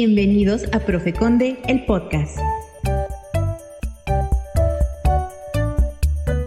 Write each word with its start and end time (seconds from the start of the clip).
Bienvenidos 0.00 0.62
a 0.70 0.78
Profe 0.78 1.12
Conde, 1.12 1.56
el 1.66 1.84
podcast. 1.84 2.38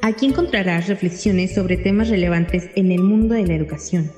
Aquí 0.01 0.25
encontrarás 0.25 0.87
reflexiones 0.87 1.53
sobre 1.53 1.75
temas 1.75 2.07
relevantes 2.07 2.69
en 2.75 2.93
el 2.93 3.03
mundo 3.03 3.35
de 3.35 3.45
la 3.45 3.55
educación. 3.55 4.09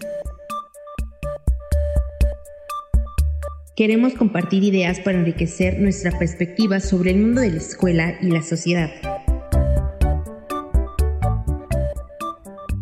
Queremos 3.75 4.14
compartir 4.14 4.64
ideas 4.64 5.00
para 5.00 5.18
enriquecer 5.18 5.79
nuestra 5.79 6.15
perspectiva 6.20 6.79
sobre 6.79 7.09
el 7.09 7.18
mundo 7.18 7.41
de 7.41 7.50
la 7.50 7.57
escuela 7.57 8.13
y 8.21 8.27
la 8.27 8.43
sociedad. 8.43 8.91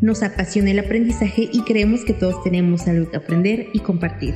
Nos 0.01 0.21
apasiona 0.21 0.71
el 0.71 0.79
aprendizaje 0.79 1.47
y 1.49 1.61
creemos 1.61 2.03
que 2.03 2.13
todos 2.13 2.43
tenemos 2.43 2.89
algo 2.89 3.09
que 3.09 3.15
aprender 3.15 3.67
y 3.71 3.79
compartir. 3.79 4.33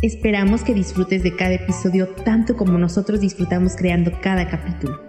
Esperamos 0.00 0.62
que 0.62 0.74
disfrutes 0.74 1.24
de 1.24 1.34
cada 1.34 1.54
episodio 1.54 2.06
tanto 2.24 2.56
como 2.56 2.78
nosotros 2.78 3.20
disfrutamos 3.20 3.74
creando 3.74 4.12
cada 4.22 4.48
capítulo. 4.48 5.02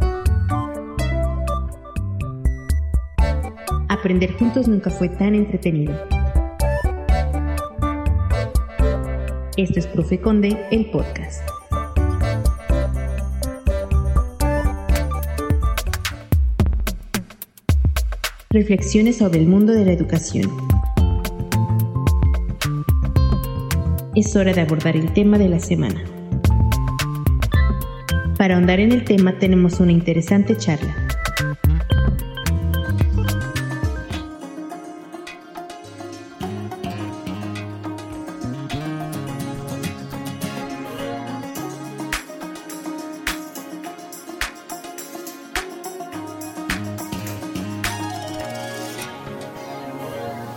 Aprender 3.88 4.33
juntos 4.33 4.67
nunca 4.67 4.89
fue 4.89 5.07
tan 5.09 5.35
entretenido. 5.35 5.94
Esto 9.57 9.77
es 9.77 9.85
Profe 9.85 10.20
Conde, 10.20 10.57
el 10.71 10.89
podcast. 10.89 11.47
Reflexiones 18.49 19.17
sobre 19.17 19.38
el 19.38 19.45
mundo 19.45 19.73
de 19.73 19.85
la 19.85 19.91
educación. 19.91 20.69
Es 24.15 24.35
hora 24.35 24.53
de 24.53 24.61
abordar 24.61 24.95
el 24.95 25.13
tema 25.13 25.38
de 25.38 25.49
la 25.49 25.59
semana. 25.59 26.03
Para 28.38 28.55
ahondar 28.55 28.79
en 28.79 28.91
el 28.91 29.05
tema 29.05 29.38
tenemos 29.38 29.79
una 29.79 29.91
interesante 29.91 30.57
charla. 30.57 31.08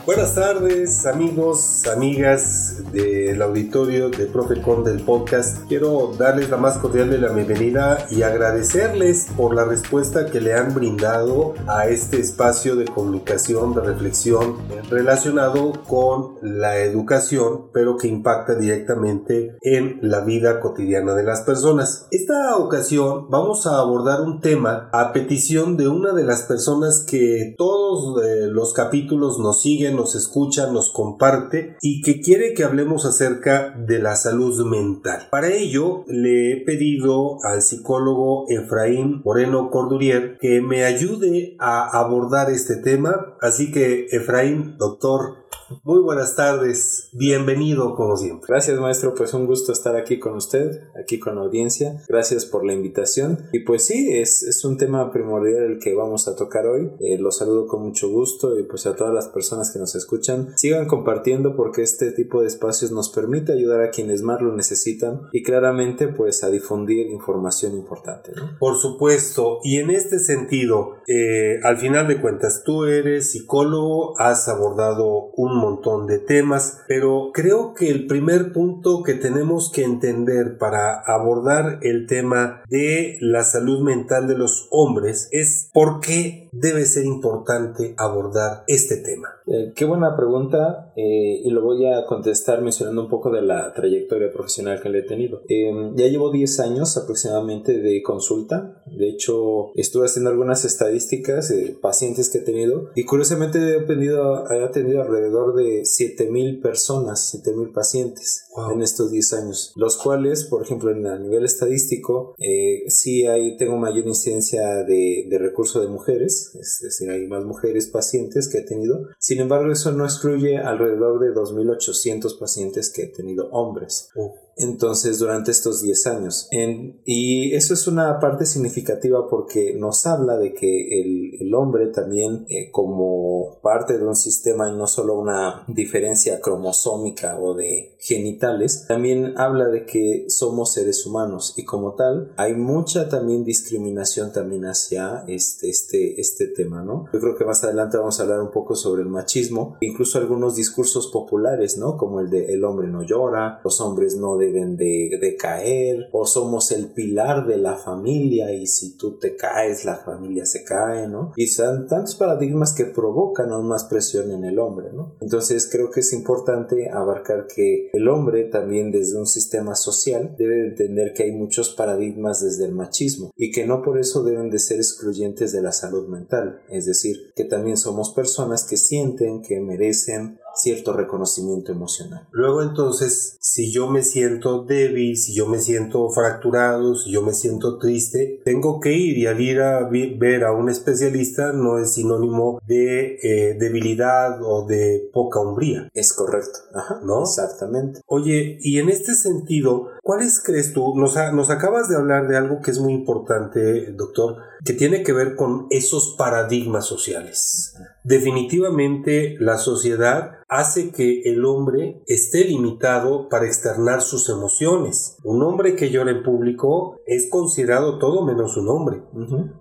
Buenas 0.05 0.35
tardes 0.35 1.07
amigos, 1.07 1.87
amigas 1.87 2.83
del 2.91 3.41
auditorio 3.41 4.11
de 4.11 4.27
Profecon 4.27 4.83
del 4.83 5.01
podcast. 5.03 5.69
Quiero 5.69 6.13
darles 6.19 6.51
la 6.51 6.57
más 6.57 6.79
cordial 6.79 7.09
de 7.09 7.19
la 7.19 7.29
bienvenida 7.29 8.09
y 8.11 8.23
agradecerles 8.23 9.29
por 9.37 9.55
la 9.55 9.65
respuesta 9.65 10.27
que 10.27 10.41
le 10.41 10.55
han 10.55 10.75
brindado 10.75 11.55
a 11.69 11.87
este 11.87 12.19
espacio 12.19 12.75
de 12.75 12.87
comunicación, 12.87 13.75
de 13.75 13.81
reflexión 13.81 14.57
relacionado 14.91 15.73
con 15.87 16.35
la 16.43 16.81
educación, 16.81 17.71
pero 17.73 17.97
que 17.97 18.09
impacta 18.09 18.57
directamente 18.57 19.57
en 19.61 20.01
la 20.03 20.21
vida 20.21 20.59
cotidiana 20.59 21.15
de 21.15 21.23
las 21.23 21.43
personas. 21.43 22.09
Esta 22.11 22.57
ocasión 22.57 23.31
vamos 23.31 23.69
a 23.69 23.79
abordar 23.79 24.23
un 24.23 24.41
tema 24.41 24.91
a 24.93 25.13
petición 25.13 25.77
de 25.77 25.87
una 25.87 26.13
de 26.13 26.25
las 26.25 26.43
personas 26.43 27.07
que 27.09 27.55
todos 27.57 28.21
eh, 28.25 28.49
los 28.49 28.73
capítulos 28.73 29.39
nos 29.39 29.63
siguen, 29.63 29.92
nos 29.93 30.15
escucha, 30.15 30.71
nos 30.71 30.91
comparte 30.91 31.77
y 31.81 32.03
que 32.03 32.21
quiere 32.21 32.55
que 32.55 32.65
hablemos 32.65 33.05
acerca 33.05 33.71
de 33.71 33.99
la 33.99 34.17
salud 34.17 34.65
mental. 34.67 35.29
Para 35.31 35.49
ello 35.49 36.05
le 36.07 36.53
he 36.53 36.65
pedido 36.65 37.39
al 37.45 37.63
psicólogo 37.63 38.47
Efraín 38.49 39.23
Moreno 39.25 39.71
Cordurier 39.71 40.39
que 40.41 40.61
me 40.61 40.85
ayude 40.85 41.57
a 41.59 41.99
abordar 41.99 42.51
este 42.51 42.77
tema. 42.77 43.37
Así 43.41 43.71
que 43.71 44.07
Efraín, 44.11 44.77
doctor, 44.79 45.42
muy 45.85 46.01
buenas 46.01 46.37
tardes, 46.37 47.09
bienvenido 47.13 47.95
como 47.95 48.17
siempre. 48.17 48.47
Gracias 48.49 48.79
maestro, 48.79 49.15
pues 49.15 49.35
un 49.35 49.47
gusto 49.47 49.73
estar 49.73 49.97
aquí 49.97 50.19
con 50.19 50.35
usted, 50.35 50.83
aquí 51.01 51.19
con 51.19 51.37
la 51.37 51.43
audiencia. 51.43 52.03
Gracias 52.09 52.47
por 52.47 52.65
la 52.65 52.73
invitación. 52.73 53.47
Y 53.53 53.61
pues 53.61 53.85
sí, 53.85 54.13
es, 54.13 54.43
es 54.43 54.65
un 54.65 54.77
tema 54.77 55.11
primordial 55.11 55.63
el 55.65 55.79
que 55.79 55.95
vamos 55.95 56.29
a 56.29 56.37
tocar 56.37 56.67
hoy. 56.67 56.91
Eh, 57.01 57.19
los 57.19 57.39
saludo 57.39 57.67
con 57.67 57.83
mucho 57.83 58.11
gusto 58.11 58.59
y 58.59 58.65
pues 58.65 58.87
a 58.87 58.95
todas 58.95 59.15
las 59.15 59.29
personas 59.29 59.73
que 59.73 59.79
nos 59.79 59.95
escuchan, 59.95 60.53
sigan 60.57 60.87
compartiendo 60.87 61.57
porque 61.57 61.83
este 61.83 62.13
tipo 62.13 62.43
de 62.43 62.49
espacios 62.49 62.93
nos 62.93 63.11
permite 63.11 63.53
ayudar 63.53 63.83
a 63.83 63.91
quienes 63.91 64.23
más 64.23 64.41
lo 64.41 64.55
necesitan 64.55 65.23
y 65.33 65.43
claramente 65.43 66.09
pues 66.09 66.45
a 66.45 66.51
difundir 66.51 67.09
información 67.09 67.75
importante. 67.75 68.33
¿no? 68.37 68.59
Por 68.59 68.77
supuesto, 68.77 69.59
y 69.65 69.79
en 69.79 69.91
este 69.91 70.19
sentido, 70.19 70.97
eh, 71.07 71.59
al 71.63 71.79
final 71.79 72.09
de 72.09 72.21
cuentas, 72.21 72.63
tú 72.65 72.85
eres 72.85 73.33
psicólogo, 73.33 74.19
has 74.21 74.49
abordado 74.49 75.31
un 75.43 75.59
montón 75.59 76.07
de 76.07 76.19
temas, 76.19 76.83
pero 76.87 77.31
creo 77.35 77.75
que 77.75 77.91
el 77.91 78.07
primer 78.07 78.53
punto 78.53 79.03
que 79.03 79.15
tenemos 79.15 79.73
que 79.73 79.83
entender 79.83 80.57
para 80.57 81.01
abordar 81.01 81.81
el 81.83 82.07
tema 82.07 82.63
de 82.69 83.19
la 83.21 83.43
salud 83.43 83.83
mental 83.83 84.29
de 84.29 84.39
los 84.39 84.69
hombres 84.71 85.29
es 85.33 85.69
por 85.73 86.01
qué 86.01 86.49
debe 86.53 86.87
ser 86.87 87.05
importante 87.05 87.95
abordar 87.99 88.63
este 88.69 88.97
tema. 88.97 89.29
Eh, 89.47 89.73
qué 89.75 89.85
buena 89.85 90.17
pregunta 90.17 90.93
eh, 90.97 91.41
y 91.45 91.51
lo 91.51 91.63
voy 91.63 91.87
a 91.87 92.05
contestar 92.07 92.63
mencionando 92.63 93.03
un 93.03 93.09
poco 93.09 93.31
de 93.31 93.43
la 93.43 93.73
trayectoria 93.73 94.31
profesional 94.33 94.81
que 94.81 94.89
le 94.89 95.01
he 95.01 95.03
tenido. 95.03 95.43
Eh, 95.49 95.73
ya 95.95 96.07
llevo 96.07 96.31
10 96.31 96.61
años 96.61 96.97
aproximadamente 96.97 97.81
de 97.81 98.03
consulta. 98.03 98.83
De 98.87 99.09
hecho, 99.09 99.73
estuve 99.75 100.07
haciendo 100.07 100.31
algunas 100.31 100.65
estadísticas 100.65 101.49
de 101.49 101.77
pacientes 101.81 102.31
que 102.31 102.39
he 102.39 102.43
tenido 102.43 102.91
y 102.95 103.05
curiosamente 103.05 103.59
he 103.59 103.81
atendido, 103.81 104.51
he 104.51 104.65
atendido 104.65 105.03
alrededor 105.03 105.55
de 105.55 105.85
7000 105.85 106.61
personas, 106.61 107.31
7000 107.31 107.71
pacientes 107.71 108.47
wow. 108.57 108.73
en 108.73 108.83
estos 108.83 109.11
10 109.11 109.33
años, 109.35 109.73
los 109.77 109.97
cuales, 109.97 110.45
por 110.45 110.63
ejemplo, 110.63 110.91
en 110.91 111.07
a 111.07 111.19
nivel 111.19 111.45
estadístico, 111.45 112.35
eh, 112.39 112.85
sí 112.89 113.27
hay, 113.27 113.57
tengo 113.57 113.77
mayor 113.77 114.07
incidencia 114.07 114.85
de, 114.85 115.27
de 115.29 115.39
recurso 115.39 115.81
de 115.81 115.89
mujeres, 115.89 116.53
es 116.59 116.81
decir, 116.83 117.11
hay 117.11 117.27
más 117.27 117.45
mujeres 117.45 117.89
pacientes 117.89 118.49
que 118.49 118.59
he 118.59 118.63
tenido. 118.63 119.09
Sin 119.33 119.41
embargo, 119.41 119.73
eso 119.73 119.91
no 119.93 120.05
excluye 120.05 120.59
alrededor 120.59 121.19
de 121.19 121.33
2.800 121.33 122.39
pacientes 122.39 122.93
que 122.95 123.05
he 123.05 123.07
tenido 123.07 123.49
hombres. 123.49 124.11
Entonces, 124.57 125.19
durante 125.19 125.51
estos 125.51 125.83
10 125.83 126.07
años. 126.07 126.49
En, 126.51 127.01
y 127.05 127.55
eso 127.55 127.75
es 127.75 127.87
una 127.87 128.19
parte 128.21 128.47
significativa 128.47 129.29
porque 129.29 129.75
nos 129.79 130.07
habla 130.07 130.37
de 130.37 130.53
que 130.53 131.01
el, 131.01 131.41
el 131.41 131.55
hombre 131.55 131.89
también, 131.89 132.45
eh, 132.49 132.71
como 132.71 133.61
parte 133.63 133.99
de 133.99 134.07
un 134.07 134.17
sistema 134.17 134.69
y 134.69 134.77
no 134.77 134.87
solo 134.87 135.19
una 135.19 135.65
diferencia 135.69 136.41
cromosómica 136.41 137.39
o 137.41 137.55
de 137.55 137.97
genitales, 137.99 138.87
también 138.89 139.35
habla 139.39 139.69
de 139.69 139.87
que 139.87 140.27
somos 140.29 140.73
seres 140.73 141.07
humanos 141.07 141.55
y 141.57 141.65
como 141.65 141.95
tal 141.95 142.33
hay 142.37 142.55
mucha 142.55 143.09
también 143.09 143.45
discriminación 143.45 144.33
también 144.33 144.65
hacia 144.65 145.25
este, 145.29 145.71
este, 145.71 146.21
este 146.21 146.49
tema, 146.49 146.83
¿no? 146.83 147.07
Yo 147.13 147.21
creo 147.21 147.37
que 147.37 147.45
más 147.45 147.63
adelante 147.65 147.97
vamos 147.97 148.19
a 148.19 148.25
hablar 148.25 148.41
un 148.41 148.51
poco 148.51 148.75
sobre 148.75 149.03
el 149.03 149.09
machismo, 149.09 149.77
incluso 149.81 150.19
algunos 150.19 150.57
discursos 150.57 151.09
populares, 151.09 151.79
¿no? 151.79 151.97
Como 151.97 152.21
el 152.21 152.31
de 152.31 152.53
el 152.53 152.65
hombre 152.65 152.89
no 152.89 153.03
llora, 153.03 153.61
los 153.65 153.81
hombres 153.81 154.17
no 154.17 154.37
deben 154.43 154.77
de, 154.77 155.19
de, 155.21 155.37
caer 155.37 156.09
o 156.13 156.27
somos 156.27 156.73
el 156.73 156.93
pilar 156.93 157.47
de 157.47 157.57
la 157.57 157.77
familia 157.77 158.53
y 158.53 158.67
si 158.67 158.97
tú 158.97 159.19
te 159.19 159.37
caes 159.37 159.85
la 159.85 159.97
familia 159.97 160.45
se 160.45 160.65
cae, 160.65 161.09
¿no? 161.09 161.33
Y 161.37 161.47
son 161.47 161.87
tantos 161.87 162.17
paradigmas 162.17 162.75
que 162.75 162.85
provocan 162.85 163.51
aún 163.51 163.69
más 163.69 163.85
presión 163.85 164.31
en 164.31 164.45
el 164.45 164.59
hombre, 164.59 164.93
¿no? 164.93 165.15
Entonces 165.21 165.69
creo 165.71 165.91
que 165.91 166.01
es 166.01 166.13
importante 166.13 166.91
abarcar 166.91 167.47
que 167.47 167.91
el 167.93 168.09
hombre 168.09 168.45
también 168.45 168.91
desde 168.91 169.19
un 169.19 169.27
sistema 169.27 169.75
social 169.75 170.35
debe 170.39 170.67
entender 170.67 171.13
que 171.15 171.25
hay 171.25 171.33
muchos 171.33 171.71
paradigmas 171.71 172.43
desde 172.43 172.67
el 172.67 172.73
machismo 172.73 173.33
y 173.37 173.51
que 173.51 173.67
no 173.67 173.83
por 173.83 173.99
eso 173.99 174.23
deben 174.23 174.51
de 174.51 174.59
ser 174.59 174.79
excluyentes 174.79 175.53
de 175.53 175.63
la 175.63 175.73
salud 175.73 176.09
mental, 176.09 176.61
es 176.69 176.87
decir, 176.87 177.33
que 177.35 177.45
también 177.45 177.77
somos 177.77 178.13
personas 178.13 178.65
que 178.65 178.77
sienten 178.77 179.43
que 179.43 179.61
merecen 179.61 180.39
cierto 180.55 180.93
reconocimiento 180.93 181.73
emocional. 181.73 182.29
Luego 182.31 182.63
entonces, 182.63 183.37
si 183.41 183.73
yo 183.73 183.89
me 183.89 184.03
siento 184.03 184.65
débil, 184.65 185.17
si 185.17 185.35
yo 185.35 185.47
me 185.47 185.59
siento 185.59 186.09
fracturado, 186.11 186.95
si 186.95 187.11
yo 187.11 187.23
me 187.23 187.33
siento 187.33 187.79
triste, 187.79 188.41
tengo 188.45 188.81
que 188.81 188.93
ir 188.93 189.19
y 189.19 189.27
al 189.27 189.41
ir 189.41 189.61
a 189.61 189.89
ver 189.89 190.45
a 190.45 190.53
un 190.53 190.69
especialista 190.69 191.53
no 191.53 191.79
es 191.79 191.95
sinónimo 191.95 192.61
de 192.67 193.19
eh, 193.23 193.57
debilidad 193.59 194.43
o 194.43 194.67
de 194.67 195.11
poca 195.13 195.41
hombría. 195.41 195.89
Es 195.95 196.13
correcto, 196.13 196.59
Ajá, 196.75 197.01
¿no? 197.05 197.23
Exactamente. 197.23 198.01
Oye, 198.07 198.59
y 198.61 198.79
en 198.79 198.89
este 198.89 199.15
sentido, 199.15 199.89
¿cuáles 200.03 200.43
crees 200.43 200.73
tú? 200.73 200.95
Nos, 200.97 201.17
nos 201.33 201.51
acabas 201.51 201.89
de 201.89 201.97
hablar 201.97 202.29
de 202.29 202.37
algo 202.37 202.61
que 202.61 202.71
es 202.71 202.79
muy 202.79 202.93
importante, 202.93 203.93
doctor, 203.93 204.37
que 204.65 204.73
tiene 204.73 205.03
que 205.03 205.13
ver 205.13 205.35
con 205.35 205.67
esos 205.71 206.15
paradigmas 206.17 206.87
sociales. 206.87 207.75
Definitivamente 208.05 209.37
la 209.39 209.59
sociedad 209.59 210.39
hace 210.49 210.91
que 210.91 211.23
el 211.23 211.45
hombre 211.45 212.03
esté 212.07 212.45
limitado 212.45 213.29
para 213.29 213.47
externar 213.47 214.03
sus 214.03 214.29
emociones. 214.29 215.17
Un 215.25 215.43
hombre 215.43 215.77
que 215.77 215.91
llora 215.91 216.11
en 216.11 216.23
público 216.23 216.97
es 217.07 217.31
considerado 217.31 217.99
todo 217.99 218.25
menos 218.25 218.57
un 218.57 218.69
hombre. 218.69 219.03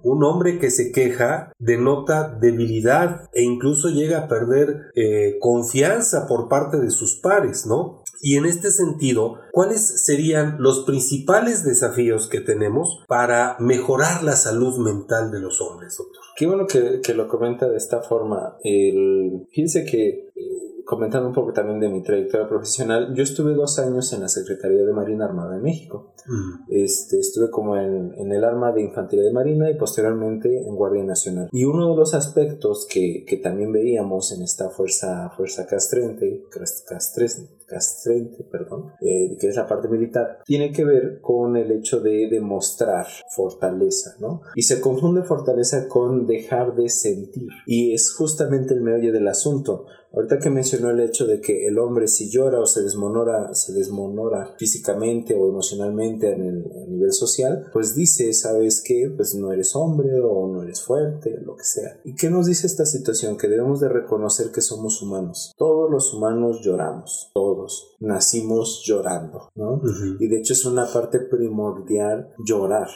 Un 0.04 0.24
hombre 0.24 0.60
que 0.60 0.72
se 0.72 0.92
queja 0.92 1.54
denota 1.60 2.36
debilidad 2.42 3.30
e 3.34 3.44
incluso 3.44 3.90
llega 3.90 4.20
a 4.20 4.28
perder 4.28 4.92
eh, 4.96 5.38
confianza 5.40 6.28
por 6.28 6.50
parte 6.50 6.78
de 6.78 6.92
sus 6.92 7.16
pares, 7.16 7.66
¿no? 7.66 8.01
Y 8.22 8.38
en 8.38 8.46
este 8.46 8.70
sentido, 8.70 9.40
¿cuáles 9.52 10.06
serían 10.06 10.58
los 10.60 10.84
principales 10.86 11.64
desafíos 11.64 12.28
que 12.28 12.40
tenemos 12.40 13.04
para 13.08 13.58
mejorar 13.60 14.24
la 14.24 14.36
salud 14.36 14.78
mental 14.78 15.32
de 15.32 15.40
los 15.40 15.60
hombres, 15.60 15.98
doctor? 15.98 16.22
Qué 16.36 16.46
bueno 16.46 16.68
que, 16.68 17.14
lo 17.14 17.28
comenta 17.28 17.68
de 17.68 17.78
esta 17.78 18.02
forma. 18.02 18.58
El, 18.64 19.48
fíjense 19.52 19.86
que 19.86 20.32
eh, 20.36 20.71
comentando 20.92 21.30
un 21.30 21.34
poco 21.34 21.54
también 21.54 21.80
de 21.80 21.88
mi 21.88 22.04
trayectoria 22.04 22.50
profesional, 22.50 23.14
yo 23.16 23.24
estuve 23.24 23.54
dos 23.54 23.80
años 23.80 24.12
en 24.12 24.20
la 24.20 24.28
Secretaría 24.28 24.86
de 24.86 24.92
Marina 24.92 25.24
Armada 25.24 25.56
de 25.56 25.62
México. 25.62 26.12
Mm. 26.28 26.66
Este, 26.68 27.18
estuve 27.18 27.50
como 27.50 27.78
en, 27.78 28.14
en, 28.18 28.30
el 28.30 28.44
arma 28.44 28.74
de 28.74 28.82
infantería 28.82 29.24
de 29.24 29.32
Marina 29.32 29.72
y 29.72 29.76
posteriormente 29.76 30.68
en 30.68 30.76
Guardia 30.76 31.06
Nacional. 31.06 31.48
Y 31.54 31.64
uno 31.64 31.92
de 31.92 31.96
los 31.96 32.14
aspectos 32.14 32.86
que, 32.92 33.24
que 33.26 33.38
también 33.38 33.72
veíamos 33.72 34.34
en 34.34 34.42
esta 34.42 34.70
fuerza, 34.70 35.30
fuerza 35.30 35.66
castrente, 35.66 36.44
castrente, 36.50 38.44
perdón, 38.52 38.92
eh, 39.00 39.38
que 39.40 39.48
es 39.48 39.56
la 39.56 39.68
parte 39.68 39.88
militar, 39.88 40.40
tiene 40.46 40.74
que 40.74 40.84
ver 40.84 41.22
con 41.22 41.56
el 41.56 41.72
hecho 41.72 42.02
de 42.02 42.28
demostrar 42.30 43.08
fortaleza, 43.34 44.16
¿no? 44.20 44.42
Y 44.56 44.64
se 44.64 44.82
confunde 44.82 45.24
fortaleza 45.24 45.88
con 45.88 46.28
dejar 46.28 46.76
de 46.76 46.90
sentir. 46.90 47.48
Y 47.66 47.94
es 47.94 48.14
justamente 48.14 48.74
el 48.74 48.82
meollo 48.82 49.14
del 49.14 49.30
asunto. 49.30 49.86
Ahorita 50.14 50.40
que 50.40 50.50
mencionó 50.50 50.90
el 50.90 51.00
hecho 51.00 51.26
de 51.26 51.40
que 51.40 51.68
el 51.68 51.80
hombre 51.80 52.08
si 52.08 52.30
llora 52.30 52.60
o 52.60 52.66
se 52.66 52.82
desmonora, 52.82 53.54
se 53.54 53.72
desmonora 53.74 54.56
físicamente 54.58 55.34
o 55.36 55.48
emocionalmente 55.48 56.34
en 56.34 56.42
el, 56.42 56.92
nivel 56.92 57.14
social, 57.14 57.68
pues 57.72 57.96
dice, 57.96 58.34
¿sabes 58.34 58.84
qué? 58.86 59.12
Pues 59.16 59.34
no 59.36 59.54
eres 59.54 59.76
hombre 59.76 60.10
o 60.22 60.48
no 60.48 60.64
eres 60.64 60.82
fuerte, 60.82 61.40
lo 61.42 61.56
que 61.56 61.64
sea. 61.64 62.00
¿Y 62.04 62.16
qué 62.16 62.30
nos 62.30 62.48
dice 62.48 62.68
esta 62.68 62.86
situación? 62.86 63.38
Que 63.38 63.48
debemos 63.48 63.80
de 63.80 63.88
reconocer 63.88 64.52
que 64.52 64.62
somos 64.62 65.02
humanos. 65.02 65.54
Todos 65.58 65.90
los 65.90 66.14
humanos 66.14 66.60
lloramos, 66.62 67.32
todos. 67.34 67.96
Nacimos 68.00 68.84
llorando, 68.86 69.50
¿no? 69.56 69.82
Y 70.20 70.28
de 70.28 70.40
hecho 70.40 70.54
es 70.54 70.66
una 70.66 70.86
parte 70.92 71.20
primordial 71.20 72.34
llorar 72.46 72.88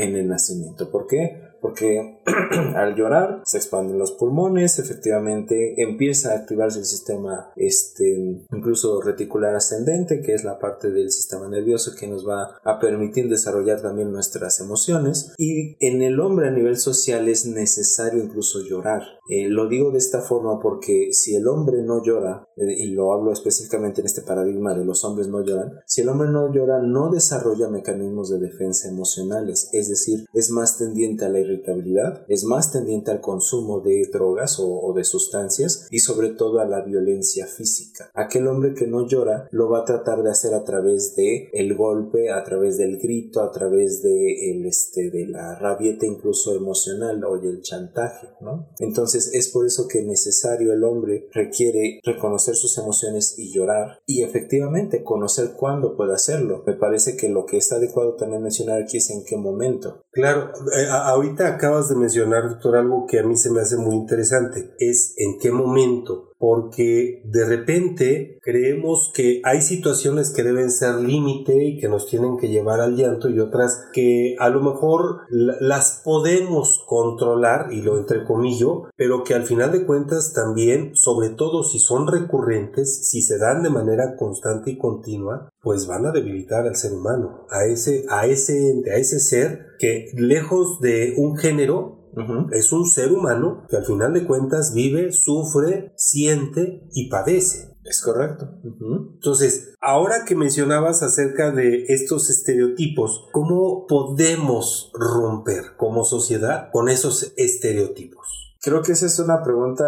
en 0.00 0.16
el 0.16 0.26
nacimiento. 0.26 0.90
¿Por 0.90 1.06
qué? 1.06 1.53
Porque 1.64 2.18
al 2.76 2.94
llorar 2.94 3.40
se 3.46 3.56
expanden 3.56 3.98
los 3.98 4.12
pulmones, 4.12 4.78
efectivamente 4.78 5.82
empieza 5.82 6.32
a 6.32 6.36
activarse 6.36 6.80
el 6.80 6.84
sistema 6.84 7.54
este, 7.56 8.44
incluso 8.52 9.00
reticular 9.00 9.54
ascendente, 9.54 10.20
que 10.20 10.34
es 10.34 10.44
la 10.44 10.58
parte 10.58 10.90
del 10.90 11.10
sistema 11.10 11.48
nervioso 11.48 11.92
que 11.98 12.06
nos 12.06 12.28
va 12.28 12.58
a 12.64 12.78
permitir 12.78 13.30
desarrollar 13.30 13.80
también 13.80 14.12
nuestras 14.12 14.60
emociones. 14.60 15.32
Y 15.38 15.78
en 15.80 16.02
el 16.02 16.20
hombre 16.20 16.48
a 16.48 16.50
nivel 16.50 16.76
social 16.76 17.30
es 17.30 17.46
necesario 17.46 18.22
incluso 18.22 18.60
llorar. 18.60 19.00
Eh, 19.28 19.48
lo 19.48 19.68
digo 19.68 19.90
de 19.90 19.98
esta 19.98 20.20
forma 20.20 20.60
porque 20.60 21.08
si 21.12 21.34
el 21.34 21.48
hombre 21.48 21.82
no 21.82 22.02
llora, 22.02 22.48
eh, 22.56 22.72
y 22.76 22.90
lo 22.90 23.12
hablo 23.12 23.32
específicamente 23.32 24.00
en 24.00 24.06
este 24.06 24.22
paradigma 24.22 24.74
de 24.74 24.84
los 24.84 25.04
hombres 25.04 25.28
no 25.28 25.42
lloran, 25.42 25.80
si 25.86 26.02
el 26.02 26.08
hombre 26.08 26.28
no 26.28 26.52
llora 26.52 26.82
no 26.82 27.10
desarrolla 27.10 27.68
mecanismos 27.68 28.30
de 28.30 28.38
defensa 28.38 28.88
emocionales, 28.88 29.70
es 29.72 29.88
decir, 29.88 30.26
es 30.34 30.50
más 30.50 30.78
tendiente 30.78 31.24
a 31.24 31.30
la 31.30 31.40
irritabilidad, 31.40 32.24
es 32.28 32.44
más 32.44 32.72
tendiente 32.72 33.10
al 33.10 33.20
consumo 33.20 33.80
de 33.80 34.08
drogas 34.12 34.58
o, 34.60 34.92
de 34.94 35.04
sustancias 35.04 35.88
y 35.90 35.98
sobre 35.98 36.30
todo 36.30 36.60
a 36.60 36.66
la 36.66 36.82
violencia 36.82 37.46
física. 37.46 38.10
Aquel 38.14 38.46
hombre 38.46 38.74
que 38.74 38.86
no 38.86 39.06
llora 39.06 39.48
lo 39.50 39.68
va 39.70 39.80
a 39.80 39.84
tratar 39.84 40.22
de 40.22 40.30
hacer 40.30 40.54
a 40.54 40.64
través 40.64 41.16
de 41.16 41.48
el 41.52 41.74
golpe, 41.74 42.30
a 42.30 42.44
través 42.44 42.76
del 42.76 42.98
grito, 42.98 43.42
a 43.42 43.50
través 43.50 44.02
de 44.02 44.52
el 44.52 44.66
este 44.66 45.10
de 45.10 45.26
la 45.26 45.58
rabieta 45.58 46.06
incluso 46.06 46.54
emocional 46.54 47.24
o 47.24 47.36
el 47.36 47.60
chantaje, 47.62 48.28
¿no? 48.40 48.68
Entonces 48.78 49.13
es 49.14 49.48
por 49.48 49.66
eso 49.66 49.86
que 49.88 50.02
necesario 50.02 50.72
el 50.72 50.84
hombre 50.84 51.28
requiere 51.32 52.00
reconocer 52.04 52.54
sus 52.54 52.76
emociones 52.78 53.34
y 53.38 53.52
llorar 53.52 54.00
y 54.06 54.22
efectivamente 54.22 55.02
conocer 55.02 55.52
cuándo 55.56 55.96
puede 55.96 56.14
hacerlo. 56.14 56.62
Me 56.66 56.74
parece 56.74 57.16
que 57.16 57.28
lo 57.28 57.46
que 57.46 57.58
es 57.58 57.72
adecuado 57.72 58.16
también 58.16 58.42
mencionar 58.42 58.82
aquí 58.82 58.98
es 58.98 59.10
en 59.10 59.24
qué 59.24 59.36
momento. 59.36 60.04
Claro, 60.10 60.50
eh, 60.76 60.86
ahorita 60.90 61.48
acabas 61.48 61.88
de 61.88 61.96
mencionar, 61.96 62.48
doctor, 62.48 62.76
algo 62.76 63.06
que 63.06 63.18
a 63.18 63.24
mí 63.24 63.36
se 63.36 63.50
me 63.50 63.60
hace 63.60 63.76
muy 63.76 63.94
interesante. 63.94 64.74
Es 64.78 65.14
en 65.16 65.38
qué 65.38 65.50
momento 65.50 66.33
porque 66.44 67.22
de 67.24 67.46
repente 67.46 68.38
creemos 68.42 69.10
que 69.14 69.40
hay 69.44 69.62
situaciones 69.62 70.28
que 70.28 70.42
deben 70.42 70.70
ser 70.70 70.96
límite 70.96 71.64
y 71.64 71.78
que 71.78 71.88
nos 71.88 72.06
tienen 72.06 72.36
que 72.36 72.48
llevar 72.48 72.82
al 72.82 72.96
llanto 72.96 73.30
y 73.30 73.40
otras 73.40 73.86
que 73.94 74.36
a 74.38 74.50
lo 74.50 74.60
mejor 74.60 75.20
las 75.30 76.02
podemos 76.04 76.84
controlar 76.86 77.72
y 77.72 77.80
lo 77.80 77.96
entrecomillo, 77.96 78.90
pero 78.94 79.24
que 79.24 79.32
al 79.32 79.44
final 79.44 79.72
de 79.72 79.86
cuentas 79.86 80.34
también, 80.34 80.94
sobre 80.94 81.30
todo 81.30 81.62
si 81.62 81.78
son 81.78 82.06
recurrentes, 82.06 83.08
si 83.08 83.22
se 83.22 83.38
dan 83.38 83.62
de 83.62 83.70
manera 83.70 84.14
constante 84.14 84.72
y 84.72 84.76
continua, 84.76 85.48
pues 85.62 85.86
van 85.86 86.04
a 86.04 86.12
debilitar 86.12 86.66
al 86.66 86.76
ser 86.76 86.92
humano, 86.92 87.46
a 87.48 87.64
ese, 87.64 88.04
a 88.10 88.26
ese, 88.26 88.82
a 88.92 88.96
ese 88.96 89.18
ser 89.18 89.68
que 89.78 90.10
lejos 90.14 90.78
de 90.82 91.14
un 91.16 91.38
género 91.38 92.03
es 92.52 92.72
un 92.72 92.86
ser 92.86 93.12
humano 93.12 93.66
que 93.68 93.76
al 93.76 93.84
final 93.84 94.12
de 94.12 94.26
cuentas 94.26 94.72
vive, 94.74 95.12
sufre, 95.12 95.92
siente 95.96 96.88
y 96.92 97.08
padece. 97.08 97.74
Es 97.84 98.00
correcto. 98.00 98.48
Entonces, 98.64 99.74
ahora 99.80 100.24
que 100.24 100.34
mencionabas 100.34 101.02
acerca 101.02 101.50
de 101.50 101.84
estos 101.88 102.30
estereotipos, 102.30 103.26
¿cómo 103.30 103.86
podemos 103.86 104.90
romper 104.94 105.76
como 105.76 106.04
sociedad 106.04 106.70
con 106.72 106.88
esos 106.88 107.34
estereotipos? 107.36 108.23
Creo 108.64 108.80
que 108.80 108.92
esa 108.92 109.04
es 109.04 109.18
una 109.18 109.42
pregunta 109.42 109.84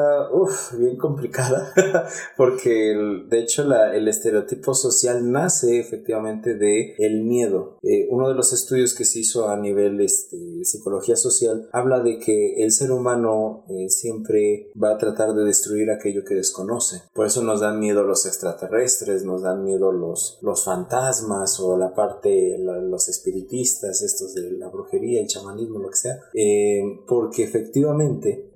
bien 0.79 0.99
complicada, 0.99 1.73
porque 2.37 2.95
de 3.27 3.39
hecho 3.41 3.63
el 3.63 4.07
estereotipo 4.07 4.75
social 4.75 5.33
nace 5.33 5.81
efectivamente 5.81 6.55
de 6.55 6.95
el 6.99 7.25
miedo. 7.25 7.79
Eh, 7.83 8.07
uno 8.11 8.29
de 8.29 8.35
los 8.35 8.53
estudios 8.53 8.95
que 8.95 9.07
se 9.07 9.21
hizo 9.21 9.49
a 9.49 9.57
nivel 9.57 10.03
este, 10.03 10.37
psicología 10.65 11.17
social 11.17 11.71
habla 11.73 12.01
de 12.01 12.19
que 12.19 12.63
el 12.63 12.71
ser 12.71 12.91
humano 12.91 13.65
eh, 13.71 13.89
siempre 13.89 14.71
va 14.81 14.93
a 14.93 14.99
tratar 14.99 15.33
de 15.33 15.45
destruir 15.45 15.91
aquello 15.91 16.23
que 16.25 16.35
desconoce. 16.35 17.01
Por 17.15 17.27
eso 17.27 17.43
nos 17.43 17.61
dan 17.61 17.81
miedo 17.81 18.03
los 18.03 18.27
extraterrestres, 18.27 19.25
nos 19.25 19.41
dan 19.41 19.65
miedo 19.65 19.91
los, 19.91 20.39
los 20.43 20.65
fantasmas 20.65 21.59
o 21.61 21.79
la 21.79 21.95
parte, 21.95 22.59
los 22.59 23.09
espiritistas, 23.09 24.03
estos 24.03 24.35
de 24.35 24.51
la 24.51 24.69
brujería, 24.69 25.23
el 25.23 25.29
chamanismo, 25.29 25.79
lo 25.79 25.89
que 25.89 25.97
sea, 25.97 26.21
eh, 26.35 26.83
porque 27.07 27.45
efectivamente 27.45 28.51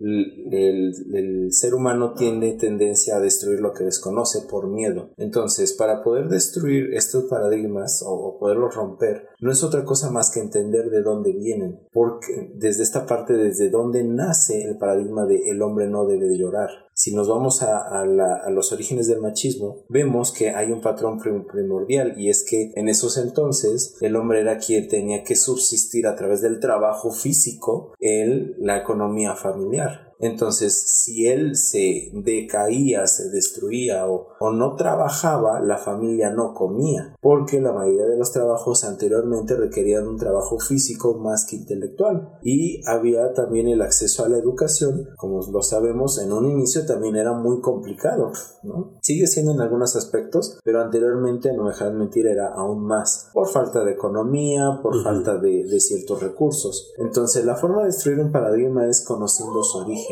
el, 0.50 1.48
ser 1.52 1.74
humano 1.74 2.14
tiene 2.14 2.52
tendencia 2.52 3.16
a 3.16 3.20
destruir 3.20 3.60
lo 3.60 3.72
que 3.72 3.84
desconoce 3.84 4.42
por 4.48 4.68
miedo. 4.68 5.10
Entonces, 5.16 5.72
para 5.72 6.02
poder 6.02 6.28
destruir 6.28 6.94
estos 6.94 7.24
paradigmas 7.24 8.02
o, 8.06 8.38
poderlos 8.38 8.74
romper, 8.74 9.28
no 9.40 9.50
es 9.50 9.62
otra 9.62 9.84
cosa 9.84 10.10
más 10.10 10.30
que 10.30 10.40
entender 10.40 10.90
de 10.90 11.02
dónde 11.02 11.32
vienen. 11.32 11.80
Porque 11.92 12.52
desde 12.54 12.82
esta 12.82 13.06
parte, 13.06 13.34
desde 13.34 13.70
dónde 13.70 14.04
nace 14.04 14.62
el 14.62 14.78
paradigma 14.78 15.26
de 15.26 15.50
el 15.50 15.62
hombre 15.62 15.88
no 15.88 16.06
debe 16.06 16.26
de 16.26 16.38
llorar. 16.38 16.70
Si 17.02 17.14
nos 17.14 17.28
vamos 17.28 17.62
a, 17.62 18.04
los 18.50 18.72
orígenes 18.72 19.08
del 19.08 19.22
machismo, 19.22 19.86
vemos 19.88 20.32
que 20.32 20.50
hay 20.50 20.70
un 20.70 20.82
patrón 20.82 21.18
primordial 21.18 22.20
y 22.20 22.28
es 22.28 22.44
que 22.46 22.72
en 22.74 22.90
esos 22.90 23.16
entonces 23.16 23.96
el 24.02 24.16
hombre 24.16 24.40
era 24.42 24.58
quien 24.58 24.86
tenía 24.86 25.24
que 25.24 25.34
subsistir 25.34 26.06
a 26.06 26.14
través 26.14 26.42
del 26.42 26.60
trabajo 26.60 27.10
físico 27.10 27.94
en 28.00 28.54
la 28.58 28.76
economía 28.76 29.34
familiar. 29.34 30.09
Entonces, 30.20 30.78
si 30.86 31.26
él 31.26 31.56
se 31.56 32.10
decaía, 32.12 33.06
se 33.06 33.30
destruía 33.30 34.06
o, 34.06 34.28
no 34.52 34.76
trabajaba, 34.76 35.60
la 35.60 35.78
familia 35.78 36.30
no 36.30 36.54
comía, 36.54 37.16
porque 37.20 37.60
la 37.60 37.72
mayoría 37.72 38.06
de 38.06 38.18
los 38.18 38.32
trabajos 38.32 38.84
anteriormente 38.84 39.56
requerían 39.56 40.06
un 40.06 40.18
trabajo 40.18 40.58
físico 40.58 41.14
más 41.14 41.46
que 41.48 41.56
intelectual. 41.56 42.38
Y 42.42 42.80
había 42.86 43.32
también 43.32 43.68
el 43.68 43.80
acceso 43.80 44.24
a 44.24 44.28
la 44.28 44.38
educación, 44.38 45.08
como 45.16 45.40
lo 45.50 45.62
sabemos, 45.62 46.18
en 46.18 46.32
un 46.32 46.46
inicio 46.50 46.84
también 46.84 47.16
era 47.16 47.32
muy 47.32 47.60
complicado, 47.60 48.32
¿no? 48.62 48.98
Sigue 49.00 49.26
siendo 49.26 49.52
en 49.52 49.60
algunos 49.60 49.96
aspectos, 49.96 50.58
pero 50.64 50.82
anteriormente, 50.82 51.52
no 51.54 51.64
me 51.64 51.70
dejan 51.70 51.98
mentir, 51.98 52.26
era 52.26 52.48
aún 52.54 52.84
más, 52.84 53.30
por 53.32 53.48
falta 53.48 53.84
de 53.84 53.92
economía, 53.92 54.80
por 54.82 55.02
falta 55.02 55.38
de, 55.38 55.64
de 55.64 55.80
ciertos 55.80 56.22
recursos. 56.22 56.92
Entonces, 56.98 57.44
la 57.44 57.56
forma 57.56 57.80
de 57.80 57.86
destruir 57.86 58.20
un 58.20 58.32
paradigma 58.32 58.86
es 58.86 59.04
conociendo 59.04 59.62
su 59.62 59.78
origen 59.78 60.09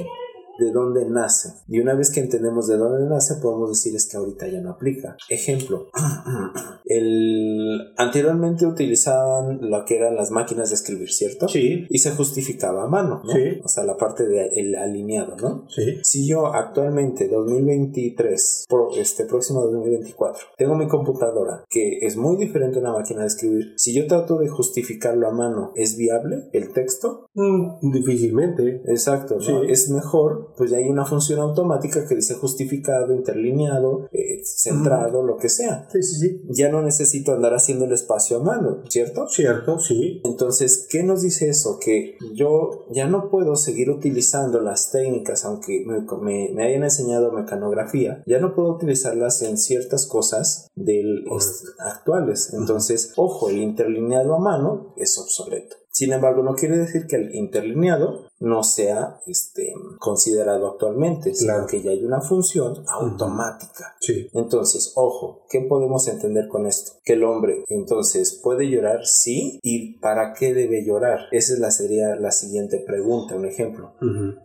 de 0.59 0.73
dónde 0.73 1.09
nace. 1.09 1.51
Y 1.69 1.81
una 1.81 1.95
vez 1.95 2.11
que 2.13 2.21
entendemos 2.21 2.67
de 2.67 2.77
dónde 2.77 3.09
nace, 3.09 3.37
podemos 3.41 3.71
decir 3.71 3.95
es 3.95 4.09
que 4.11 4.17
ahorita 4.17 4.47
ya 4.49 4.61
no 4.61 4.71
aplica. 4.71 5.17
Ejemplo, 5.29 5.89
el, 6.85 7.93
anteriormente 7.97 8.67
utilizaban 8.67 9.59
lo 9.63 9.85
que 9.85 9.97
eran 9.97 10.17
las 10.17 10.31
máquinas 10.31 10.71
de 10.71 10.77
escribir, 10.77 11.11
¿cierto? 11.11 11.49
Sí. 11.49 11.87
Y 11.89 11.99
se 11.99 12.13
justificaba 12.13 12.85
a 12.85 12.89
mano, 12.89 13.23
¿no? 13.25 13.33
Sí. 13.33 13.61
O 13.65 13.69
sea, 13.69 13.85
la 13.85 13.97
parte 13.97 14.25
del 14.27 14.75
alineado, 14.77 15.37
¿no? 15.37 15.67
Sí. 15.69 15.99
Si 16.03 16.29
yo 16.29 16.47
actualmente, 16.47 17.29
2023, 17.29 18.67
pro- 18.69 18.91
este 18.97 19.25
próximo 19.25 19.61
2024, 19.63 20.41
tengo 20.57 20.75
mi 20.75 20.89
computadora, 20.89 21.65
que 21.69 21.99
es 22.03 22.17
muy 22.17 22.37
diferente 22.37 22.79
a 22.79 22.81
una 22.81 22.93
máquina 22.93 23.21
de 23.23 23.27
escribir, 23.29 23.75
si 23.77 23.95
yo 23.95 24.07
trato 24.07 24.39
de 24.39 24.49
justificarlo 24.49 25.29
a 25.29 25.33
mano, 25.33 25.73
¿es 25.75 25.97
viable 25.97 26.49
el 26.53 26.73
texto? 26.73 27.27
Mm, 27.35 27.91
difícilmente. 27.93 28.83
Exacto, 28.87 29.37
¿no? 29.37 29.41
Sí. 29.41 29.53
Es 29.69 29.91
mejor, 29.91 30.48
pues 30.57 30.71
ya 30.71 30.79
hay 30.79 30.89
una 30.89 31.05
función 31.05 31.41
automática 31.41 32.07
que 32.07 32.15
dice 32.17 32.35
justificado, 32.35 33.15
interlineado, 33.15 34.09
eh, 34.13 34.41
centrado, 34.45 35.23
lo 35.23 35.37
que 35.37 35.49
sea. 35.49 35.89
Sí, 35.93 36.03
sí, 36.03 36.17
sí. 36.19 36.43
Ya 36.51 36.71
no 36.71 36.83
necesito 36.83 37.33
andar 37.33 37.55
haciendo 37.55 37.85
el 37.85 37.93
espacio 37.93 38.39
a 38.39 38.43
mano, 38.43 38.83
¿cierto? 38.89 39.29
Cierto, 39.29 39.79
sí. 39.79 40.21
Entonces, 40.25 40.87
¿qué 40.91 41.03
nos 41.03 41.23
dice 41.23 41.49
eso? 41.49 41.79
Que 41.81 42.17
yo 42.35 42.87
ya 42.91 43.07
no 43.07 43.31
puedo 43.31 43.57
seguir 43.57 43.91
utilizando 43.91 44.61
las 44.61 44.91
técnicas, 44.91 45.45
aunque 45.45 45.85
me, 45.87 46.01
me- 46.21 46.51
me 46.55 46.65
hayan 46.67 46.83
enseñado 46.85 47.33
mecanografía, 47.33 48.23
ya 48.27 48.39
no 48.41 48.55
puedo 48.55 48.75
utilizarlas 48.75 49.43
en 49.43 49.59
ciertas 49.59 50.07
cosas 50.07 50.69
del, 50.75 51.25
es- 51.37 51.65
actuales. 51.79 52.53
Entonces, 52.53 53.13
ojo, 53.17 53.49
el 53.51 53.59
interlineado 53.59 54.35
a 54.35 54.39
mano 54.41 54.95
es 54.97 55.19
obsoleto. 55.19 55.77
Sin 55.99 56.13
embargo, 56.13 56.45
no 56.45 56.55
quiere 56.55 56.79
decir 56.79 57.09
que 57.09 57.17
el 57.17 57.35
interlineado 57.35 58.29
no 58.39 58.63
sea 58.63 59.19
este, 59.27 59.75
considerado 59.99 60.69
actualmente, 60.69 61.35
sino 61.35 61.55
Claro. 61.55 61.67
que 61.67 61.83
ya 61.83 61.91
hay 61.91 62.05
una 62.05 62.21
función 62.21 62.85
automática. 62.87 63.97
Sí. 63.99 64.29
Entonces, 64.33 64.93
ojo, 64.95 65.45
¿qué 65.51 65.63
podemos 65.63 66.07
entender 66.07 66.47
con 66.47 66.67
esto? 66.67 66.93
Que 67.03 67.15
el 67.15 67.25
hombre, 67.25 67.65
entonces, 67.69 68.39
puede 68.41 68.71
llorar, 68.71 69.07
sí, 69.07 69.59
y 69.61 69.99
¿para 69.99 70.35
qué 70.35 70.55
debe 70.55 70.85
llorar? 70.87 71.19
Esa 71.33 71.55
es 71.55 71.59
la, 71.59 71.73
sería 71.73 72.15
la 72.15 72.31
siguiente 72.31 72.79
pregunta, 72.79 73.35
un 73.35 73.47
ejemplo. 73.47 73.95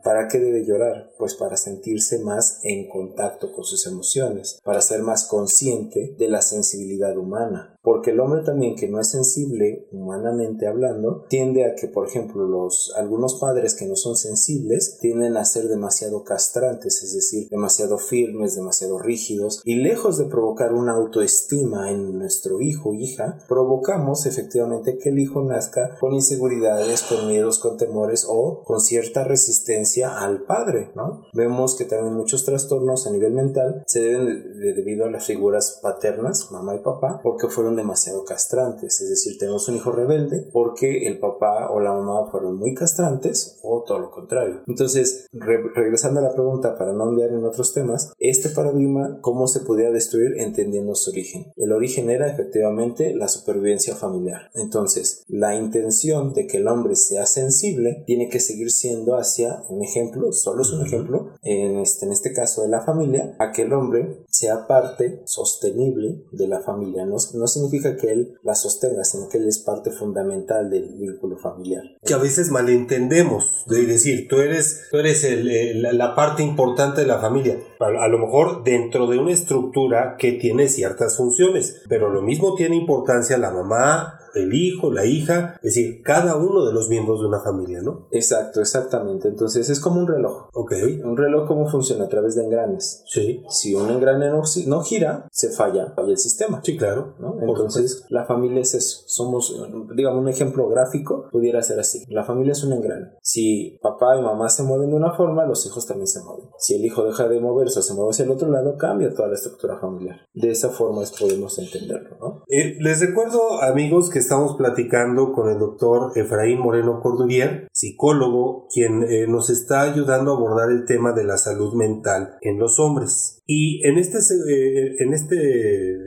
¿Para 0.03 0.27
qué 0.27 0.39
debe 0.39 0.65
llorar? 0.65 1.11
Pues 1.19 1.35
para 1.35 1.55
sentirse 1.55 2.17
más 2.17 2.61
en 2.63 2.89
contacto 2.89 3.53
con 3.53 3.63
sus 3.63 3.85
emociones, 3.85 4.59
para 4.63 4.81
ser 4.81 5.03
más 5.03 5.27
consciente 5.27 6.15
de 6.17 6.27
la 6.29 6.41
sensibilidad 6.41 7.15
humana. 7.15 7.72
Porque 7.83 8.11
el 8.11 8.19
hombre 8.21 8.41
también 8.43 8.75
que 8.75 8.87
no 8.87 8.99
es 8.99 9.09
sensible, 9.09 9.87
humanamente 9.91 10.67
hablando, 10.67 11.25
tiende 11.27 11.65
a 11.65 11.75
que, 11.75 11.87
por 11.89 12.07
ejemplo, 12.07 12.47
los, 12.47 12.93
algunos 12.97 13.35
padres 13.35 13.75
que 13.75 13.85
no 13.85 13.97
son 13.97 14.15
sensibles 14.15 14.97
tienden 15.01 15.35
a 15.35 15.43
ser 15.43 15.67
demasiado 15.67 16.23
castrantes, 16.23 17.03
es 17.03 17.13
decir, 17.13 17.49
demasiado 17.49 17.97
firmes, 17.97 18.55
demasiado 18.55 18.99
rígidos, 18.99 19.61
y 19.65 19.75
lejos 19.75 20.17
de 20.17 20.25
provocar 20.25 20.73
una 20.73 20.93
autoestima 20.93 21.91
en 21.91 22.17
nuestro 22.17 22.61
hijo 22.61 22.91
o 22.91 22.93
hija, 22.93 23.37
provocamos 23.49 24.25
efectivamente 24.25 24.97
que 24.97 25.09
el 25.09 25.19
hijo 25.19 25.41
nazca 25.43 25.97
con 25.99 26.13
inseguridades, 26.13 27.03
con 27.03 27.27
miedos, 27.27 27.59
con 27.59 27.77
temores 27.77 28.25
o 28.29 28.63
con 28.63 28.79
cierta 28.79 29.23
resistencia 29.25 30.19
al 30.19 30.43
padre, 30.45 30.91
¿no? 30.95 31.25
Vemos 31.33 31.75
que 31.75 31.85
también 31.85 32.13
muchos 32.13 32.45
trastornos 32.45 33.07
a 33.07 33.11
nivel 33.11 33.33
mental 33.33 33.83
se 33.87 33.99
deben 34.01 34.25
de- 34.25 34.53
de- 34.59 34.73
debido 34.73 35.05
a 35.05 35.11
las 35.11 35.25
figuras 35.25 35.79
paternas, 35.81 36.49
mamá 36.51 36.75
y 36.75 36.79
papá, 36.79 37.19
porque 37.23 37.47
fueron 37.47 37.72
demasiado 37.75 38.23
castrantes, 38.25 39.01
es 39.01 39.09
decir, 39.09 39.37
tenemos 39.37 39.67
un 39.67 39.75
hijo 39.75 39.91
rebelde 39.91 40.47
porque 40.51 41.07
el 41.07 41.19
papá 41.19 41.69
o 41.71 41.79
la 41.79 41.93
mamá 41.93 42.29
fueron 42.31 42.57
muy 42.57 42.73
castrantes 42.73 43.59
o 43.63 43.83
todo 43.85 43.99
lo 43.99 44.11
contrario. 44.11 44.61
Entonces, 44.67 45.27
re- 45.31 45.63
regresando 45.75 46.19
a 46.19 46.23
la 46.23 46.33
pregunta 46.33 46.77
para 46.77 46.93
no 46.93 47.03
ondear 47.05 47.31
en 47.31 47.43
otros 47.43 47.73
temas, 47.73 48.11
este 48.19 48.49
paradigma, 48.49 49.19
¿cómo 49.21 49.47
se 49.47 49.61
podía 49.61 49.91
destruir 49.91 50.39
entendiendo 50.39 50.95
su 50.95 51.11
origen? 51.11 51.51
El 51.55 51.71
origen 51.71 52.09
era 52.09 52.27
efectivamente 52.27 53.15
la 53.15 53.27
supervivencia 53.27 53.95
familiar. 53.95 54.49
Entonces, 54.53 55.23
la 55.27 55.55
intención 55.55 56.33
de 56.33 56.47
que 56.47 56.57
el 56.57 56.67
hombre 56.67 56.95
sea 56.95 57.25
sensible 57.25 58.03
tiene 58.05 58.29
que 58.29 58.39
seguir 58.39 58.71
siendo 58.71 59.15
hacia 59.15 59.63
un 59.69 59.83
ejemplo, 59.83 60.31
solo 60.31 60.61
es 60.61 60.71
un 60.71 60.85
ejemplo, 60.85 61.29
en 61.41 61.77
este, 61.79 62.05
en 62.05 62.11
este 62.11 62.33
caso 62.33 62.61
de 62.61 62.69
la 62.69 62.81
familia, 62.81 63.35
a 63.39 63.51
que 63.51 63.63
el 63.63 63.73
hombre 63.73 64.23
sea 64.29 64.67
parte 64.67 65.21
sostenible 65.25 66.23
de 66.31 66.47
la 66.47 66.59
familia. 66.61 67.05
No, 67.05 67.13
no 67.33 67.47
significa 67.47 67.62
que 67.97 68.11
él 68.11 68.37
la 68.43 68.55
sostenga, 68.55 69.03
sino 69.03 69.27
que 69.29 69.37
él 69.37 69.47
es 69.47 69.59
parte 69.59 69.91
fundamental 69.91 70.69
del 70.69 70.93
vínculo 70.95 71.37
familiar. 71.37 71.83
que 72.05 72.13
a 72.13 72.17
veces 72.17 72.49
malentendemos, 72.51 73.63
de 73.67 73.85
decir, 73.85 74.27
tú 74.27 74.37
eres, 74.41 74.81
tú 74.91 74.97
eres 74.97 75.23
el- 75.23 75.81
la- 75.81 76.13
parte 76.15 76.43
importante 76.43 77.01
de 77.01 77.07
la 77.07 77.19
familia, 77.19 77.57
a 77.79 78.07
lo 78.07 78.19
mejor 78.19 78.63
dentro 78.63 79.07
de 79.07 79.17
una 79.17 79.31
estructura 79.31 80.15
que 80.19 80.33
tiene 80.33 80.67
ciertas 80.67 81.17
funciones, 81.17 81.81
pero 81.89 82.09
lo 82.09 82.21
mismo 82.21 82.55
tiene 82.55 82.75
importancia 82.75 83.37
la 83.37 83.51
mamá, 83.51 84.19
el 84.33 84.53
hijo, 84.53 84.91
la 84.91 85.05
hija, 85.05 85.55
es 85.63 85.75
decir, 85.75 86.01
cada 86.03 86.35
uno 86.35 86.65
de 86.65 86.73
los 86.73 86.89
miembros 86.89 87.21
de 87.21 87.27
una 87.27 87.39
familia, 87.41 87.81
¿no? 87.81 88.07
Exacto, 88.11 88.61
exactamente. 88.61 89.27
Entonces 89.27 89.69
es 89.69 89.79
como 89.79 89.99
un 89.99 90.07
reloj. 90.07 90.49
Ok, 90.53 90.73
Un 91.03 91.17
reloj 91.17 91.47
cómo 91.47 91.69
funciona 91.69 92.05
a 92.05 92.09
través 92.09 92.35
de 92.35 92.43
engranes. 92.45 93.03
sí, 93.07 93.43
Si 93.49 93.75
un 93.75 93.89
engrane 93.89 94.29
no, 94.29 94.41
no 94.67 94.81
gira, 94.81 95.27
se 95.31 95.49
falla, 95.49 95.93
falla 95.95 96.11
el 96.11 96.17
sistema. 96.17 96.61
sí, 96.63 96.77
claro. 96.77 97.15
¿no? 97.19 97.35
Entonces, 97.41 98.05
la 98.09 98.25
familia 98.25 98.61
es 98.61 98.73
eso. 98.73 99.03
Somos, 99.07 99.55
digamos, 99.95 100.21
un 100.21 100.29
ejemplo 100.29 100.67
gráfico 100.69 101.27
pudiera 101.31 101.61
ser 101.61 101.79
así. 101.79 102.03
La 102.09 102.23
familia 102.23 102.53
es 102.53 102.63
un 102.63 102.73
engrane. 102.73 103.11
Si 103.21 103.77
papá 103.81 104.17
y 104.17 104.21
mamá 104.21 104.49
se 104.49 104.63
mueven 104.63 104.89
de 104.89 104.95
una 104.95 105.13
forma, 105.13 105.45
los 105.45 105.65
hijos 105.65 105.85
también 105.85 106.07
se 106.07 106.21
mueven. 106.23 106.49
Si 106.57 106.75
el 106.75 106.85
hijo 106.85 107.03
deja 107.03 107.27
de 107.27 107.39
moverse 107.39 107.79
o 107.79 107.81
se 107.81 107.93
mueve 107.93 108.11
hacia 108.11 108.25
el 108.25 108.31
otro 108.31 108.49
lado, 108.49 108.77
cambia 108.77 109.13
toda 109.13 109.27
la 109.27 109.35
estructura 109.35 109.77
familiar. 109.79 110.17
De 110.33 110.49
esa 110.51 110.69
forma 110.69 111.03
es 111.03 111.11
podemos 111.11 111.57
entenderlo, 111.59 112.17
¿no? 112.19 112.43
Eh, 112.47 112.77
les 112.79 113.01
recuerdo, 113.01 113.61
amigos, 113.61 114.09
que 114.09 114.19
estamos 114.23 114.55
platicando 114.57 115.33
con 115.33 115.49
el 115.49 115.59
doctor 115.59 116.11
Efraín 116.15 116.59
Moreno 116.59 116.99
Cordurier, 117.01 117.67
psicólogo, 117.73 118.67
quien 118.73 119.03
eh, 119.03 119.27
nos 119.27 119.49
está 119.49 119.81
ayudando 119.81 120.31
a 120.31 120.35
abordar 120.37 120.71
el 120.71 120.85
tema 120.85 121.11
de 121.11 121.23
la 121.25 121.37
salud 121.37 121.73
mental 121.75 122.37
en 122.41 122.57
los 122.57 122.79
hombres. 122.79 123.41
Y 123.45 123.85
en 123.85 123.97
este, 123.97 124.17
eh, 124.19 124.95
en 124.99 125.13
este 125.13 125.35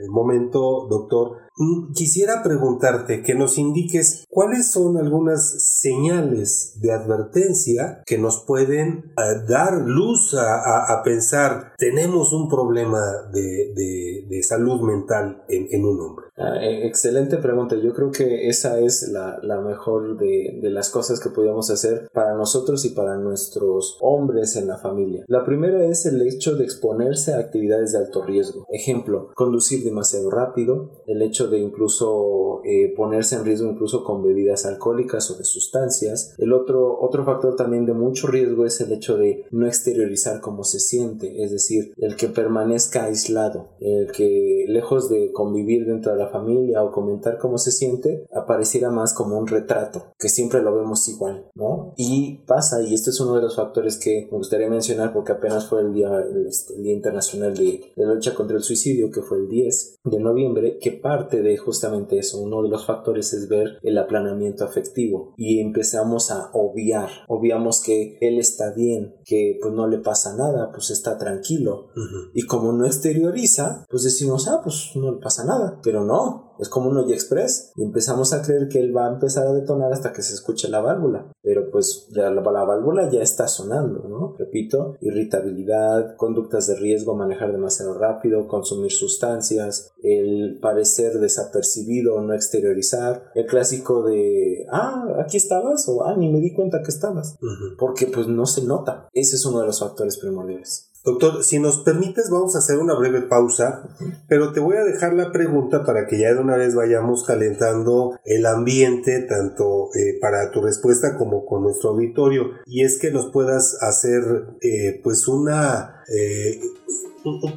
momento, 0.09 0.87
doctor, 0.89 1.37
mm, 1.55 1.91
quisiera 1.93 2.41
preguntarte 2.43 3.21
que 3.21 3.35
nos 3.35 3.59
indiques 3.59 4.23
cuáles 4.27 4.71
son 4.71 4.97
algunas 4.97 5.55
señales 5.79 6.79
de 6.81 6.91
advertencia 6.93 8.01
que 8.05 8.17
nos 8.17 8.43
pueden 8.45 9.13
eh, 9.17 9.43
dar 9.47 9.81
luz 9.85 10.33
a, 10.33 10.55
a- 10.55 10.93
a 10.99 11.03
pensar 11.03 11.73
tenemos 11.77 12.33
un 12.33 12.49
problema 12.49 13.01
de, 13.31 13.71
de- 13.75 14.25
de 14.27 14.43
salud 14.43 14.81
mental 14.81 15.43
en, 15.47 15.67
en 15.69 15.85
un 15.85 15.99
hombre. 16.01 16.26
Ah, 16.37 16.57
eh, 16.61 16.85
excelente 16.85 17.37
pregunta. 17.37 17.75
Yo 17.75 17.93
creo 17.93 18.11
que 18.11 18.47
esa 18.47 18.79
es 18.79 19.09
la, 19.09 19.39
la 19.41 19.59
mejor 19.59 20.17
de, 20.17 20.59
de 20.61 20.69
las 20.69 20.89
cosas 20.89 21.19
que 21.19 21.29
podemos 21.29 21.71
hacer 21.71 22.09
para 22.13 22.35
nosotros 22.35 22.85
y 22.85 22.89
para 22.89 23.17
nuestros 23.17 23.97
hombres 24.01 24.55
en 24.55 24.67
la 24.67 24.77
familia. 24.77 25.25
La 25.27 25.43
primera 25.43 25.85
es 25.85 26.05
el 26.05 26.21
hecho 26.21 26.55
de 26.55 26.63
exponerse 26.63 27.33
a 27.33 27.39
actividades 27.39 27.91
de 27.91 27.99
alto 27.99 28.23
riesgo. 28.23 28.65
Ejemplo, 28.69 29.31
conducir 29.33 29.83
demasiado 29.83 30.29
rápido, 30.29 30.91
el 31.07 31.21
hecho 31.23 31.47
de 31.47 31.57
incluso 31.57 32.61
eh, 32.63 32.93
ponerse 32.95 33.35
en 33.35 33.45
riesgo 33.45 33.71
incluso 33.71 34.03
con 34.03 34.23
bebidas 34.23 34.65
alcohólicas 34.65 35.31
o 35.31 35.37
de 35.37 35.43
sustancias. 35.43 36.35
El 36.37 36.53
otro, 36.53 36.99
otro 36.99 37.25
factor 37.25 37.55
también 37.55 37.85
de 37.85 37.93
mucho 37.93 38.27
riesgo 38.27 38.65
es 38.65 38.79
el 38.81 38.91
hecho 38.91 39.17
de 39.17 39.45
no 39.51 39.65
exteriorizar 39.65 40.39
cómo 40.41 40.63
se 40.63 40.79
siente, 40.79 41.43
es 41.43 41.51
decir, 41.51 41.93
el 41.97 42.15
que 42.15 42.27
permanezca 42.27 43.05
aislado, 43.05 43.69
el 43.79 44.11
que 44.11 44.65
lejos 44.67 45.09
de 45.09 45.31
convivir 45.31 45.85
dentro 45.85 46.11
de 46.11 46.19
la 46.19 46.26
familia 46.27 46.83
o 46.83 46.91
comentar 46.91 47.37
cómo 47.37 47.57
se 47.57 47.71
siente, 47.71 48.27
apareciera 48.33 48.89
más 48.89 49.13
como 49.13 49.37
un 49.37 49.47
retrato, 49.47 50.13
que 50.17 50.29
siempre 50.29 50.61
lo 50.61 50.75
vemos 50.75 51.07
igual, 51.07 51.49
¿no? 51.55 51.93
Y 51.97 52.39
pasa, 52.45 52.81
y 52.81 52.93
este 52.93 53.09
es 53.09 53.19
uno 53.19 53.35
de 53.35 53.41
los 53.41 53.55
factores 53.55 53.97
que 53.97 54.27
me 54.31 54.37
gustaría 54.37 54.69
mencionar 54.69 55.13
porque 55.13 55.31
apenas 55.31 55.67
fue 55.67 55.81
el 55.81 55.93
Día, 55.93 56.09
el, 56.19 56.47
este, 56.47 56.75
el 56.75 56.83
día 56.83 56.93
Internacional 56.93 57.55
de, 57.55 57.93
de 57.95 58.05
la 58.05 58.13
Lucha 58.13 58.35
contra 58.35 58.57
el 58.57 58.63
Suicidio, 58.63 59.11
que 59.11 59.21
fue 59.21 59.37
el 59.37 59.47
10 59.47 59.99
de 60.03 60.19
noviembre, 60.19 60.77
que 60.79 60.91
parte 60.91 61.41
de 61.41 61.57
justamente 61.57 62.17
eso. 62.19 62.39
Uno 62.39 62.61
de 62.61 62.69
los 62.69 62.85
factores 62.85 63.33
es 63.33 63.47
ver 63.47 63.79
el 63.81 63.97
aplanamiento 63.97 64.63
afectivo 64.63 65.33
y 65.37 65.59
empezamos 65.59 66.31
a 66.31 66.49
obviar, 66.53 67.09
obviamos 67.27 67.81
que 67.81 68.17
él 68.21 68.37
está 68.39 68.73
bien, 68.73 69.15
que 69.23 69.57
pues 69.61 69.73
no 69.73 69.87
le 69.87 69.99
pasa 69.99 70.35
nada, 70.35 70.71
pues 70.71 70.89
está 70.91 71.17
tranquilo. 71.17 71.89
Y 72.33 72.43
como 72.43 72.71
no 72.73 72.85
exterioriza, 72.85 73.85
pues 73.89 74.03
decimos, 74.03 74.47
ah, 74.47 74.61
pues 74.63 74.91
no 74.95 75.13
le 75.13 75.21
pasa 75.21 75.45
nada, 75.45 75.79
pero 75.83 76.03
no. 76.03 76.16
Es 76.59 76.69
como 76.69 76.89
un 76.89 76.97
hoy 76.97 77.13
express 77.13 77.71
y 77.75 77.83
empezamos 77.83 78.33
a 78.33 78.41
creer 78.41 78.67
que 78.67 78.79
él 78.79 78.95
va 78.95 79.07
a 79.07 79.13
empezar 79.13 79.47
a 79.47 79.53
detonar 79.53 79.93
hasta 79.93 80.11
que 80.11 80.23
se 80.23 80.33
escuche 80.33 80.69
la 80.69 80.81
válvula. 80.81 81.31
Pero 81.43 81.69
pues 81.71 82.07
la, 82.11 82.31
la, 82.31 82.41
válvula 82.41 83.09
ya 83.11 83.21
está 83.21 83.47
sonando, 83.47 84.07
¿no? 84.07 84.35
Repito, 84.37 84.95
irritabilidad, 85.01 86.15
conductas 86.15 86.67
de 86.67 86.75
riesgo, 86.75 87.15
manejar 87.15 87.51
demasiado 87.51 87.97
rápido, 87.97 88.47
consumir 88.47 88.91
sustancias, 88.91 89.91
el 90.01 90.59
parecer 90.59 91.19
desapercibido 91.19 92.19
no 92.21 92.33
exteriorizar, 92.33 93.25
el 93.35 93.45
clásico 93.45 94.03
de, 94.03 94.65
ah, 94.71 95.05
aquí 95.23 95.37
estabas 95.37 95.87
o, 95.87 96.05
ah, 96.05 96.15
ni 96.17 96.31
me 96.31 96.39
di 96.39 96.53
cuenta 96.53 96.81
que 96.81 96.91
estabas, 96.91 97.37
porque 97.77 98.07
pues 98.07 98.27
no 98.27 98.45
se 98.45 98.63
nota. 98.63 99.07
Ese 99.13 99.35
es 99.35 99.45
uno 99.45 99.59
de 99.59 99.67
los 99.67 99.79
factores 99.79 100.17
primordiales. 100.17 100.91
Doctor, 101.07 101.41
si 101.41 101.57
nos 101.57 101.79
permites, 101.79 102.29
vamos 102.29 102.53
a 102.53 102.59
hacer 102.59 102.79
una 102.79 102.93
breve 102.93 103.21
pausa, 103.21 103.87
pero 104.27 104.51
te 104.51 104.59
voy 104.59 104.75
a 104.75 104.83
dejar 104.83 105.13
la 105.13 105.31
pregunta 105.31 105.85
para 105.85 106.05
que 106.05 106.19
ya 106.19 106.33
de 106.33 106.41
una 106.41 106.57
vez 106.57 106.75
vayamos 106.75 107.23
calentando 107.23 108.19
el 108.25 108.45
ambiente, 108.45 109.21
tanto 109.21 109.87
eh, 109.95 110.19
para 110.19 110.51
tu 110.51 110.61
respuesta 110.61 111.17
como 111.17 111.45
con 111.45 111.63
nuestro 111.63 111.91
auditorio, 111.91 112.49
y 112.65 112.83
es 112.83 112.99
que 112.99 113.09
nos 113.09 113.31
puedas 113.31 113.77
hacer 113.81 114.21
eh, 114.59 114.99
pues 115.01 115.29
una 115.29 116.03
eh, 116.13 116.59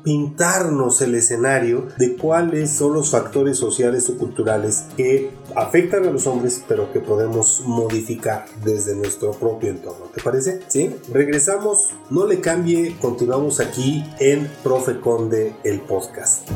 pintarnos 0.02 1.00
el 1.02 1.14
escenario 1.14 1.88
de 1.98 2.16
cuáles 2.16 2.70
son 2.70 2.94
los 2.94 3.10
factores 3.10 3.58
sociales 3.58 4.08
o 4.10 4.16
culturales 4.16 4.84
que 4.96 5.30
afectan 5.56 6.06
a 6.06 6.10
los 6.10 6.26
hombres, 6.26 6.62
pero 6.66 6.92
que 6.92 7.00
podemos 7.00 7.62
modificar 7.66 8.46
desde 8.64 8.94
nuestro 8.94 9.32
propio 9.32 9.70
entorno. 9.70 10.06
¿Te 10.14 10.22
parece? 10.22 10.60
Sí. 10.68 10.94
Regresamos, 11.12 11.90
no 12.10 12.26
le 12.26 12.40
cambie, 12.40 12.96
continuamos 13.00 13.60
aquí 13.60 14.04
en 14.18 14.50
Profe 14.62 15.00
Conde, 15.00 15.54
el 15.64 15.80
podcast. 15.80 16.48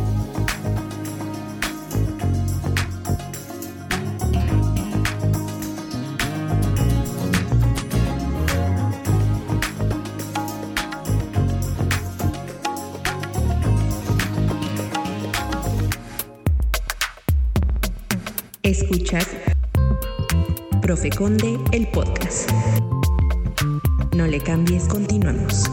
Conde, 21.11 21.59
el 21.73 21.87
podcast. 21.89 22.51
No 24.15 24.27
le 24.27 24.41
cambies, 24.41 24.85
continuamos. 24.89 25.65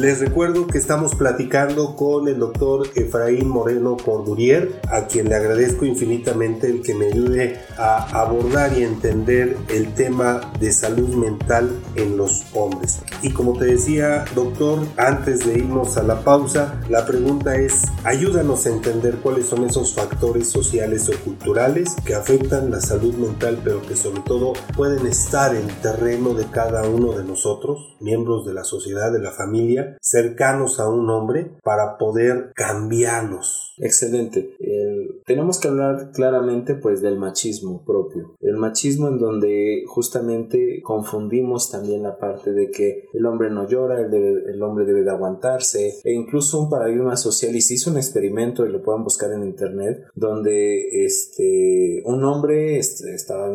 Les 0.00 0.18
recuerdo 0.18 0.66
que 0.66 0.78
estamos 0.78 1.14
platicando 1.14 1.94
con 1.94 2.26
el 2.26 2.38
doctor 2.38 2.88
Efraín 2.94 3.48
Moreno 3.48 3.98
Cordurier, 4.02 4.80
a 4.88 5.06
quien 5.06 5.28
le 5.28 5.34
agradezco 5.34 5.84
infinitamente 5.84 6.68
el 6.68 6.80
que 6.80 6.94
me 6.94 7.08
ayude 7.08 7.60
a 7.76 8.18
abordar 8.18 8.72
y 8.78 8.82
entender 8.82 9.58
el 9.68 9.92
tema 9.92 10.40
de 10.58 10.72
salud 10.72 11.10
mental 11.16 11.70
en 11.96 12.16
los 12.16 12.46
hombres. 12.54 13.02
Y 13.20 13.34
como 13.34 13.58
te 13.58 13.66
decía, 13.66 14.24
doctor, 14.34 14.78
antes 14.96 15.40
de 15.40 15.58
irnos 15.58 15.98
a 15.98 16.02
la 16.02 16.24
pausa, 16.24 16.80
la 16.88 17.04
pregunta 17.04 17.56
es, 17.56 17.82
ayúdanos 18.02 18.64
a 18.64 18.70
entender 18.70 19.16
cuáles 19.16 19.48
son 19.48 19.64
esos 19.64 19.94
factores 19.94 20.48
sociales 20.48 21.10
o 21.10 21.12
culturales 21.22 21.94
que 22.06 22.14
afectan 22.14 22.70
la 22.70 22.80
salud 22.80 23.12
mental, 23.16 23.60
pero 23.62 23.82
que 23.82 23.96
sobre 23.96 24.22
todo 24.22 24.54
pueden 24.74 25.06
estar 25.06 25.54
en 25.54 25.68
terreno 25.82 26.32
de 26.32 26.46
cada 26.46 26.88
uno 26.88 27.12
de 27.12 27.24
nosotros, 27.24 27.98
miembros 28.00 28.46
de 28.46 28.54
la 28.54 28.64
sociedad, 28.64 29.12
de 29.12 29.20
la 29.20 29.32
familia, 29.32 29.89
cercanos 30.00 30.80
a 30.80 30.88
un 30.88 31.08
hombre 31.10 31.52
para 31.62 31.98
poder 31.98 32.52
cambiarlos. 32.54 33.74
Excelente. 33.78 34.56
tenemos 35.24 35.58
que 35.58 35.68
hablar 35.68 36.10
claramente 36.12 36.74
pues 36.74 37.00
del 37.00 37.18
machismo 37.18 37.84
propio. 37.84 38.34
El 38.40 38.56
machismo 38.56 39.08
en 39.08 39.18
donde 39.18 39.84
justamente 39.86 40.80
confundimos 40.82 41.70
también 41.70 42.02
la 42.02 42.18
parte 42.18 42.52
de 42.52 42.70
que 42.70 43.04
el 43.12 43.24
hombre 43.26 43.50
no 43.50 43.66
llora, 43.66 44.00
el, 44.00 44.12
el 44.14 44.62
hombre 44.62 44.84
debe 44.84 45.02
de 45.02 45.10
aguantarse 45.10 45.94
e 46.04 46.12
incluso 46.12 46.60
un 46.60 46.70
paradigma 46.70 47.16
social 47.16 47.54
y 47.56 47.60
se 47.60 47.74
hizo 47.74 47.90
un 47.90 47.96
experimento 47.96 48.66
y 48.66 48.70
lo 48.70 48.82
pueden 48.82 49.04
buscar 49.04 49.32
en 49.32 49.44
internet 49.44 50.04
donde 50.14 51.04
este 51.04 52.02
un 52.04 52.24
hombre 52.24 52.78
este, 52.78 53.14
estaba 53.14 53.50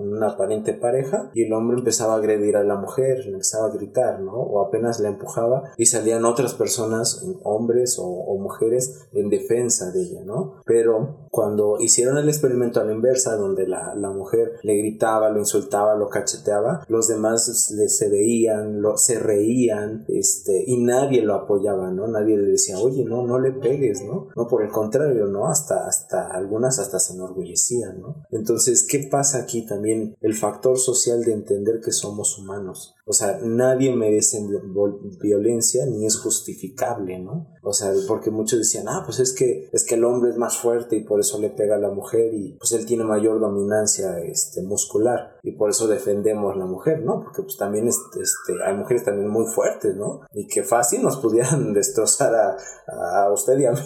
una 0.00 0.30
aparente 0.30 0.72
pareja 0.72 1.30
y 1.34 1.44
el 1.44 1.52
hombre 1.52 1.78
empezaba 1.78 2.14
a 2.14 2.16
agredir 2.16 2.56
a 2.56 2.64
la 2.64 2.76
mujer, 2.76 3.20
empezaba 3.26 3.66
a 3.66 3.72
gritar, 3.72 4.20
¿no? 4.20 4.32
O 4.32 4.64
apenas 4.66 5.00
la 5.00 5.08
empujaba 5.08 5.72
y 5.76 5.86
salían 5.86 6.24
otras 6.24 6.54
personas, 6.54 7.24
hombres 7.42 7.96
o, 7.98 8.36
mujeres, 8.40 9.08
en 9.12 9.28
defensa 9.28 9.90
de 9.90 10.02
ella, 10.02 10.22
¿no? 10.24 10.62
Pero 10.64 11.28
cuando 11.30 11.76
hicieron 11.80 12.16
el 12.16 12.28
experimento 12.28 12.80
a 12.80 12.84
la 12.84 12.92
inversa, 12.92 13.36
donde 13.36 13.66
la, 13.66 13.94
mujer 14.10 14.58
le 14.62 14.76
gritaba, 14.76 15.30
lo 15.30 15.38
insultaba, 15.38 15.94
lo 15.94 16.08
cacheteaba, 16.08 16.84
los 16.88 17.06
demás 17.06 17.44
se 17.44 18.08
veían, 18.08 18.80
lo, 18.80 18.96
se 18.96 19.18
reían, 19.18 20.04
este, 20.08 20.64
y 20.66 20.82
nadie 20.82 21.22
lo 21.22 21.34
apoyaba, 21.34 21.90
¿no? 21.90 22.08
Nadie 22.08 22.36
le 22.36 22.48
decía, 22.48 22.78
oye, 22.78 23.04
no, 23.04 23.26
no 23.26 23.38
le 23.38 23.52
pegues, 23.52 24.02
¿no? 24.04 24.28
No, 24.34 24.48
por 24.48 24.62
el 24.62 24.70
contrario, 24.70 25.26
¿no? 25.26 25.46
Hasta, 25.46 25.86
hasta 25.86 26.28
algunas 26.28 26.78
hasta 26.78 26.98
se 26.98 27.14
enorgullecían, 27.14 28.00
¿no? 28.00 28.24
Entonces, 28.30 28.86
¿qué 28.88 29.06
pasa 29.10 29.38
aquí 29.38 29.66
también? 29.66 29.89
El 30.20 30.34
factor 30.34 30.78
social 30.78 31.22
de 31.24 31.32
entender 31.32 31.80
que 31.84 31.92
somos 31.92 32.38
humanos. 32.38 32.96
O 33.06 33.12
sea, 33.12 33.40
nadie 33.42 33.94
merece 33.94 34.38
violencia 35.20 35.84
ni 35.86 36.06
es 36.06 36.16
justificable, 36.16 37.18
¿no? 37.18 37.48
O 37.62 37.72
sea, 37.72 37.92
porque 38.06 38.30
muchos 38.30 38.58
decían, 38.58 38.86
ah, 38.88 39.02
pues 39.04 39.18
es 39.18 39.34
que, 39.34 39.68
es 39.72 39.84
que 39.84 39.96
el 39.96 40.04
hombre 40.04 40.30
es 40.30 40.36
más 40.36 40.56
fuerte 40.56 40.96
y 40.96 41.04
por 41.04 41.18
eso 41.20 41.38
le 41.40 41.50
pega 41.50 41.74
a 41.74 41.80
la 41.80 41.90
mujer 41.90 42.32
y 42.32 42.56
pues 42.58 42.72
él 42.72 42.86
tiene 42.86 43.04
mayor 43.04 43.40
dominancia 43.40 44.18
este, 44.20 44.62
muscular 44.62 45.38
y 45.42 45.52
por 45.52 45.70
eso 45.70 45.88
defendemos 45.88 46.54
a 46.54 46.58
la 46.58 46.66
mujer, 46.66 47.02
¿no? 47.02 47.20
Porque 47.22 47.42
pues 47.42 47.56
también 47.56 47.88
este, 47.88 48.20
hay 48.64 48.76
mujeres 48.76 49.04
también 49.04 49.28
muy 49.28 49.46
fuertes, 49.46 49.96
¿no? 49.96 50.20
Y 50.32 50.46
que 50.46 50.62
fácil 50.62 51.02
nos 51.02 51.16
pudieran 51.18 51.72
destrozar 51.74 52.32
a, 52.34 52.56
a 53.24 53.32
usted 53.32 53.58
y 53.58 53.66
a 53.66 53.72
mí 53.72 53.78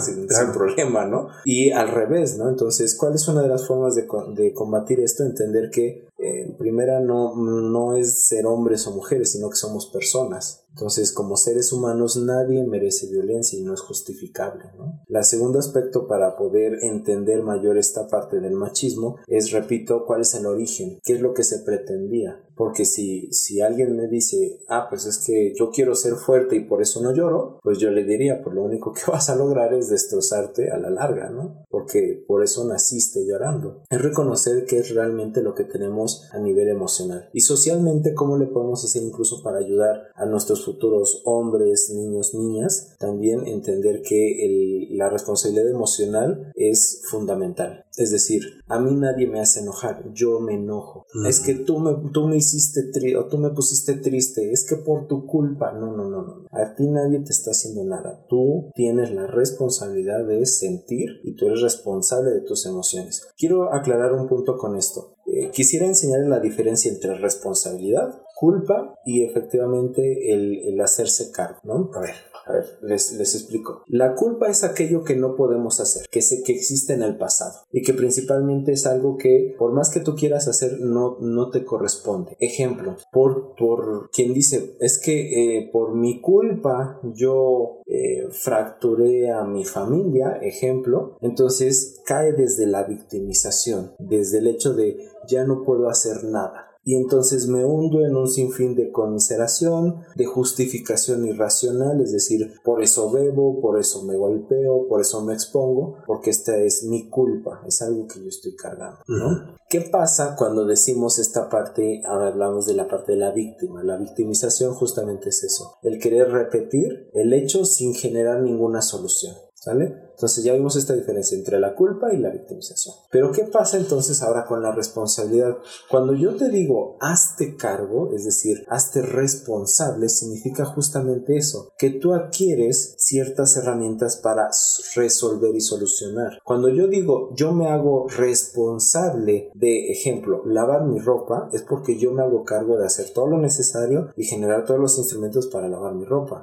sin, 0.00 0.52
problema, 0.52 1.04
¿no? 1.04 1.28
Y 1.44 1.70
al 1.72 1.88
revés, 1.88 2.38
¿no? 2.38 2.48
Entonces, 2.48 2.96
¿cuál 2.96 3.14
es 3.14 3.26
una 3.28 3.42
de 3.42 3.48
las 3.48 3.66
formas 3.66 3.94
de, 3.94 4.06
de 4.34 4.52
combatir 4.54 5.00
esto? 5.00 5.15
Entender 5.20 5.70
que 5.70 6.06
eh, 6.18 6.54
primera 6.58 7.00
no, 7.00 7.34
no 7.36 7.96
es 7.96 8.26
ser 8.26 8.46
hombres 8.46 8.86
o 8.86 8.92
mujeres, 8.92 9.32
sino 9.32 9.50
que 9.50 9.56
somos 9.56 9.86
personas. 9.86 10.66
Entonces, 10.76 11.10
como 11.10 11.38
seres 11.38 11.72
humanos, 11.72 12.18
nadie 12.18 12.62
merece 12.66 13.08
violencia 13.08 13.58
y 13.58 13.62
no 13.62 13.72
es 13.72 13.80
justificable. 13.80 14.64
¿no? 14.76 15.02
El 15.08 15.24
segundo 15.24 15.58
aspecto 15.58 16.06
para 16.06 16.36
poder 16.36 16.74
entender 16.82 17.42
mayor 17.42 17.78
esta 17.78 18.08
parte 18.08 18.40
del 18.40 18.52
machismo 18.52 19.16
es, 19.26 19.52
repito, 19.52 20.04
cuál 20.04 20.20
es 20.20 20.34
el 20.34 20.44
origen, 20.44 20.98
qué 21.02 21.14
es 21.14 21.22
lo 21.22 21.32
que 21.32 21.44
se 21.44 21.60
pretendía. 21.60 22.42
Porque 22.54 22.84
si, 22.84 23.32
si 23.32 23.60
alguien 23.60 23.96
me 23.96 24.06
dice, 24.06 24.60
ah, 24.68 24.86
pues 24.88 25.06
es 25.06 25.18
que 25.18 25.54
yo 25.58 25.70
quiero 25.70 25.94
ser 25.94 26.14
fuerte 26.14 26.56
y 26.56 26.64
por 26.64 26.82
eso 26.82 27.02
no 27.02 27.14
lloro, 27.14 27.58
pues 27.62 27.78
yo 27.78 27.90
le 27.90 28.04
diría, 28.04 28.42
pues 28.42 28.54
lo 28.54 28.62
único 28.62 28.92
que 28.92 29.02
vas 29.10 29.30
a 29.30 29.36
lograr 29.36 29.72
es 29.72 29.88
destrozarte 29.88 30.70
a 30.70 30.78
la 30.78 30.90
larga, 30.90 31.30
¿no? 31.30 31.64
Porque 31.70 32.22
por 32.26 32.42
eso 32.42 32.66
naciste 32.66 33.26
llorando. 33.26 33.82
Es 33.88 34.00
reconocer 34.00 34.66
qué 34.66 34.78
es 34.78 34.94
realmente 34.94 35.42
lo 35.42 35.54
que 35.54 35.64
tenemos 35.64 36.05
a 36.32 36.38
nivel 36.38 36.68
emocional. 36.68 37.28
Y 37.32 37.40
socialmente, 37.40 38.14
cómo 38.14 38.36
le 38.36 38.46
podemos 38.46 38.84
hacer 38.84 39.02
incluso 39.02 39.42
para 39.42 39.58
ayudar 39.58 40.08
a 40.14 40.26
nuestros 40.26 40.64
futuros 40.64 41.22
hombres, 41.24 41.92
niños, 41.94 42.34
niñas, 42.34 42.96
también 42.98 43.46
entender 43.46 44.02
que 44.02 44.88
la 44.90 45.08
responsabilidad 45.08 45.68
emocional 45.68 46.52
es 46.54 47.02
fundamental. 47.10 47.84
Es 47.96 48.10
decir, 48.10 48.42
a 48.68 48.78
mí 48.78 48.94
nadie 48.94 49.26
me 49.26 49.40
hace 49.40 49.60
enojar, 49.60 50.04
yo 50.12 50.38
me 50.40 50.54
enojo. 50.54 51.06
Es 51.26 51.40
que 51.40 51.54
tú 51.54 51.78
me, 51.78 52.10
tú 52.12 52.26
me 52.26 52.36
hiciste 52.36 52.82
triste 52.92 53.16
o 53.16 53.26
tú 53.26 53.38
me 53.38 53.50
pusiste 53.50 53.94
triste, 53.94 54.52
es 54.52 54.66
que 54.68 54.76
por 54.76 55.06
tu 55.06 55.26
culpa. 55.26 55.72
No, 55.72 55.96
no, 55.96 56.08
no, 56.08 56.22
no. 56.22 56.46
A 56.50 56.74
ti 56.74 56.86
nadie 56.88 57.20
te 57.20 57.30
está 57.30 57.52
haciendo 57.52 57.84
nada. 57.84 58.24
Tú 58.28 58.70
tienes 58.74 59.12
la 59.12 59.26
responsabilidad 59.26 60.26
de 60.26 60.44
sentir 60.44 61.20
y 61.24 61.36
tú 61.36 61.46
eres 61.46 61.62
responsable 61.62 62.30
de 62.32 62.42
tus 62.42 62.66
emociones. 62.66 63.26
Quiero 63.36 63.72
aclarar 63.72 64.12
un 64.12 64.28
punto 64.28 64.56
con 64.58 64.76
esto. 64.76 65.15
Eh, 65.26 65.50
quisiera 65.52 65.86
enseñarles 65.86 66.28
la 66.28 66.40
diferencia 66.40 66.90
entre 66.90 67.14
responsabilidad 67.18 68.22
culpa 68.34 68.94
y 69.04 69.24
efectivamente 69.24 70.32
el, 70.32 70.68
el 70.68 70.80
hacerse 70.80 71.32
cargo, 71.32 71.58
¿no? 71.64 71.90
A 71.94 72.00
ver, 72.00 72.14
a 72.46 72.52
ver, 72.52 72.78
les, 72.82 73.12
explico. 73.34 73.82
La 73.88 74.14
culpa 74.14 74.48
es 74.48 74.62
aquello 74.62 75.02
que 75.02 75.16
no 75.16 75.34
podemos 75.34 75.80
hacer, 75.80 76.06
que, 76.10 76.22
se, 76.22 76.42
que 76.42 76.52
existe 76.52 76.94
en 76.94 77.02
el 77.02 77.16
pasado 77.16 77.60
y 77.72 77.82
que 77.82 77.92
principalmente 77.92 78.72
es 78.72 78.86
algo 78.86 79.16
que 79.16 79.54
por 79.58 79.72
más 79.72 79.90
que 79.90 80.00
tú 80.00 80.14
quieras 80.14 80.46
hacer 80.46 80.80
no, 80.80 81.18
no 81.20 81.50
te 81.50 81.64
corresponde. 81.64 82.36
Ejemplo, 82.38 82.96
por, 83.12 83.56
por 83.56 84.10
quien 84.10 84.32
dice, 84.32 84.76
es 84.80 84.98
que 84.98 85.58
eh, 85.58 85.70
por 85.72 85.94
mi 85.94 86.20
culpa 86.20 87.00
yo 87.02 87.80
eh, 87.86 88.28
fracturé 88.30 89.30
a 89.30 89.44
mi 89.44 89.64
familia, 89.64 90.38
ejemplo, 90.40 91.16
entonces 91.20 92.00
cae 92.04 92.32
desde 92.32 92.66
la 92.66 92.84
victimización, 92.84 93.94
desde 93.98 94.38
el 94.38 94.46
hecho 94.46 94.74
de 94.74 94.98
ya 95.28 95.44
no 95.44 95.64
puedo 95.64 95.88
hacer 95.88 96.24
nada 96.24 96.65
y 96.86 96.94
entonces 96.94 97.48
me 97.48 97.64
hundo 97.64 98.06
en 98.06 98.14
un 98.14 98.28
sinfín 98.28 98.76
de 98.76 98.92
conmiseración, 98.92 100.02
de 100.14 100.24
justificación 100.24 101.26
irracional, 101.26 102.00
es 102.00 102.12
decir, 102.12 102.54
por 102.62 102.80
eso 102.80 103.10
bebo, 103.10 103.60
por 103.60 103.80
eso 103.80 104.04
me 104.04 104.16
golpeo, 104.16 104.86
por 104.88 105.00
eso 105.00 105.20
me 105.24 105.34
expongo, 105.34 105.96
porque 106.06 106.30
esta 106.30 106.56
es 106.58 106.84
mi 106.84 107.10
culpa, 107.10 107.60
es 107.66 107.82
algo 107.82 108.06
que 108.06 108.20
yo 108.20 108.28
estoy 108.28 108.54
cargando, 108.54 109.00
¿no? 109.08 109.56
¿Qué 109.68 109.80
pasa 109.80 110.36
cuando 110.38 110.64
decimos 110.64 111.18
esta 111.18 111.50
parte, 111.50 112.02
ahora 112.06 112.28
hablamos 112.28 112.66
de 112.66 112.74
la 112.74 112.86
parte 112.86 113.12
de 113.12 113.18
la 113.18 113.32
víctima, 113.32 113.82
la 113.82 113.96
victimización 113.96 114.72
justamente 114.72 115.30
es 115.30 115.42
eso, 115.42 115.78
el 115.82 115.98
querer 115.98 116.30
repetir 116.30 117.10
el 117.14 117.32
hecho 117.32 117.64
sin 117.64 117.94
generar 117.94 118.42
ninguna 118.42 118.80
solución, 118.80 119.34
¿sale? 119.54 120.05
Entonces 120.16 120.44
ya 120.44 120.54
vimos 120.54 120.76
esta 120.76 120.94
diferencia 120.94 121.36
entre 121.36 121.60
la 121.60 121.74
culpa 121.74 122.12
y 122.12 122.16
la 122.16 122.30
victimización. 122.30 122.94
Pero 123.10 123.32
¿qué 123.32 123.44
pasa 123.44 123.76
entonces 123.76 124.22
ahora 124.22 124.46
con 124.46 124.62
la 124.62 124.72
responsabilidad? 124.72 125.58
Cuando 125.90 126.14
yo 126.14 126.34
te 126.36 126.48
digo 126.48 126.96
hazte 127.00 127.56
cargo, 127.56 128.12
es 128.14 128.24
decir, 128.24 128.64
hazte 128.68 129.02
responsable, 129.02 130.08
significa 130.08 130.64
justamente 130.64 131.36
eso, 131.36 131.68
que 131.76 131.90
tú 131.90 132.14
adquieres 132.14 132.94
ciertas 132.96 133.56
herramientas 133.58 134.16
para 134.16 134.48
resolver 134.94 135.54
y 135.54 135.60
solucionar. 135.60 136.38
Cuando 136.44 136.70
yo 136.70 136.88
digo 136.88 137.30
yo 137.36 137.52
me 137.52 137.68
hago 137.68 138.06
responsable 138.08 139.50
de, 139.54 139.90
ejemplo, 139.90 140.42
lavar 140.46 140.86
mi 140.86 140.98
ropa, 140.98 141.50
es 141.52 141.62
porque 141.62 141.98
yo 141.98 142.12
me 142.12 142.22
hago 142.22 142.44
cargo 142.44 142.78
de 142.78 142.86
hacer 142.86 143.10
todo 143.12 143.26
lo 143.26 143.38
necesario 143.38 144.08
y 144.16 144.24
generar 144.24 144.64
todos 144.64 144.80
los 144.80 144.96
instrumentos 144.98 145.46
para 145.48 145.68
lavar 145.68 145.94
mi 145.94 146.06
ropa. 146.06 146.42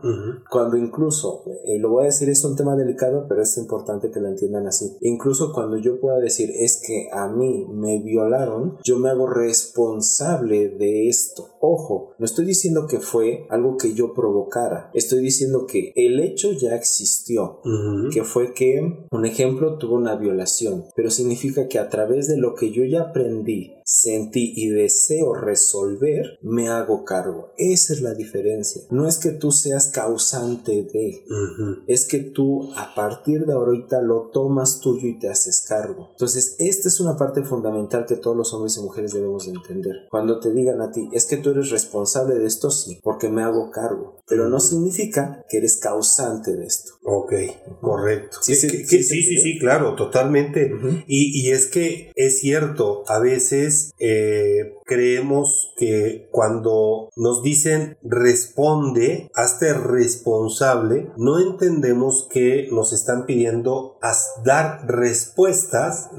Cuando 0.49 0.77
incluso, 0.77 1.43
eh, 1.65 1.79
lo 1.79 1.89
voy 1.89 2.03
a 2.03 2.05
decir, 2.05 2.29
es 2.29 2.43
un 2.43 2.55
tema 2.55 2.75
delicado, 2.75 3.25
pero 3.27 3.41
es 3.41 3.57
importante 3.63 4.12
que 4.12 4.19
lo 4.19 4.28
entiendan 4.28 4.67
así. 4.67 4.95
Incluso 5.02 5.52
cuando 5.54 5.78
yo 5.78 5.99
pueda 5.99 6.19
decir 6.19 6.52
es 6.54 6.82
que 6.86 7.10
a 7.12 7.28
mí 7.28 7.65
me 7.69 7.99
violaron, 8.02 8.78
yo 8.84 8.99
me 8.99 9.10
hago 9.10 9.28
responsable 9.28 10.69
de 10.69 11.10
esto. 11.10 11.52
Ojo, 11.65 12.13
no 12.19 12.26
estoy 12.26 12.43
diciendo 12.43 12.88
que 12.89 12.99
fue 12.99 13.47
algo 13.49 13.78
que 13.78 13.93
yo 13.93 14.13
provocara, 14.13 14.91
estoy 14.93 15.21
diciendo 15.21 15.65
que 15.65 15.93
el 15.95 16.19
hecho 16.19 16.52
ya 16.52 16.76
existió, 16.76 17.62
que 18.12 18.26
fue 18.26 18.54
que, 18.54 19.06
un 19.10 19.26
ejemplo, 19.26 19.78
tuvo 19.78 19.95
una 19.95 20.17
violación, 20.17 20.84
pero 20.93 21.10
significa 21.10 21.69
que 21.69 21.80
a 21.80 21.88
través 21.88 22.28
de 22.28 22.36
lo 22.36 22.54
que 22.56 22.71
yo 22.71 22.84
ya 22.84 23.04
aprendí, 23.04 23.76
sentí 23.86 24.54
y 24.58 24.69
deseo 24.69 25.34
resolver, 25.34 26.38
me 26.41 26.67
hago 26.67 27.06
cargo. 27.06 27.54
Esa 27.58 27.93
es 27.93 28.02
la 28.02 28.13
diferencia. 28.13 28.82
No 28.89 29.08
es 29.08 29.17
que 29.17 29.32
tú 29.32 29.52
seas 29.52 29.88
causante 29.88 30.84
de, 30.84 31.23
es 31.88 32.06
que 32.06 32.19
tú 32.19 32.73
a 32.76 32.93
partir 32.93 33.45
de 33.45 33.54
ahorita 33.54 34.02
lo 34.02 34.30
tomas 34.34 34.82
tuyo 34.82 35.08
y 35.08 35.17
te 35.17 35.30
haces 35.30 35.65
cargo. 35.67 36.10
Entonces, 36.12 36.58
esta 36.60 36.89
es 36.89 36.99
una 36.99 37.15
parte 37.15 37.41
fundamental 37.43 38.06
que 38.06 38.17
todos 38.17 38.36
los 38.36 38.54
hombres 38.54 38.76
y 38.78 38.82
mujeres 38.82 39.13
debemos 39.13 39.45
de 39.45 39.54
entender. 39.54 39.95
Cuando 40.12 40.41
te 40.41 40.52
digan 40.52 40.82
a 40.82 40.91
ti, 40.91 41.08
es 41.13 41.26
que 41.26 41.38
tú 41.38 41.52
eres 41.53 41.69
responsable 41.69 42.35
de 42.35 42.45
esto, 42.45 42.69
sí, 42.71 42.99
porque 43.03 43.29
me 43.29 43.43
hago 43.43 43.71
cargo, 43.71 44.21
pero 44.27 44.49
no 44.49 44.59
significa 44.59 45.45
que 45.49 45.57
eres 45.57 45.77
causante 45.77 46.55
de 46.55 46.65
esto. 46.65 46.93
Ok, 47.03 47.33
correcto. 47.81 48.37
Sí, 48.41 48.55
sí, 48.55 48.69
sí, 48.85 49.03
sí, 49.03 49.37
sí, 49.37 49.59
claro, 49.59 49.95
totalmente. 49.95 50.71
y, 51.07 51.41
y, 51.41 51.51
es 51.51 51.67
que 51.67 52.11
es 52.15 52.39
cierto, 52.39 53.03
a 53.07 53.19
veces 53.19 53.91
eh, 53.99 54.75
creemos 54.93 55.73
que 55.77 56.27
cuando 56.32 57.10
nos 57.15 57.41
dicen 57.41 57.97
responde, 58.03 59.32
hazte 59.36 59.73
responsable, 59.73 61.12
no 61.17 61.39
entendemos 61.39 62.27
que 62.29 62.67
nos 62.71 62.93
están 62.93 63.25
pidiendo 63.25 63.97
dar 64.43 64.86
respuestas 64.88 66.10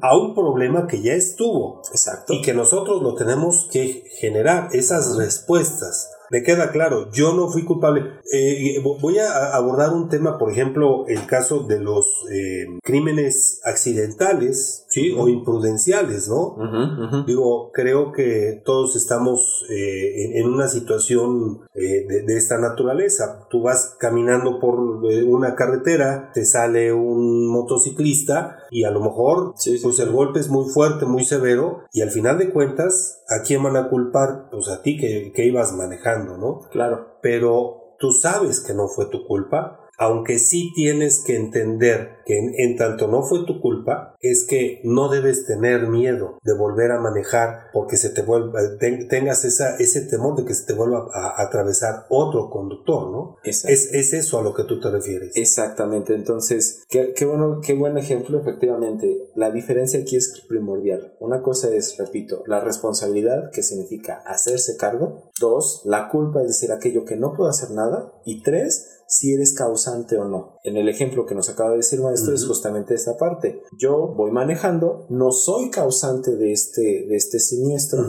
a 0.00 0.16
un 0.16 0.34
problema 0.34 0.86
que 0.86 1.02
ya 1.02 1.14
estuvo. 1.14 1.82
Exacto. 1.92 2.32
Y 2.32 2.42
que 2.42 2.54
nosotros 2.54 3.02
lo 3.02 3.14
tenemos 3.14 3.68
que 3.70 4.04
generar, 4.18 4.68
esas 4.72 5.16
respuestas 5.16 6.08
me 6.32 6.42
queda 6.42 6.72
claro, 6.72 7.10
yo 7.12 7.34
no 7.34 7.50
fui 7.50 7.62
culpable. 7.62 8.04
Eh, 8.32 8.82
voy 8.82 9.18
a 9.18 9.54
abordar 9.54 9.90
un 9.90 10.08
tema, 10.08 10.38
por 10.38 10.50
ejemplo, 10.50 11.06
el 11.06 11.26
caso 11.26 11.64
de 11.64 11.78
los 11.78 12.06
eh, 12.32 12.64
crímenes 12.82 13.60
accidentales, 13.64 14.81
¿sí? 14.92 15.14
O 15.16 15.26
imprudenciales, 15.26 16.28
¿no? 16.28 16.56
Digo, 17.26 17.70
creo 17.72 18.12
que 18.12 18.60
todos 18.62 18.94
estamos 18.94 19.64
eh, 19.70 20.38
en, 20.38 20.46
una 20.46 20.68
situación 20.68 21.62
de, 21.74 22.36
esta 22.36 22.58
naturaleza. 22.58 23.46
Tú 23.48 23.62
vas 23.62 23.96
caminando 23.98 24.60
por 24.60 24.78
una 24.78 25.54
carretera, 25.54 26.30
te 26.34 26.44
sale 26.44 26.92
un 26.92 27.48
motociclista 27.48 28.58
y 28.70 28.84
a 28.84 28.90
lo 28.90 29.00
mejor, 29.00 29.54
pues 29.54 29.98
el 29.98 30.10
golpe 30.10 30.40
es 30.40 30.50
muy 30.50 30.68
fuerte, 30.68 31.06
muy 31.06 31.24
severo 31.24 31.84
y 31.92 32.02
al 32.02 32.10
final 32.10 32.38
de 32.38 32.50
cuentas 32.50 33.22
¿a 33.28 33.42
quién 33.42 33.62
van 33.62 33.76
a 33.76 33.88
culpar? 33.88 34.50
Pues 34.50 34.68
a 34.68 34.82
ti 34.82 34.98
que, 34.98 35.32
que 35.34 35.46
ibas 35.46 35.72
manejando, 35.72 36.36
¿no? 36.36 36.68
Claro. 36.70 37.16
Pero 37.22 37.96
tú 37.98 38.12
sabes 38.12 38.60
que 38.60 38.74
no 38.74 38.88
fue 38.88 39.06
tu 39.06 39.26
culpa 39.26 39.81
aunque 40.02 40.40
sí 40.40 40.72
tienes 40.74 41.22
que 41.24 41.36
entender 41.36 42.22
que 42.26 42.36
en, 42.38 42.76
tanto 42.76 43.06
no 43.06 43.22
fue 43.22 43.44
tu 43.46 43.60
culpa, 43.60 44.16
es 44.20 44.44
que 44.48 44.80
no 44.84 45.08
debes 45.08 45.46
tener 45.46 45.88
miedo 45.88 46.38
de 46.42 46.56
volver 46.56 46.90
a 46.90 47.00
manejar 47.00 47.70
porque 47.72 47.96
se 47.96 48.10
te 48.10 48.22
vuelva, 48.22 48.60
tengas 49.08 49.44
esa, 49.44 49.76
ese 49.76 50.02
temor 50.02 50.36
de 50.36 50.44
que 50.44 50.54
se 50.54 50.66
te 50.66 50.72
vuelva 50.72 51.08
a, 51.12 51.40
atravesar 51.42 52.06
otro 52.08 52.50
conductor, 52.50 53.10
¿no? 53.10 53.36
Es, 53.44 53.64
es, 53.64 54.12
eso 54.12 54.38
a 54.38 54.42
lo 54.42 54.54
que 54.54 54.64
tú 54.64 54.80
te 54.80 54.90
refieres. 54.90 55.36
Exactamente, 55.36 56.14
entonces, 56.14 56.84
qué, 56.88 57.12
qué, 57.14 57.24
bueno, 57.24 57.60
qué 57.64 57.74
buen 57.74 57.96
ejemplo, 57.96 58.40
efectivamente. 58.40 59.30
La 59.36 59.50
diferencia 59.50 60.00
aquí 60.00 60.16
es 60.16 60.42
primordial. 60.48 61.14
Una 61.20 61.42
cosa 61.42 61.70
es, 61.70 61.96
repito, 61.96 62.42
la 62.46 62.60
responsabilidad, 62.60 63.50
que 63.52 63.62
significa 63.62 64.22
hacerse 64.26 64.76
cargo. 64.76 65.30
Dos, 65.40 65.82
la 65.84 66.08
culpa, 66.08 66.40
es 66.40 66.48
decir, 66.48 66.72
aquello 66.72 67.04
que 67.04 67.16
no 67.16 67.34
puedo 67.34 67.48
hacer 67.48 67.70
nada. 67.70 68.12
Y 68.24 68.42
tres, 68.42 69.01
si 69.12 69.34
eres 69.34 69.52
causante 69.52 70.16
o 70.16 70.24
no. 70.24 70.56
En 70.64 70.78
el 70.78 70.88
ejemplo 70.88 71.26
que 71.26 71.34
nos 71.34 71.50
acaba 71.50 71.72
de 71.72 71.76
decir 71.76 72.00
maestro 72.00 72.34
es 72.34 72.46
justamente 72.46 72.94
esta 72.94 73.18
parte. 73.18 73.62
Yo 73.76 74.14
voy 74.16 74.30
manejando, 74.30 75.04
no 75.10 75.32
soy 75.32 75.68
causante 75.68 76.34
de 76.34 76.50
este, 76.50 76.80
de 76.80 77.14
este 77.14 77.38
siniestro, 77.38 78.02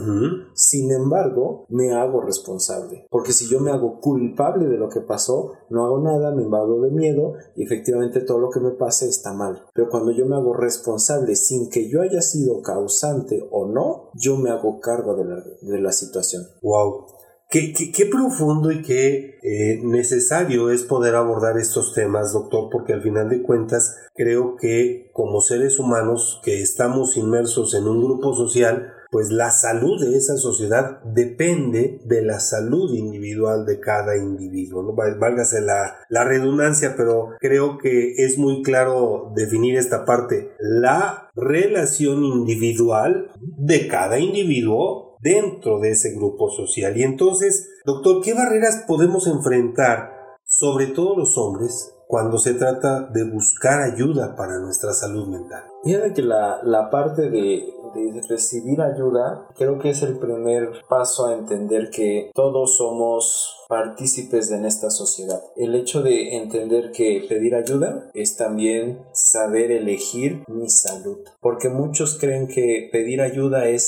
sin 0.54 0.94
embargo, 0.94 1.66
me 1.68 1.92
hago 1.92 2.22
responsable. 2.22 3.06
Porque 3.10 3.34
si 3.34 3.50
yo 3.50 3.60
me 3.60 3.72
hago 3.72 4.00
culpable 4.00 4.70
de 4.70 4.78
lo 4.78 4.88
que 4.88 5.02
pasó, 5.02 5.52
no 5.70 5.84
hago 5.84 6.00
nada, 6.00 6.34
me 6.34 6.44
invado 6.44 6.80
de 6.80 6.92
miedo 6.92 7.34
y 7.58 7.64
efectivamente 7.64 8.22
todo 8.22 8.40
lo 8.40 8.50
que 8.50 8.62
me 8.62 8.72
pase 8.72 9.10
está 9.10 9.34
mal. 9.34 9.62
Pero 9.74 9.90
cuando 9.90 10.14
yo 10.14 10.26
me 10.26 10.38
hago 10.38 10.54
responsable 10.54 11.36
sin 11.36 11.70
que 11.70 11.90
yo 11.90 12.02
haya 12.02 12.22
sido 12.22 12.62
causante 12.62 13.46
o 13.52 13.68
no, 13.68 14.10
yo 14.14 14.38
me 14.38 14.52
hago 14.52 14.80
cargo 14.80 15.16
de 15.18 15.26
la, 15.26 15.44
de 15.62 15.82
la 15.82 15.92
situación. 15.92 16.44
Wow. 16.62 17.08
Qué, 17.54 18.08
profundo 18.10 18.72
y 18.72 18.82
qué 18.82 19.38
eh, 19.44 19.80
necesario 19.84 20.72
es 20.72 20.82
poder 20.82 21.14
abordar 21.14 21.60
estos 21.60 21.94
temas, 21.94 22.34
doctor, 22.34 22.70
porque 22.72 22.94
al 22.94 23.04
final 23.04 23.30
de 23.30 23.44
cuentas 23.44 23.96
creo 24.16 24.56
que 24.56 25.12
como 25.14 25.40
seres 25.40 25.78
humanos 25.78 26.42
que 26.44 26.64
estamos 26.64 27.16
inmersos 27.16 27.76
en 27.76 27.88
un 27.88 28.04
grupo 28.04 28.34
social, 28.34 28.94
pues 29.12 29.30
la 29.30 29.52
salud 29.52 30.02
de 30.02 30.18
esa 30.18 30.36
sociedad 30.38 31.04
depende 31.04 32.02
de 32.06 32.24
la 32.24 32.40
salud 32.40 32.92
individual 32.96 33.68
de 33.68 33.80
cada 33.80 34.18
individuo. 34.18 34.82
¿no? 34.82 34.96
Válgase 34.96 35.62
la, 35.62 36.00
la 36.10 36.24
redundancia, 36.24 36.96
pero 36.98 37.34
creo 37.40 37.78
que 37.78 38.16
es 38.18 38.40
muy 38.40 38.64
claro 38.64 39.32
definir 39.36 39.78
esta 39.78 40.06
parte. 40.06 40.54
La 40.58 41.30
relación 41.36 42.24
individual 42.24 43.30
de 43.40 43.88
cada 43.88 44.18
individuo 44.18 45.13
dentro 45.24 45.80
de 45.80 45.92
ese 45.92 46.14
grupo 46.14 46.50
social. 46.52 46.96
Y 46.98 47.04
entonces, 47.04 47.70
doctor, 47.86 48.22
¿qué 48.22 48.34
barreras 48.34 48.84
podemos 48.88 49.26
enfrentar, 49.26 50.12
sobre 50.46 50.88
todo 50.88 51.18
los 51.18 51.38
hombres, 51.38 51.96
cuando 52.08 52.38
se 52.38 52.54
trata 52.54 53.10
de 53.10 53.24
buscar 53.24 53.82
ayuda 53.82 54.36
para 54.36 54.60
nuestra 54.60 54.92
salud 54.94 55.28
mental? 55.28 55.64
Fíjate 55.84 56.14
que 56.14 56.22
la, 56.22 56.60
la 56.64 56.90
parte 56.90 57.30
de, 57.30 57.74
de, 57.94 58.22
recibir 58.30 58.82
ayuda 58.82 59.48
creo 59.56 59.80
que 59.80 59.90
es 59.90 60.04
el 60.04 60.20
primer 60.20 60.70
paso 60.88 61.28
a 61.28 61.34
entender 61.34 61.90
que 61.90 62.32
todos 62.34 62.78
somos 62.78 63.63
partícipes 63.74 64.52
en 64.52 64.66
esta 64.66 64.92
sociedad. 64.92 65.42
El 65.56 65.74
hecho 65.74 66.04
de 66.04 66.38
entender 66.38 66.92
que 66.92 67.26
pedir 67.28 67.56
ayuda 67.56 68.12
es 68.14 68.38
también 68.38 69.00
saber 69.14 69.72
elegir 69.72 70.44
mi 70.48 70.70
salud, 70.70 71.18
porque 71.42 71.70
muchos 71.70 72.20
creen 72.20 72.48
que 72.48 72.88
pedir 72.92 73.20
ayuda 73.20 73.68
es 73.68 73.82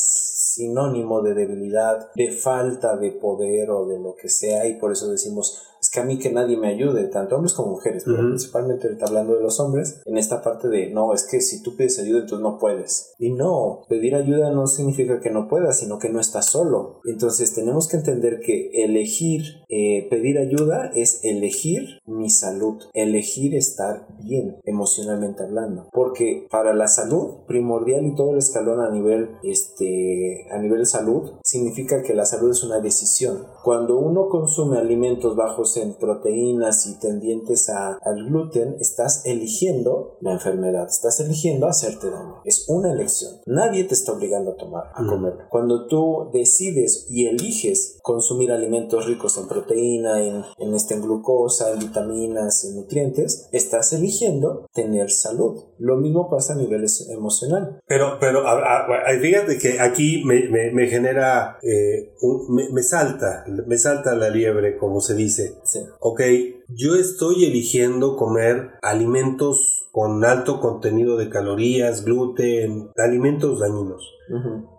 sinónimo 0.56 1.22
de 1.22 1.36
debilidad, 1.36 2.12
de 2.16 2.32
falta 2.32 2.98
de 2.98 3.12
poder 3.12 3.70
o 3.70 3.86
de 3.86 4.00
lo 4.00 4.16
que 4.16 4.28
sea 4.28 4.66
y 4.66 4.80
por 4.80 4.92
eso 4.92 5.08
decimos 5.08 5.62
es 5.86 5.92
que 5.92 6.00
a 6.00 6.04
mí 6.04 6.18
que 6.18 6.32
nadie 6.32 6.58
me 6.58 6.70
ayude, 6.70 7.04
tanto 7.10 7.36
hombres 7.36 7.54
como 7.54 7.74
mujeres, 7.74 8.04
pero 8.06 8.18
principalmente 8.18 8.98
hablando 9.02 9.36
de 9.36 9.44
los 9.44 9.60
hombres, 9.60 10.02
en 10.06 10.18
esta 10.18 10.42
parte 10.42 10.68
de 10.68 10.90
no, 10.90 11.14
es 11.14 11.28
que 11.30 11.42
si 11.42 11.62
tú 11.62 11.76
pides 11.76 12.00
ayuda 12.00 12.22
entonces 12.22 12.44
no 12.44 12.58
puedes. 12.58 13.14
Y 13.20 13.32
no, 13.32 13.84
pedir 13.88 14.16
ayuda 14.16 14.50
no 14.50 14.66
significa 14.66 15.20
que 15.20 15.30
no 15.30 15.48
puedas, 15.48 15.80
sino 15.80 16.00
que 16.00 16.10
no 16.10 16.20
estás 16.20 16.48
solo. 16.48 17.02
Entonces 17.06 17.54
tenemos 17.54 17.88
que 17.88 17.98
entender 17.98 18.40
que 18.40 18.72
elegir 18.84 19.44
eh, 19.70 20.08
pedir 20.10 20.40
ayuda 20.40 20.90
es 20.96 21.24
elegir 21.24 22.00
mi 22.08 22.32
salud, 22.32 22.82
elegir 22.94 23.56
estar 23.56 24.08
bien 24.24 24.58
emocionalmente 24.64 25.44
hablando, 25.44 25.90
porque 25.92 26.48
para 26.50 26.74
la 26.74 26.88
salud 26.88 27.46
primordial 27.48 28.08
y 28.08 28.16
todo 28.16 28.32
el 28.32 28.40
escalón 28.40 28.80
a 28.80 28.90
nivel 28.90 29.30
este 29.44 30.48
a 30.52 30.58
nivel 30.58 30.80
de 30.80 30.86
salud 30.86 31.34
significa 31.44 32.02
que 32.02 32.16
la 32.16 32.26
salud 32.26 32.50
es 32.50 32.64
una 32.64 32.80
decisión. 32.80 33.46
Cuando 33.64 34.00
uno 34.00 34.30
consume 34.30 34.80
alimentos 34.80 35.36
bajos 35.36 35.75
en 35.78 35.94
proteínas 35.94 36.88
y 36.88 37.00
tendientes 37.00 37.70
a, 37.70 37.98
al 38.02 38.26
gluten, 38.26 38.78
estás 38.80 39.26
eligiendo 39.26 40.18
la 40.22 40.34
enfermedad, 40.34 40.88
estás 40.88 41.20
eligiendo 41.20 41.68
hacerte 41.68 42.10
daño. 42.10 42.42
Es 42.46 42.66
una 42.68 42.92
elección. 42.92 43.42
Nadie 43.46 43.84
te 43.84 43.94
está 43.94 44.14
obligando 44.14 44.52
a 44.52 44.58
tomar, 44.58 44.92
a 44.94 45.06
comer. 45.06 45.34
Cuando 45.50 45.88
tú 45.88 46.30
decides 46.34 47.08
y 47.10 47.28
eliges 47.28 47.98
consumir 48.02 48.52
alimentos 48.52 49.06
ricos 49.06 49.38
en 49.38 49.48
proteína, 49.48 50.22
en, 50.22 50.44
en, 50.58 50.74
este, 50.74 50.96
en 50.96 51.02
glucosa, 51.02 51.72
en 51.72 51.80
vitaminas, 51.80 52.64
en 52.66 52.76
nutrientes, 52.76 53.50
estás 53.52 53.94
eligiendo 53.94 54.68
tener 54.74 55.12
salud. 55.12 55.64
Lo 55.80 55.98
mismo 55.98 56.30
pasa 56.30 56.54
a 56.54 56.58
nivel 56.58 56.86
emocional. 57.10 57.80
Pero, 57.88 58.18
pero 58.20 58.44
fíjate 59.22 59.58
que 59.58 59.80
aquí 59.80 60.24
me, 60.26 60.50
me, 60.50 60.72
me 60.72 60.88
genera, 60.88 61.58
eh, 61.62 62.14
me, 62.50 62.70
me 62.72 62.84
salta, 62.84 63.46
me 63.66 63.78
salta 63.78 64.16
la 64.16 64.30
liebre, 64.30 64.78
como 64.78 65.02
se 65.02 65.16
dice. 65.16 65.56
Ok, 66.00 66.22
yo 66.70 66.96
estoy 66.96 67.46
eligiendo 67.46 68.16
comer 68.16 68.72
alimentos 68.82 69.90
con 69.92 70.26
alto 70.26 70.60
contenido 70.60 71.16
de 71.16 71.30
calorías, 71.30 72.04
gluten, 72.04 72.92
alimentos 72.98 73.60
dañinos. 73.60 74.12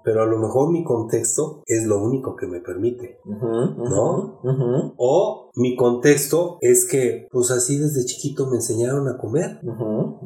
Pero 0.04 0.22
a 0.22 0.26
lo 0.26 0.38
mejor 0.38 0.70
mi 0.72 0.84
contexto 0.84 1.62
es 1.66 1.86
lo 1.86 2.02
único 2.02 2.36
que 2.36 2.46
me 2.46 2.60
permite, 2.60 3.20
¿no? 3.24 4.40
O 4.98 5.50
mi 5.54 5.74
contexto 5.74 6.58
es 6.60 6.84
que, 6.84 7.28
pues 7.30 7.50
así 7.50 7.78
desde 7.78 8.04
chiquito 8.04 8.46
me 8.46 8.56
enseñaron 8.56 9.08
a 9.08 9.16
comer. 9.16 9.60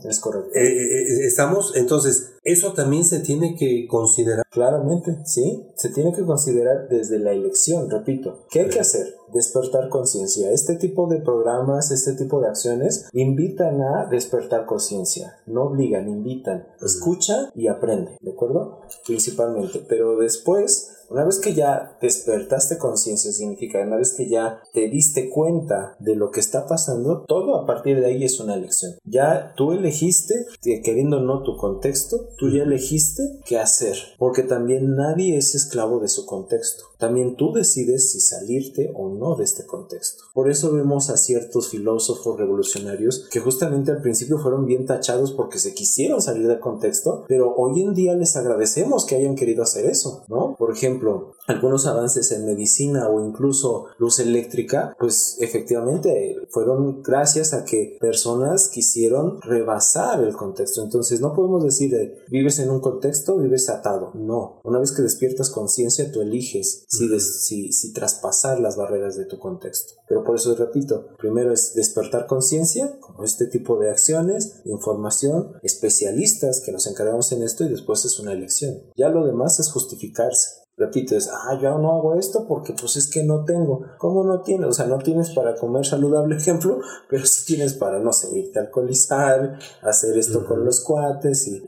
Es 0.08 0.20
correcto. 0.20 0.50
Eh, 0.54 0.66
eh, 0.66 1.02
eh, 1.02 1.26
estamos, 1.26 1.76
entonces, 1.76 2.36
eso 2.42 2.72
también 2.72 3.04
se 3.04 3.20
tiene 3.20 3.54
que 3.56 3.86
considerar. 3.86 4.44
Claramente, 4.50 5.18
sí, 5.24 5.66
se 5.74 5.90
tiene 5.90 6.12
que 6.12 6.24
considerar 6.24 6.88
desde 6.88 7.18
la 7.18 7.32
elección, 7.32 7.90
repito. 7.90 8.46
¿Qué 8.50 8.60
hay 8.60 8.68
que 8.68 8.80
hacer? 8.80 9.14
Despertar 9.32 9.88
conciencia. 9.88 10.50
Este 10.50 10.76
tipo 10.76 11.06
de 11.06 11.20
programas, 11.20 11.90
este 11.90 12.14
tipo 12.14 12.40
de 12.40 12.48
acciones 12.48 13.08
invitan 13.12 13.80
a 13.82 14.06
despertar 14.10 14.66
conciencia, 14.66 15.38
no 15.46 15.64
obligan, 15.64 16.08
invitan. 16.08 16.66
Escucha 16.80 17.50
y 17.54 17.68
aprende, 17.68 18.16
¿de 18.20 18.32
acuerdo? 18.32 18.80
Principalmente. 19.06 19.84
Pero 19.88 20.16
después 20.16 20.99
una 21.10 21.24
vez 21.24 21.40
que 21.40 21.54
ya 21.54 21.98
despertaste 22.00 22.78
conciencia, 22.78 23.32
significa, 23.32 23.82
una 23.82 23.96
vez 23.96 24.14
que 24.14 24.28
ya 24.28 24.62
te 24.72 24.88
diste 24.88 25.28
cuenta 25.28 25.96
de 25.98 26.14
lo 26.14 26.30
que 26.30 26.38
está 26.38 26.66
pasando, 26.66 27.24
todo 27.26 27.56
a 27.56 27.66
partir 27.66 27.98
de 27.98 28.06
ahí 28.06 28.24
es 28.24 28.38
una 28.38 28.54
elección. 28.54 28.92
Ya 29.04 29.52
tú 29.56 29.72
elegiste, 29.72 30.46
queriendo 30.84 31.20
no 31.20 31.42
tu 31.42 31.56
contexto, 31.56 32.28
tú 32.38 32.48
ya 32.48 32.62
elegiste 32.62 33.40
qué 33.44 33.58
hacer, 33.58 33.96
porque 34.18 34.44
también 34.44 34.94
nadie 34.94 35.36
es 35.36 35.56
esclavo 35.56 35.98
de 35.98 36.08
su 36.08 36.24
contexto. 36.26 36.84
También 36.96 37.34
tú 37.36 37.52
decides 37.52 38.12
si 38.12 38.20
salirte 38.20 38.92
o 38.94 39.08
no 39.08 39.34
de 39.34 39.44
este 39.44 39.66
contexto. 39.66 40.24
Por 40.32 40.50
eso 40.50 40.72
vemos 40.72 41.10
a 41.10 41.16
ciertos 41.16 41.70
filósofos 41.70 42.38
revolucionarios 42.38 43.26
que 43.30 43.40
justamente 43.40 43.90
al 43.90 44.02
principio 44.02 44.38
fueron 44.38 44.66
bien 44.66 44.86
tachados 44.86 45.32
porque 45.32 45.58
se 45.58 45.74
quisieron 45.74 46.22
salir 46.22 46.46
del 46.46 46.60
contexto, 46.60 47.24
pero 47.26 47.54
hoy 47.56 47.82
en 47.82 47.94
día 47.94 48.14
les 48.14 48.36
agradecemos 48.36 49.06
que 49.06 49.16
hayan 49.16 49.34
querido 49.34 49.62
hacer 49.62 49.86
eso, 49.86 50.24
¿no? 50.28 50.54
Por 50.56 50.72
ejemplo, 50.72 50.99
algunos 51.46 51.86
avances 51.86 52.30
en 52.32 52.46
medicina 52.46 53.08
o 53.08 53.24
incluso 53.24 53.86
luz 53.98 54.18
eléctrica, 54.18 54.94
pues 54.98 55.36
efectivamente 55.40 56.36
fueron 56.50 57.02
gracias 57.02 57.52
a 57.52 57.64
que 57.64 57.98
personas 58.00 58.68
quisieron 58.68 59.40
rebasar 59.42 60.22
el 60.22 60.36
contexto. 60.36 60.82
Entonces 60.82 61.20
no 61.20 61.34
podemos 61.34 61.64
decir 61.64 61.90
vives 62.30 62.58
en 62.58 62.70
un 62.70 62.80
contexto, 62.80 63.38
vives 63.38 63.68
atado. 63.68 64.12
No, 64.14 64.60
una 64.64 64.78
vez 64.78 64.92
que 64.92 65.02
despiertas 65.02 65.50
conciencia, 65.50 66.12
tú 66.12 66.20
eliges 66.20 66.84
si, 66.88 67.08
si, 67.20 67.72
si 67.72 67.92
traspasar 67.92 68.60
las 68.60 68.76
barreras 68.76 69.16
de 69.16 69.24
tu 69.24 69.38
contexto. 69.38 69.94
Pero 70.08 70.24
por 70.24 70.36
eso 70.36 70.54
repito, 70.54 71.08
primero 71.18 71.52
es 71.52 71.74
despertar 71.74 72.26
conciencia, 72.26 72.98
como 73.00 73.24
este 73.24 73.46
tipo 73.46 73.78
de 73.78 73.90
acciones, 73.90 74.60
información, 74.64 75.54
especialistas 75.62 76.60
que 76.60 76.72
nos 76.72 76.86
encargamos 76.86 77.32
en 77.32 77.42
esto 77.42 77.64
y 77.64 77.68
después 77.68 78.04
es 78.04 78.18
una 78.18 78.32
elección. 78.32 78.82
Ya 78.96 79.08
lo 79.08 79.26
demás 79.26 79.58
es 79.60 79.70
justificarse 79.70 80.60
repites, 80.80 81.30
ah, 81.30 81.58
yo 81.60 81.78
no 81.78 81.94
hago 81.94 82.18
esto 82.18 82.46
porque 82.48 82.72
pues 82.72 82.96
es 82.96 83.08
que 83.08 83.22
no 83.22 83.44
tengo. 83.44 83.82
¿Cómo 83.98 84.24
no 84.24 84.40
tienes? 84.40 84.66
O 84.66 84.72
sea, 84.72 84.86
no 84.86 84.98
tienes 84.98 85.30
para 85.30 85.54
comer 85.54 85.84
saludable, 85.84 86.36
ejemplo, 86.40 86.80
pero 87.08 87.24
sí 87.26 87.44
tienes 87.46 87.74
para, 87.74 88.00
no 88.00 88.12
sé, 88.12 88.36
irte 88.36 88.58
a 88.58 88.62
alcoholizar, 88.62 89.58
hacer 89.82 90.16
esto 90.16 90.44
con 90.46 90.64
los 90.64 90.82
cuates 90.82 91.46
y, 91.48 91.60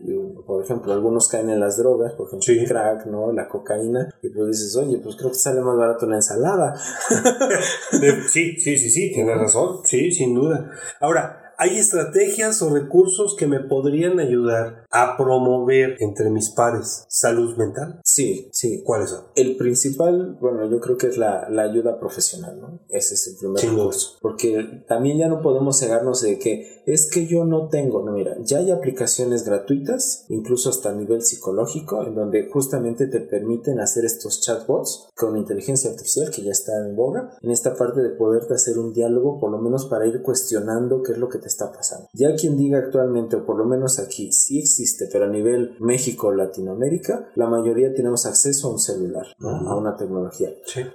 por 0.47 0.65
ejemplo, 0.65 0.93
algunos 0.93 1.29
caen 1.29 1.51
en 1.51 1.61
las 1.61 1.77
drogas, 1.77 2.15
por 2.15 2.27
ejemplo, 2.27 2.55
el 2.55 2.67
crack, 2.67 3.07
¿no? 3.07 3.33
La 3.33 3.49
cocaína, 3.49 4.09
y 4.23 4.31
pues 4.31 4.49
dices, 4.49 4.75
oye, 4.77 4.99
pues 4.99 5.17
creo 5.17 5.31
que 5.31 5.39
sale 5.39 5.61
más 5.61 5.77
barato 5.77 6.07
una 6.07 6.17
ensalada. 6.17 6.75
sí, 8.29 8.57
sí, 8.59 8.79
sí, 8.79 8.91
sí, 8.91 9.13
tienes 9.13 9.39
razón, 9.39 9.81
sí, 9.85 10.11
sin 10.11 10.35
duda. 10.35 10.71
Ahora, 11.01 11.39
¿Hay 11.59 11.79
estrategias 11.79 12.61
o 12.63 12.75
recursos 12.75 13.37
que 13.37 13.47
me 13.47 13.61
podrían 13.61 14.19
ayudar 14.19 14.82
a 14.93 15.17
promover 15.17 15.97
entre 16.01 16.31
mis 16.31 16.51
pares 16.51 17.07
salud 17.09 17.57
mental? 17.57 18.01
Sí, 18.05 18.51
sí. 18.53 18.83
¿Cuáles 18.85 19.11
son? 19.11 19.25
El 19.35 19.57
principal, 19.57 20.37
bueno, 20.41 20.69
yo 20.71 20.81
creo 20.81 20.99
que 20.99 21.07
es 21.07 21.17
la, 21.17 21.49
ayuda 21.63 21.99
profesional, 21.99 22.61
¿no? 22.61 22.81
Ese 22.89 23.15
es 23.15 23.29
el 23.29 23.37
primer 23.37 23.65
recurso. 23.65 24.19
Porque 24.21 24.85
también 24.87 25.19
ya 25.19 25.29
no 25.29 25.41
podemos 25.41 25.79
cegarnos 25.79 26.21
de 26.23 26.39
que 26.39 26.83
es 26.85 27.09
que 27.11 27.27
yo 27.27 27.45
no 27.45 27.69
tengo, 27.69 28.03
no, 28.03 28.13
mira, 28.13 28.37
ya 28.43 28.59
hay 28.59 28.71
aplicaciones 28.71 29.45
gratuitas, 29.45 30.27
incluso 30.29 30.69
hasta 30.69 30.91
a 30.91 30.95
nivel 30.95 31.23
psicológico, 31.23 32.05
en 32.05 32.15
donde 32.15 32.51
justamente 32.51 33.07
te 33.07 33.21
permiten 33.21 33.81
hacer 33.81 34.05
estos 34.05 34.41
chatbots 34.41 35.09
con 35.15 35.37
inteligencia 35.37 35.91
artificial 35.91 36.31
que 36.31 36.43
ya 36.43 36.51
está 36.51 36.73
en 36.85 36.97
boga, 36.97 37.39
en 37.41 37.51
esta 37.51 37.77
parte 37.77 38.03
de 38.03 38.11
poderte 38.11 38.55
hacer 38.55 38.79
un 38.79 38.93
diálogo, 38.93 39.39
por 39.39 39.51
lo 39.51 39.59
menos 39.59 39.87
para 39.87 40.07
ir 40.07 40.23
cuestionando 40.23 41.03
qué 41.03 41.13
es 41.13 41.19
lo 41.19 41.29
que 41.29 41.39
te 41.39 41.47
está 41.47 41.73
pasando. 41.73 42.09
Ya 42.13 42.35
quien 42.35 42.57
diga 42.57 42.79
actualmente, 42.79 43.37
o 43.37 43.47
por 43.47 43.57
lo 43.57 43.65
menos 43.65 43.99
aquí, 43.99 44.33
sí 44.33 44.59
existe, 44.59 44.82
pero 45.11 45.27
a 45.27 45.29
nivel 45.29 45.77
México, 45.81 46.33
Latinoamérica, 46.33 47.31
la 47.35 47.49
mayoría 47.49 47.95
tenemos 47.95 48.27
acceso 48.27 48.69
a 48.69 48.73
un 48.73 48.79
celular, 48.79 49.27
a 49.41 49.77
una 49.77 49.97
tecnología. 49.97 50.51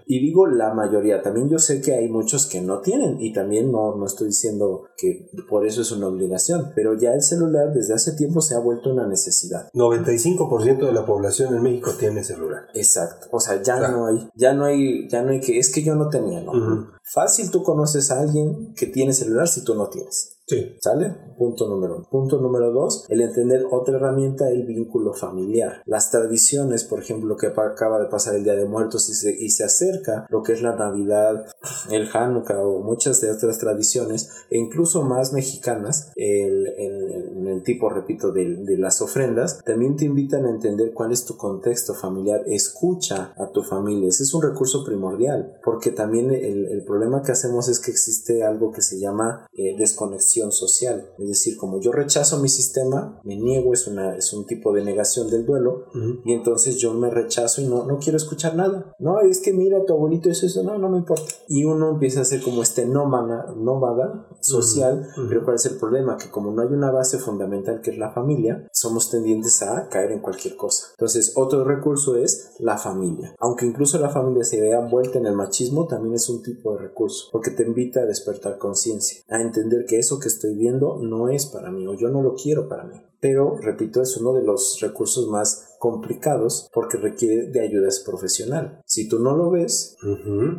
Y 0.05 0.19
digo 0.19 0.47
la 0.47 0.73
mayoría, 0.73 1.21
también 1.21 1.49
yo 1.49 1.59
sé 1.59 1.81
que 1.81 1.93
hay 1.93 2.09
muchos 2.09 2.47
que 2.47 2.61
no 2.61 2.81
tienen 2.81 3.19
y 3.19 3.33
también 3.33 3.71
no, 3.71 3.95
no 3.95 4.05
estoy 4.05 4.27
diciendo 4.27 4.83
que 4.97 5.29
por 5.49 5.65
eso 5.65 5.81
es 5.81 5.91
una 5.91 6.07
obligación, 6.07 6.71
pero 6.75 6.97
ya 6.97 7.13
el 7.13 7.21
celular 7.21 7.73
desde 7.73 7.93
hace 7.93 8.13
tiempo 8.13 8.41
se 8.41 8.55
ha 8.55 8.59
vuelto 8.59 8.91
una 8.91 9.07
necesidad. 9.07 9.69
95% 9.73 10.85
de 10.85 10.91
la 10.91 11.05
población 11.05 11.55
en 11.55 11.63
México 11.63 11.91
tiene 11.99 12.23
celular. 12.23 12.67
Exacto, 12.73 13.27
o 13.31 13.39
sea, 13.39 13.61
ya 13.61 13.87
no 13.87 14.07
hay, 14.07 14.29
ya 14.35 14.53
no 14.53 14.65
hay, 14.65 15.07
ya 15.09 15.21
no 15.21 15.31
hay 15.31 15.39
que, 15.39 15.57
es 15.59 15.73
que 15.73 15.83
yo 15.83 15.95
no 15.95 16.09
tenía, 16.09 16.41
¿no? 16.41 16.91
Fácil 17.03 17.51
tú 17.51 17.63
conoces 17.63 18.11
a 18.11 18.19
alguien 18.19 18.73
que 18.75 18.87
tiene 18.87 19.13
celular 19.13 19.47
si 19.47 19.63
tú 19.63 19.75
no 19.75 19.87
tienes. 19.89 20.36
Sí. 20.47 20.77
¿Sale? 20.79 21.13
Punto 21.37 21.67
número 21.67 21.97
uno. 21.97 22.07
Punto 22.09 22.39
número 22.39 22.71
dos, 22.71 23.05
el 23.09 23.21
entender 23.21 23.65
otra 23.69 23.97
herramienta, 23.97 24.49
el 24.49 24.65
vínculo 24.65 25.13
familiar. 25.13 25.81
Las 25.85 26.09
tradiciones, 26.09 26.85
por 26.85 26.99
ejemplo, 26.99 27.35
que 27.35 27.47
acaba 27.47 27.99
de 27.99 28.07
pasar 28.07 28.35
el 28.35 28.45
Día 28.45 28.55
de 28.55 28.65
Muertos 28.65 29.09
y 29.09 29.13
se, 29.13 29.35
y 29.37 29.49
se 29.49 29.65
acerca 29.65 30.25
lo 30.29 30.43
que 30.43 30.53
es 30.53 30.61
la 30.61 30.77
Navidad, 30.77 31.45
el 31.91 32.07
Hanukkah 32.11 32.65
o 32.65 32.79
muchas 32.81 33.19
de 33.19 33.29
otras 33.29 33.59
tradiciones, 33.59 34.29
e 34.49 34.57
incluso 34.57 35.03
más 35.03 35.33
mexicanas, 35.33 36.13
el, 36.15 36.65
el, 36.65 37.47
el 37.47 37.63
tipo, 37.63 37.89
repito, 37.89 38.31
de, 38.31 38.55
de, 38.63 38.77
las 38.77 39.01
ofrendas, 39.01 39.59
también 39.65 39.97
te 39.97 40.05
invitan 40.05 40.45
a 40.45 40.49
entender 40.49 40.93
cuál 40.93 41.11
es 41.11 41.25
tu 41.25 41.35
contexto 41.35 41.93
familiar. 41.93 42.43
Escucha 42.47 43.33
a 43.37 43.51
tu 43.51 43.63
familia. 43.63 44.07
Ese 44.07 44.23
es 44.23 44.33
un 44.33 44.43
recurso 44.43 44.85
primordial, 44.85 45.59
porque 45.63 45.91
también 45.91 46.31
el, 46.31 46.67
el 46.67 46.83
problema 46.85 47.21
que 47.21 47.33
hacemos 47.33 47.67
es 47.67 47.81
que 47.81 47.91
existe 47.91 48.45
algo 48.45 48.71
que 48.71 48.81
se 48.81 48.97
llama 48.97 49.45
eh, 49.53 49.75
desconexión 49.77 50.36
negación 50.37 50.51
social. 50.51 51.13
Es 51.17 51.27
decir, 51.27 51.57
como 51.57 51.79
yo 51.79 51.91
rechazo 51.91 52.39
mi 52.39 52.49
sistema, 52.49 53.19
me 53.23 53.35
niego, 53.35 53.73
es, 53.73 53.87
una, 53.87 54.15
es 54.15 54.33
un 54.33 54.45
tipo 54.45 54.73
de 54.73 54.83
negación 54.83 55.29
del 55.29 55.45
duelo, 55.45 55.85
y 56.25 56.33
entonces 56.33 56.77
yo 56.77 56.93
me 56.93 57.09
rechazo 57.09 57.61
y 57.61 57.65
no, 57.65 57.85
no 57.85 57.97
quiero 57.97 58.17
escuchar 58.17 58.55
nada. 58.55 58.93
No, 58.99 59.19
es 59.21 59.41
que 59.41 59.53
mira, 59.53 59.83
tu 59.85 59.93
abuelito 59.93 60.29
es 60.29 60.43
eso, 60.43 60.63
no, 60.63 60.77
no 60.77 60.89
me 60.89 60.97
importa. 60.97 61.33
Y 61.47 61.63
uno 61.65 61.89
empieza 61.89 62.21
a 62.21 62.25
ser 62.25 62.41
como 62.41 62.61
este 62.61 62.85
nómada, 62.85 63.53
nómada 63.55 64.27
social, 64.41 65.07
pero 65.29 65.43
¿cuál 65.43 65.55
es 65.55 65.65
el 65.65 65.77
problema? 65.77 66.17
Que 66.17 66.29
como 66.29 66.51
no 66.51 66.61
hay 66.61 66.69
una 66.69 66.91
base 66.91 67.17
fundamental 67.17 67.81
que 67.81 67.91
es 67.91 67.97
la 67.97 68.11
familia, 68.11 68.67
somos 68.71 69.09
tendientes 69.09 69.61
a 69.61 69.87
caer 69.89 70.11
en 70.11 70.19
cualquier 70.19 70.55
cosa. 70.55 70.87
Entonces, 70.91 71.33
otro 71.35 71.63
recurso 71.63 72.15
es 72.15 72.51
la 72.59 72.77
familia. 72.77 73.35
Aunque 73.39 73.65
incluso 73.65 73.97
la 73.99 74.09
familia 74.09 74.43
se 74.43 74.61
vea 74.61 74.79
envuelta 74.79 75.17
en 75.17 75.25
el 75.25 75.33
machismo, 75.33 75.87
también 75.87 76.15
es 76.15 76.29
un 76.29 76.43
tipo 76.43 76.73
de 76.73 76.79
recurso, 76.79 77.29
porque 77.31 77.51
te 77.51 77.63
invita 77.63 78.01
a 78.01 78.05
despertar 78.05 78.57
conciencia, 78.57 79.21
a 79.29 79.41
entender 79.41 79.85
que 79.85 79.99
eso 79.99 80.19
que 80.19 80.26
estoy 80.27 80.55
viendo 80.55 80.99
no 81.01 81.29
es 81.29 81.45
para 81.45 81.71
mí 81.71 81.87
o 81.87 81.93
yo 81.93 82.09
no 82.09 82.21
lo 82.21 82.35
quiero 82.35 82.67
para 82.67 82.83
mí. 82.83 83.01
Pero, 83.19 83.57
repito, 83.57 84.01
es 84.01 84.15
uno 84.17 84.33
de 84.33 84.43
los 84.43 84.79
recursos 84.81 85.27
más 85.27 85.75
complicados 85.79 86.69
porque 86.73 86.97
requiere 86.97 87.47
de 87.49 87.61
ayuda 87.61 87.87
profesional. 88.05 88.81
Si 88.85 89.07
tú 89.07 89.19
no 89.19 89.35
lo 89.35 89.51
ves, 89.51 89.95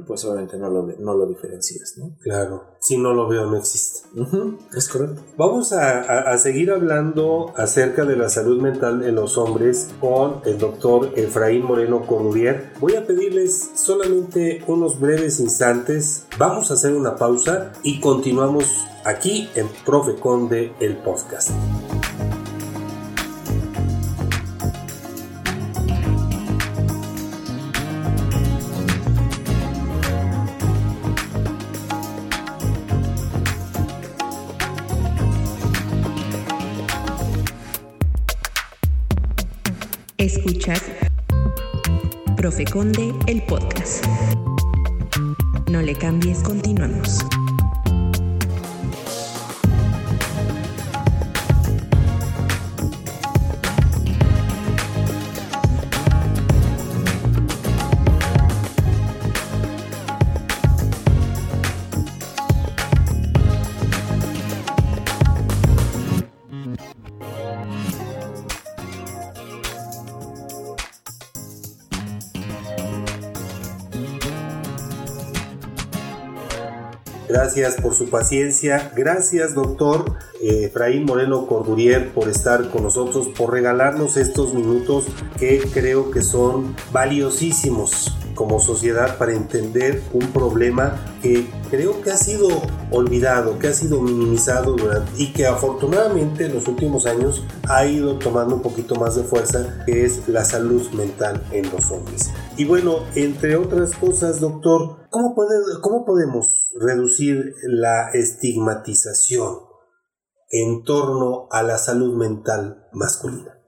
pues 0.06 0.24
obviamente 0.24 0.56
no 0.56 0.70
lo, 0.70 0.86
no 0.98 1.14
lo 1.14 1.26
diferencias, 1.26 1.98
¿no? 1.98 2.16
Claro, 2.20 2.64
si 2.80 2.96
no 2.96 3.12
lo 3.12 3.28
veo 3.28 3.46
no 3.46 3.58
existe. 3.58 4.08
Es 4.76 4.88
correcto. 4.88 5.22
Vamos 5.36 5.72
a, 5.72 6.36
seguir 6.38 6.70
hablando 6.70 7.52
acerca 7.56 8.04
de 8.04 8.16
la 8.16 8.28
salud 8.28 8.62
mental 8.62 9.04
en 9.04 9.16
los 9.16 9.36
hombres 9.36 9.90
con 10.00 10.40
el 10.44 10.58
doctor 10.58 11.10
Efraín 11.16 11.64
Moreno 11.64 12.06
Corrubier. 12.06 12.72
Voy 12.80 12.94
a 12.94 13.06
pedirles 13.06 13.70
solamente 13.74 14.62
unos 14.66 15.00
breves 15.00 15.40
instantes. 15.40 16.26
Vamos 16.38 16.70
a 16.70 16.74
hacer 16.74 16.94
una 16.94 17.16
pausa 17.16 17.72
y 17.82 18.00
continuamos 18.00 18.86
aquí 19.04 19.48
en 19.54 19.68
Profe 19.84 20.14
Conde, 20.14 20.72
el 20.80 20.96
podcast. 20.98 21.50
Conde, 42.64 43.14
el 43.26 43.42
podcast. 43.42 44.04
No 45.70 45.80
le 45.82 45.94
cambies, 45.94 46.42
continuamos. 46.42 47.24
Gracias 77.28 77.76
por 77.76 77.94
su 77.94 78.08
paciencia. 78.08 78.90
Gracias, 78.96 79.54
doctor 79.54 80.16
eh, 80.40 80.64
Efraín 80.64 81.04
Moreno 81.04 81.46
Cordurier, 81.46 82.12
por 82.12 82.28
estar 82.28 82.70
con 82.70 82.84
nosotros, 82.84 83.28
por 83.36 83.52
regalarnos 83.52 84.16
estos 84.16 84.54
minutos 84.54 85.06
que 85.38 85.60
creo 85.72 86.10
que 86.10 86.22
son 86.22 86.74
valiosísimos 86.90 88.14
como 88.38 88.60
sociedad 88.60 89.18
para 89.18 89.32
entender 89.32 90.00
un 90.12 90.28
problema 90.28 90.94
que 91.20 91.50
creo 91.70 92.00
que 92.02 92.12
ha 92.12 92.16
sido 92.16 92.48
olvidado, 92.92 93.58
que 93.58 93.66
ha 93.66 93.72
sido 93.72 94.00
minimizado 94.00 94.76
y 95.16 95.32
que 95.32 95.44
afortunadamente 95.44 96.46
en 96.46 96.54
los 96.54 96.68
últimos 96.68 97.04
años 97.06 97.44
ha 97.68 97.84
ido 97.84 98.16
tomando 98.20 98.54
un 98.54 98.62
poquito 98.62 98.94
más 98.94 99.16
de 99.16 99.24
fuerza, 99.24 99.82
que 99.84 100.04
es 100.04 100.28
la 100.28 100.44
salud 100.44 100.88
mental 100.92 101.42
en 101.50 101.68
los 101.72 101.90
hombres. 101.90 102.30
Y 102.56 102.64
bueno, 102.64 103.00
entre 103.16 103.56
otras 103.56 103.90
cosas, 103.96 104.38
doctor, 104.38 105.08
¿cómo, 105.10 105.34
cómo 105.82 106.04
podemos 106.06 106.67
reducir 106.80 107.54
la 107.62 108.10
estigmatización 108.12 109.58
en 110.50 110.82
torno 110.84 111.48
a 111.50 111.62
la 111.62 111.78
salud 111.78 112.16
mental 112.16 112.86
masculina? 112.92 113.58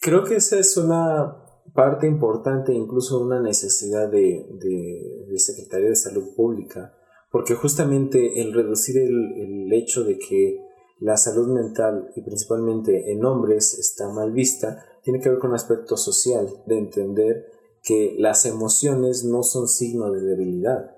Creo 0.00 0.24
que 0.24 0.36
esa 0.36 0.58
es 0.58 0.76
una 0.76 1.44
parte 1.74 2.06
importante, 2.06 2.72
incluso 2.72 3.20
una 3.20 3.40
necesidad 3.40 4.10
de, 4.10 4.46
de, 4.58 5.38
Secretaría 5.38 5.90
de 5.90 5.96
Salud 5.96 6.34
Pública, 6.34 6.92
porque 7.30 7.54
justamente 7.54 8.40
el 8.40 8.52
reducir 8.52 8.98
el, 8.98 9.72
hecho 9.72 10.02
de 10.02 10.18
que 10.18 10.58
la 10.98 11.16
salud 11.16 11.46
mental 11.46 12.10
y 12.16 12.22
principalmente 12.22 13.12
en 13.12 13.24
hombres 13.24 13.78
está 13.78 14.08
mal 14.08 14.32
vista, 14.32 14.84
tiene 15.04 15.20
que 15.20 15.28
ver 15.28 15.38
con 15.38 15.50
un 15.50 15.56
aspecto 15.56 15.96
social, 15.96 16.48
de 16.66 16.78
entender 16.78 17.46
que 17.82 18.16
las 18.18 18.44
emociones 18.46 19.24
no 19.24 19.44
son 19.44 19.68
signo 19.68 20.10
de 20.10 20.22
debilidad, 20.22 20.96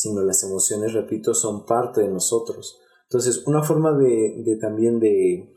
sino 0.00 0.22
las 0.22 0.42
emociones, 0.42 0.94
repito, 0.94 1.34
son 1.34 1.66
parte 1.66 2.00
de 2.00 2.08
nosotros. 2.08 2.80
Entonces, 3.04 3.46
una 3.46 3.62
forma 3.62 3.92
de, 3.92 4.42
de 4.44 4.56
también 4.56 4.98
de, 4.98 5.52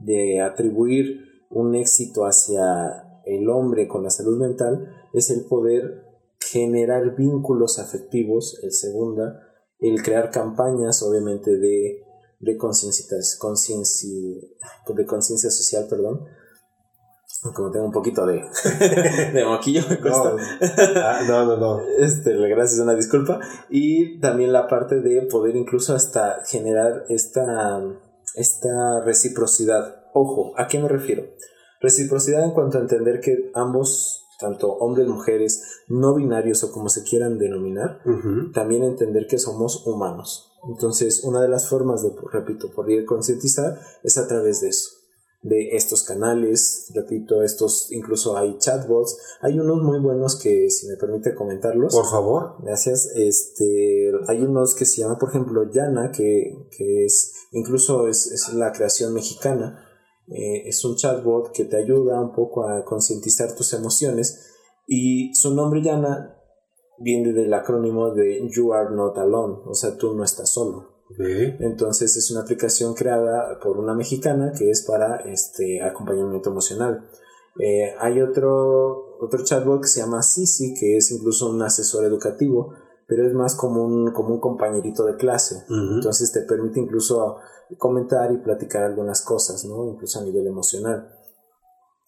de 0.00 0.40
atribuir 0.40 1.20
un 1.50 1.74
éxito 1.74 2.26
hacia 2.26 3.22
el 3.24 3.48
hombre 3.48 3.88
con 3.88 4.02
la 4.02 4.10
salud 4.10 4.38
mental 4.38 4.92
es 5.12 5.30
el 5.30 5.46
poder 5.46 6.04
generar 6.40 7.16
vínculos 7.16 7.78
afectivos, 7.78 8.58
el 8.62 8.72
segunda, 8.72 9.40
el 9.78 10.02
crear 10.02 10.30
campañas 10.30 11.02
obviamente 11.02 11.56
de, 11.56 12.04
de 12.40 12.56
conciencia 12.56 13.18
social, 15.50 15.86
perdón, 15.88 16.26
como 17.40 17.70
tengo 17.70 17.86
un 17.86 17.92
poquito 17.92 18.26
de, 18.26 18.42
de 19.32 19.44
moquillo 19.44 19.82
me 19.88 20.00
cuesta. 20.00 20.34
Ah, 20.96 21.20
no, 21.26 21.44
no, 21.44 21.56
no, 21.56 21.80
Este, 21.98 22.34
gracias, 22.48 22.80
una 22.80 22.94
disculpa. 22.94 23.40
Y 23.68 24.18
también 24.20 24.52
la 24.52 24.68
parte 24.68 25.00
de 25.00 25.22
poder 25.22 25.56
incluso 25.56 25.94
hasta 25.94 26.42
generar 26.46 27.04
esta, 27.08 27.82
esta 28.34 29.00
reciprocidad. 29.04 30.06
Ojo, 30.14 30.54
¿a 30.56 30.66
qué 30.66 30.78
me 30.78 30.88
refiero? 30.88 31.24
Reciprocidad 31.80 32.44
en 32.44 32.52
cuanto 32.52 32.78
a 32.78 32.80
entender 32.80 33.20
que 33.20 33.50
ambos, 33.54 34.24
tanto 34.40 34.72
hombres, 34.72 35.06
mujeres, 35.08 35.82
no 35.88 36.14
binarios 36.14 36.64
o 36.64 36.72
como 36.72 36.88
se 36.88 37.04
quieran 37.04 37.38
denominar, 37.38 38.00
también 38.54 38.82
entender 38.82 39.26
que 39.26 39.38
somos 39.38 39.86
humanos. 39.86 40.52
Entonces, 40.68 41.22
una 41.22 41.42
de 41.42 41.48
las 41.48 41.68
formas 41.68 42.02
de, 42.02 42.12
repito, 42.32 42.72
poder 42.72 43.04
concientizar 43.04 43.78
es 44.02 44.16
a 44.16 44.26
través 44.26 44.62
de 44.62 44.70
eso 44.70 44.95
de 45.42 45.76
estos 45.76 46.02
canales, 46.02 46.90
repito, 46.94 47.42
estos, 47.42 47.92
incluso 47.92 48.36
hay 48.36 48.58
chatbots, 48.58 49.16
hay 49.40 49.58
unos 49.58 49.82
muy 49.82 50.00
buenos 50.00 50.36
que, 50.36 50.68
si 50.70 50.88
me 50.88 50.96
permite 50.96 51.34
comentarlos. 51.34 51.94
Por 51.94 52.06
favor. 52.06 52.56
Gracias. 52.62 53.12
Este, 53.14 54.10
hay 54.26 54.42
unos 54.42 54.74
que 54.74 54.84
se 54.84 55.02
llaman, 55.02 55.18
por 55.18 55.30
ejemplo, 55.30 55.70
Yana, 55.70 56.10
que, 56.10 56.68
que 56.76 57.04
es, 57.04 57.34
incluso 57.52 58.08
es, 58.08 58.32
es 58.32 58.52
la 58.54 58.72
creación 58.72 59.14
mexicana, 59.14 59.86
eh, 60.28 60.66
es 60.66 60.84
un 60.84 60.96
chatbot 60.96 61.52
que 61.52 61.64
te 61.64 61.76
ayuda 61.76 62.20
un 62.20 62.32
poco 62.32 62.68
a 62.68 62.84
concientizar 62.84 63.54
tus 63.54 63.72
emociones 63.74 64.52
y 64.88 65.32
su 65.34 65.54
nombre 65.54 65.82
Yana 65.82 66.36
viene 66.98 67.32
del 67.32 67.52
acrónimo 67.54 68.12
de 68.12 68.48
You 68.50 68.72
Are 68.72 68.94
Not 68.94 69.16
Alone, 69.18 69.58
o 69.64 69.74
sea, 69.74 69.96
tú 69.96 70.14
no 70.14 70.24
estás 70.24 70.50
solo. 70.50 70.95
Entonces 71.18 72.16
es 72.16 72.30
una 72.30 72.40
aplicación 72.40 72.94
creada 72.94 73.58
por 73.60 73.78
una 73.78 73.94
mexicana 73.94 74.52
que 74.56 74.70
es 74.70 74.82
para 74.82 75.16
este 75.20 75.82
acompañamiento 75.82 76.50
emocional. 76.50 77.08
Eh, 77.58 77.94
hay 77.98 78.20
otro, 78.20 79.16
otro 79.20 79.42
chatbot 79.44 79.82
que 79.82 79.88
se 79.88 80.00
llama 80.00 80.22
Sisi, 80.22 80.74
que 80.74 80.96
es 80.96 81.10
incluso 81.10 81.48
un 81.48 81.62
asesor 81.62 82.04
educativo, 82.04 82.74
pero 83.06 83.26
es 83.26 83.32
más 83.32 83.54
como 83.54 83.84
un, 83.84 84.12
como 84.12 84.34
un 84.34 84.40
compañerito 84.40 85.04
de 85.04 85.16
clase. 85.16 85.64
Entonces 85.68 86.32
te 86.32 86.42
permite 86.42 86.80
incluso 86.80 87.36
comentar 87.78 88.32
y 88.32 88.38
platicar 88.38 88.82
algunas 88.82 89.22
cosas, 89.22 89.64
¿no? 89.64 89.86
Incluso 89.86 90.18
a 90.18 90.24
nivel 90.24 90.46
emocional. 90.46 91.12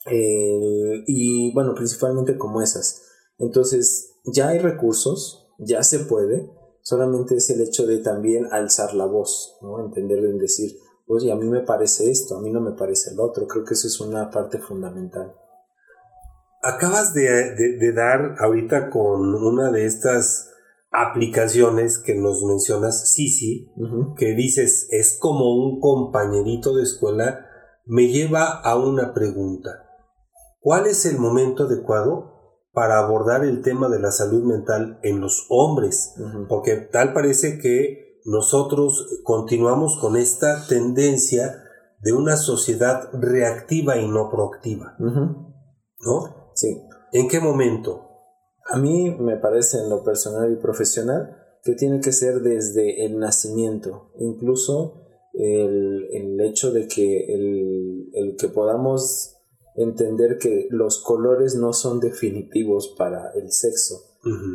y 0.07 1.53
bueno, 1.55 1.75
principalmente 1.75 2.37
como 2.37 2.61
esas. 2.63 3.03
Entonces, 3.39 4.17
ya 4.25 4.49
hay 4.49 4.59
recursos, 4.59 5.47
ya 5.59 5.83
se 5.83 6.01
puede, 6.01 6.51
solamente 6.89 7.37
es 7.37 7.51
el 7.51 7.61
hecho 7.61 7.87
de 7.87 7.99
también 7.99 8.47
alzar 8.51 8.95
la 8.95 9.05
voz, 9.05 9.59
¿no? 9.61 9.79
Entender 9.85 10.25
en 10.25 10.39
decir, 10.39 10.71
oye, 11.07 11.31
a 11.31 11.37
mí 11.37 11.47
me 11.47 11.61
parece 11.61 12.11
esto, 12.11 12.35
a 12.35 12.41
mí 12.41 12.51
no 12.51 12.63
me 12.63 12.73
parece 12.73 13.11
el 13.11 13.21
otro. 13.21 13.47
Creo 13.47 13.63
que 13.63 13.75
eso 13.75 13.89
es 13.89 14.01
una 14.01 14.31
parte 14.31 14.59
fundamental. 14.59 15.35
Acabas 16.63 17.13
de, 17.13 17.55
de 17.79 17.93
dar 17.93 18.37
ahorita 18.39 18.89
con 18.89 19.35
una 19.35 19.71
de 19.71 19.85
estas 19.85 20.51
aplicaciones 20.91 21.99
que 21.99 22.15
nos 22.15 22.43
mencionas, 22.43 23.13
sí, 23.13 23.29
sí, 23.29 23.71
que 24.17 24.33
dices 24.33 24.89
es 24.91 25.19
como 25.21 25.55
un 25.57 25.81
compañerito 25.81 26.75
de 26.75 26.85
escuela, 26.85 27.45
me 27.85 28.09
lleva 28.09 28.63
a 28.63 28.79
una 28.79 29.13
pregunta. 29.13 29.85
¿Cuál 30.59 30.87
es 30.87 31.05
el 31.05 31.19
momento 31.19 31.65
adecuado 31.65 32.38
para 32.79 33.01
abordar 33.01 33.45
el 33.45 33.61
tema 33.61 33.89
de 33.89 33.99
la 33.99 34.13
salud 34.13 34.45
mental 34.45 35.01
en 35.03 35.21
los 35.21 35.47
hombres? 35.49 36.15
Porque 36.49 36.77
tal 36.77 37.13
parece 37.13 37.59
que 37.59 38.21
nosotros 38.25 39.21
continuamos 39.25 39.99
con 39.99 40.17
esta 40.17 40.65
tendencia 40.69 41.65
de 42.01 42.13
una 42.13 42.37
sociedad 42.37 43.09
reactiva 43.15 43.97
y 43.97 44.07
no 44.07 44.31
proactiva. 44.31 44.95
¿No? 45.01 46.53
Sí. 46.55 46.81
¿En 47.13 47.27
qué 47.27 47.41
momento? 47.41 48.11
A 48.71 48.79
mí 48.79 49.11
me 49.19 49.39
parece 49.39 49.79
en 49.79 49.91
lo 49.91 50.05
personal 50.05 50.53
y 50.53 50.63
profesional 50.63 51.37
que 51.65 51.75
tiene 51.75 51.99
que 51.99 52.13
ser 52.13 52.43
desde 52.43 53.07
el 53.07 53.19
nacimiento, 53.19 54.13
incluso 54.21 55.03
el, 55.33 56.07
el 56.13 56.41
hecho 56.43 56.71
de 56.71 56.87
que 56.87 57.35
el, 57.35 58.09
el, 58.13 58.37
que 58.37 58.47
podamos 58.47 59.38
entender 59.79 60.39
que 60.39 60.67
los 60.71 61.03
colores 61.03 61.55
no 61.55 61.73
son 61.73 62.01
definitivos 62.01 62.95
para 62.99 63.33
el 63.33 63.53
sexo. 63.53 64.03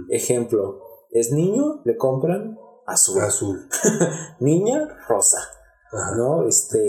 Ejemplo, 0.10 0.82
es 1.12 1.32
niño, 1.32 1.82
le 1.86 1.98
compran 1.98 2.60
azul. 2.86 3.22
Azul. 3.22 3.68
Niña, 4.40 4.98
rosa. 5.08 5.40
¿No? 6.18 6.48
Este, 6.48 6.80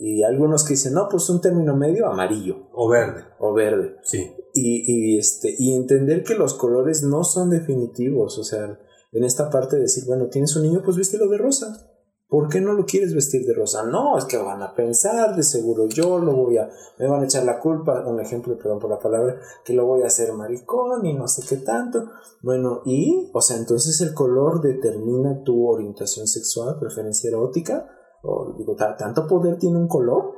y 0.00 0.22
algunos 0.22 0.64
que 0.64 0.74
dicen, 0.74 0.94
no, 0.94 1.08
pues 1.08 1.28
un 1.28 1.40
término 1.40 1.76
medio, 1.76 2.06
amarillo. 2.06 2.68
O 2.72 2.88
verde. 2.88 3.24
O 3.38 3.52
verde. 3.52 3.96
Sí. 4.02 4.34
Y, 4.54 5.14
y, 5.14 5.18
este, 5.18 5.54
y 5.58 5.74
entender 5.74 6.24
que 6.24 6.34
los 6.34 6.54
colores 6.54 7.02
no 7.02 7.24
son 7.24 7.50
definitivos. 7.50 8.38
O 8.38 8.44
sea, 8.44 8.78
en 9.12 9.24
esta 9.24 9.50
parte 9.50 9.76
de 9.76 9.82
decir, 9.82 10.04
bueno, 10.06 10.28
tienes 10.28 10.56
un 10.56 10.62
niño, 10.62 10.82
pues 10.82 10.96
vístelo 10.96 11.28
de 11.28 11.38
rosa. 11.38 11.87
¿Por 12.28 12.50
qué 12.50 12.60
no 12.60 12.74
lo 12.74 12.84
quieres 12.84 13.14
vestir 13.14 13.46
de 13.46 13.54
rosa? 13.54 13.84
No, 13.84 14.18
es 14.18 14.26
que 14.26 14.36
van 14.36 14.62
a 14.62 14.74
pensar, 14.74 15.34
de 15.34 15.42
seguro 15.42 15.86
yo 15.86 16.18
lo 16.18 16.36
voy 16.36 16.58
a, 16.58 16.68
me 16.98 17.08
van 17.08 17.22
a 17.22 17.24
echar 17.24 17.44
la 17.44 17.58
culpa, 17.58 18.06
un 18.06 18.20
ejemplo, 18.20 18.58
perdón 18.58 18.78
por 18.78 18.90
la 18.90 18.98
palabra, 18.98 19.40
que 19.64 19.72
lo 19.72 19.86
voy 19.86 20.02
a 20.02 20.08
hacer 20.08 20.34
maricón 20.34 21.06
y 21.06 21.14
no 21.14 21.26
sé 21.26 21.42
qué 21.48 21.62
tanto. 21.64 22.10
Bueno, 22.42 22.82
y, 22.84 23.30
o 23.32 23.40
sea, 23.40 23.56
entonces 23.56 23.98
el 24.02 24.12
color 24.12 24.60
determina 24.60 25.42
tu 25.42 25.66
orientación 25.66 26.26
sexual, 26.26 26.78
preferencia 26.78 27.28
erótica, 27.28 27.88
o 28.22 28.54
digo, 28.58 28.76
¿tanto 28.76 29.26
poder 29.26 29.58
tiene 29.58 29.78
un 29.78 29.88
color? 29.88 30.34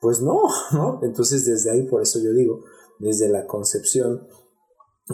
Pues 0.00 0.20
no, 0.20 0.42
¿no? 0.72 1.00
Entonces 1.02 1.46
desde 1.46 1.70
ahí, 1.70 1.86
por 1.86 2.02
eso 2.02 2.18
yo 2.18 2.34
digo, 2.34 2.60
desde 2.98 3.30
la 3.30 3.46
concepción, 3.46 4.28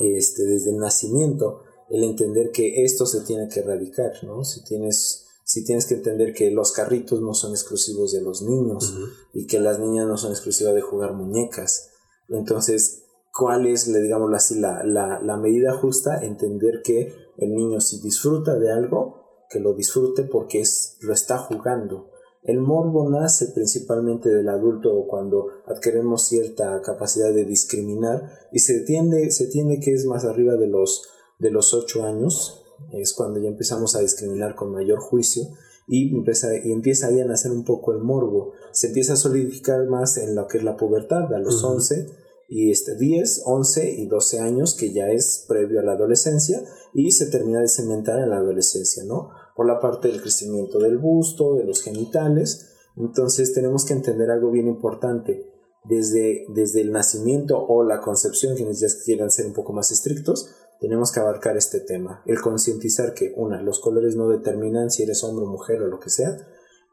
este, 0.01 0.43
desde 0.43 0.73
el 0.73 0.79
nacimiento, 0.79 1.61
el 1.89 2.03
entender 2.03 2.51
que 2.51 2.83
esto 2.83 3.07
se 3.07 3.21
tiene 3.21 3.49
que 3.49 3.61
erradicar, 3.61 4.13
¿no? 4.25 4.43
Si 4.43 4.65
tienes 4.65 5.29
si 5.51 5.65
tienes 5.65 5.87
que 5.87 5.95
entender 5.95 6.33
que 6.33 6.53
los 6.53 6.71
carritos 6.71 7.21
no 7.21 7.35
son 7.35 7.51
exclusivos 7.51 8.13
de 8.13 8.23
los 8.23 8.41
niños 8.41 8.95
y 9.35 9.49
que 9.49 9.59
las 9.59 9.81
niñas 9.81 10.07
no 10.07 10.17
son 10.17 10.31
exclusivas 10.31 10.77
de 10.77 10.81
jugar 10.81 11.15
muñecas. 11.15 11.91
Entonces, 12.29 13.03
¿cuál 13.37 13.67
es, 13.67 13.89
le 13.89 14.01
digamos 14.01 14.33
así, 14.33 14.61
la, 14.61 14.85
la, 14.85 15.21
la 15.21 15.37
medida 15.39 15.77
justa? 15.77 16.25
Entender 16.25 16.83
que 16.85 17.13
el 17.37 17.53
niño 17.53 17.81
si 17.81 18.01
disfruta 18.01 18.61
de 18.61 18.71
algo, 18.71 19.25
que 19.51 19.59
lo 19.59 19.75
disfrute 19.75 20.23
porque 20.23 20.61
es, 20.61 20.99
lo 21.01 21.13
está 21.13 21.39
jugando. 21.39 22.11
El 22.45 22.61
morbo 22.61 23.11
nace 23.11 23.47
principalmente 23.49 24.29
del 24.29 24.51
adulto 24.51 25.05
cuando 25.09 25.49
adquirimos 25.67 26.29
cierta 26.29 26.81
capacidad 26.81 27.35
de 27.35 27.45
discriminar 27.45 28.23
y 28.53 28.61
se 28.61 28.83
tiende, 28.83 29.33
se 29.33 29.49
tiende 29.49 29.81
que 29.81 29.95
es 29.95 30.07
más 30.07 30.25
arriba 30.25 30.55
de 30.55 30.69
los, 30.69 31.09
de 31.41 31.51
los 31.51 31.75
8 31.75 32.05
años, 32.05 32.60
es 32.93 33.15
cuando 33.15 33.41
ya 33.41 33.49
empezamos 33.49 33.97
a 33.97 34.01
discriminar 34.01 34.55
con 34.55 34.73
mayor 34.73 35.01
juicio 35.01 35.45
y 35.87 36.15
empieza, 36.15 36.49
y 36.57 36.73
empieza 36.73 37.09
ahí 37.09 37.21
a 37.21 37.25
nacer 37.25 37.51
un 37.51 37.65
poco 37.65 37.93
el 37.93 37.99
morbo. 37.99 38.53
Se 38.73 38.89
empieza 38.89 39.15
a 39.15 39.17
solidificar 39.17 39.87
más 39.89 40.17
en 40.19 40.35
lo 40.35 40.47
que 40.47 40.59
es 40.59 40.65
la 40.65 40.77
pubertad, 40.77 41.33
a 41.35 41.39
los 41.39 41.63
11 41.65 42.07
y 42.51 42.73
este 42.73 42.97
10, 42.97 43.43
11 43.45 43.93
y 43.93 44.07
12 44.07 44.41
años, 44.41 44.75
que 44.75 44.93
ya 44.93 45.09
es 45.09 45.45
previo 45.47 45.79
a 45.79 45.85
la 45.85 45.93
adolescencia, 45.93 46.61
y 46.93 47.13
se 47.13 47.27
termina 47.27 47.61
de 47.61 47.69
cementar 47.69 48.19
en 48.19 48.31
la 48.31 48.39
adolescencia, 48.39 49.05
¿no? 49.05 49.31
Por 49.55 49.67
la 49.67 49.79
parte 49.79 50.09
del 50.09 50.21
crecimiento 50.21 50.81
del 50.81 50.99
busto, 50.99 51.55
de 51.55 51.65
los 51.65 51.83
genitales. 51.83 52.67
Entonces 52.97 53.55
tenemos 53.55 53.85
que 53.85 53.93
entender 53.93 54.31
algo 54.31 54.51
bien 54.51 54.67
importante. 54.67 55.47
Desde, 55.85 56.45
desde 56.49 56.83
el 56.83 56.93
nacimiento 56.93 57.59
o 57.59 57.85
la 57.85 58.01
concepción, 58.01 58.55
quienes 58.55 58.81
ya 58.81 58.89
quieran 59.05 59.31
ser 59.31 59.47
un 59.47 59.55
poco 59.55 59.73
más 59.73 59.91
estrictos, 59.91 60.51
tenemos 60.81 61.13
que 61.13 61.21
abarcar 61.21 61.57
este 61.57 61.81
tema. 61.81 62.23
El 62.27 62.41
concientizar 62.41 63.13
que, 63.13 63.33
una, 63.37 63.63
los 63.63 63.81
colores 63.81 64.17
no 64.17 64.29
determinan 64.29 64.91
si 64.91 65.03
eres 65.03 65.23
hombre 65.23 65.45
o 65.45 65.49
mujer 65.49 65.83
o 65.83 65.87
lo 65.87 66.01
que 66.01 66.09
sea. 66.09 66.37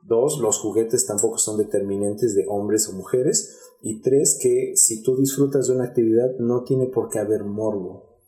Dos, 0.04 0.40
los 0.40 0.60
juguetes 0.60 1.06
tampoco 1.06 1.38
son 1.38 1.58
determinantes 1.58 2.36
de 2.36 2.46
hombres 2.50 2.88
o 2.90 2.94
mujeres. 2.94 3.58
Y 3.82 4.02
tres, 4.02 4.38
que 4.42 4.74
si 4.76 5.02
tú 5.02 5.18
disfrutas 5.18 5.68
de 5.68 5.76
una 5.76 5.86
actividad 5.86 6.38
no 6.40 6.64
tiene 6.64 6.88
por 6.88 7.10
qué 7.10 7.20
haber 7.20 7.46
morbo. 7.46 8.20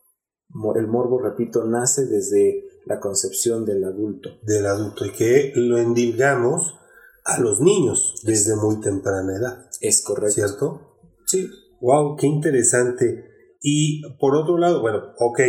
El 0.76 0.88
morbo, 0.88 1.20
repito, 1.20 1.66
nace 1.66 2.06
desde 2.06 2.64
la 2.86 3.00
concepción 3.00 3.66
del 3.66 3.84
adulto. 3.84 4.30
Del 4.44 4.66
adulto 4.66 5.06
y 5.06 5.12
que 5.12 5.52
lo 5.56 5.78
endilgamos 5.78 6.76
a 7.26 7.40
los 7.40 7.60
niños 7.60 8.16
desde 8.24 8.56
muy 8.56 8.80
temprana 8.80 9.36
edad. 9.36 9.70
Es 9.82 10.02
correcto. 10.02 10.34
¿Cierto? 10.34 10.98
Sí. 11.26 11.50
Wow, 11.82 12.16
qué 12.16 12.28
interesante. 12.28 13.29
Y 13.62 14.02
por 14.20 14.36
otro 14.36 14.58
lado, 14.58 14.82
bueno, 14.82 15.14
ok, 15.18 15.40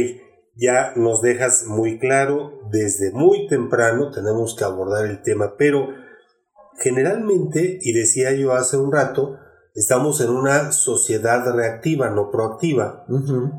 ya 0.56 0.92
nos 0.96 1.22
dejas 1.22 1.64
muy 1.66 1.98
claro, 1.98 2.60
desde 2.70 3.12
muy 3.12 3.46
temprano 3.48 4.10
tenemos 4.10 4.54
que 4.54 4.64
abordar 4.64 5.06
el 5.06 5.22
tema, 5.22 5.54
pero 5.56 5.88
generalmente, 6.78 7.78
y 7.80 7.92
decía 7.92 8.32
yo 8.32 8.52
hace 8.52 8.76
un 8.76 8.92
rato, 8.92 9.36
estamos 9.74 10.20
en 10.20 10.30
una 10.30 10.72
sociedad 10.72 11.44
reactiva, 11.54 12.10
no 12.10 12.30
proactiva, 12.30 13.06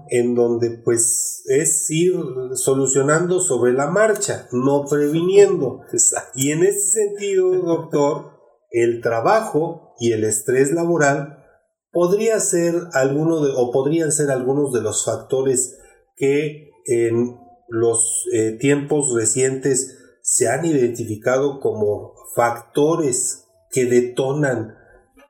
en 0.10 0.36
donde 0.36 0.82
pues 0.84 1.44
es 1.48 1.90
ir 1.90 2.14
solucionando 2.54 3.40
sobre 3.40 3.74
la 3.74 3.88
marcha, 3.90 4.48
no 4.52 4.86
previniendo. 4.90 5.82
Y 6.36 6.52
en 6.52 6.64
ese 6.64 6.92
sentido, 6.92 7.52
doctor, 7.62 8.32
el 8.70 9.02
trabajo 9.02 9.94
y 10.00 10.14
el 10.14 10.24
estrés 10.24 10.72
laboral 10.72 11.41
podría 11.92 12.40
ser 12.40 12.76
alguno 12.94 13.38
o 13.38 13.72
podrían 13.72 14.12
ser 14.12 14.32
algunos 14.32 14.74
de 14.74 14.82
los 14.82 15.06
factores 15.06 15.78
que 16.16 16.70
en 16.86 17.38
los 17.68 18.26
eh, 18.34 18.58
tiempos 18.60 19.14
recientes 19.14 19.98
se 20.22 20.48
han 20.48 20.66
identificado 20.66 21.60
como 21.60 22.14
factores 22.36 23.46
que 23.70 23.86
detonan 23.86 24.76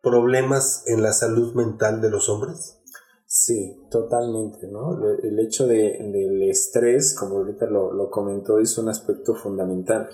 problemas 0.01 0.84
en 0.88 1.03
la 1.03 1.14
salud 1.14 1.53
mental 1.53 2.01
de 2.01 2.09
los 2.09 2.30
hombres? 2.30 2.80
Sí, 3.26 3.78
totalmente, 3.89 4.68
¿no? 4.68 4.99
El 5.24 5.39
hecho 5.39 5.66
de, 5.66 5.97
del 6.12 6.41
estrés, 6.49 7.16
como 7.18 7.38
ahorita 7.38 7.68
lo 7.68 8.09
comentó, 8.09 8.59
es 8.59 8.78
un 8.78 8.89
aspecto 8.89 9.36
fundamental, 9.36 10.09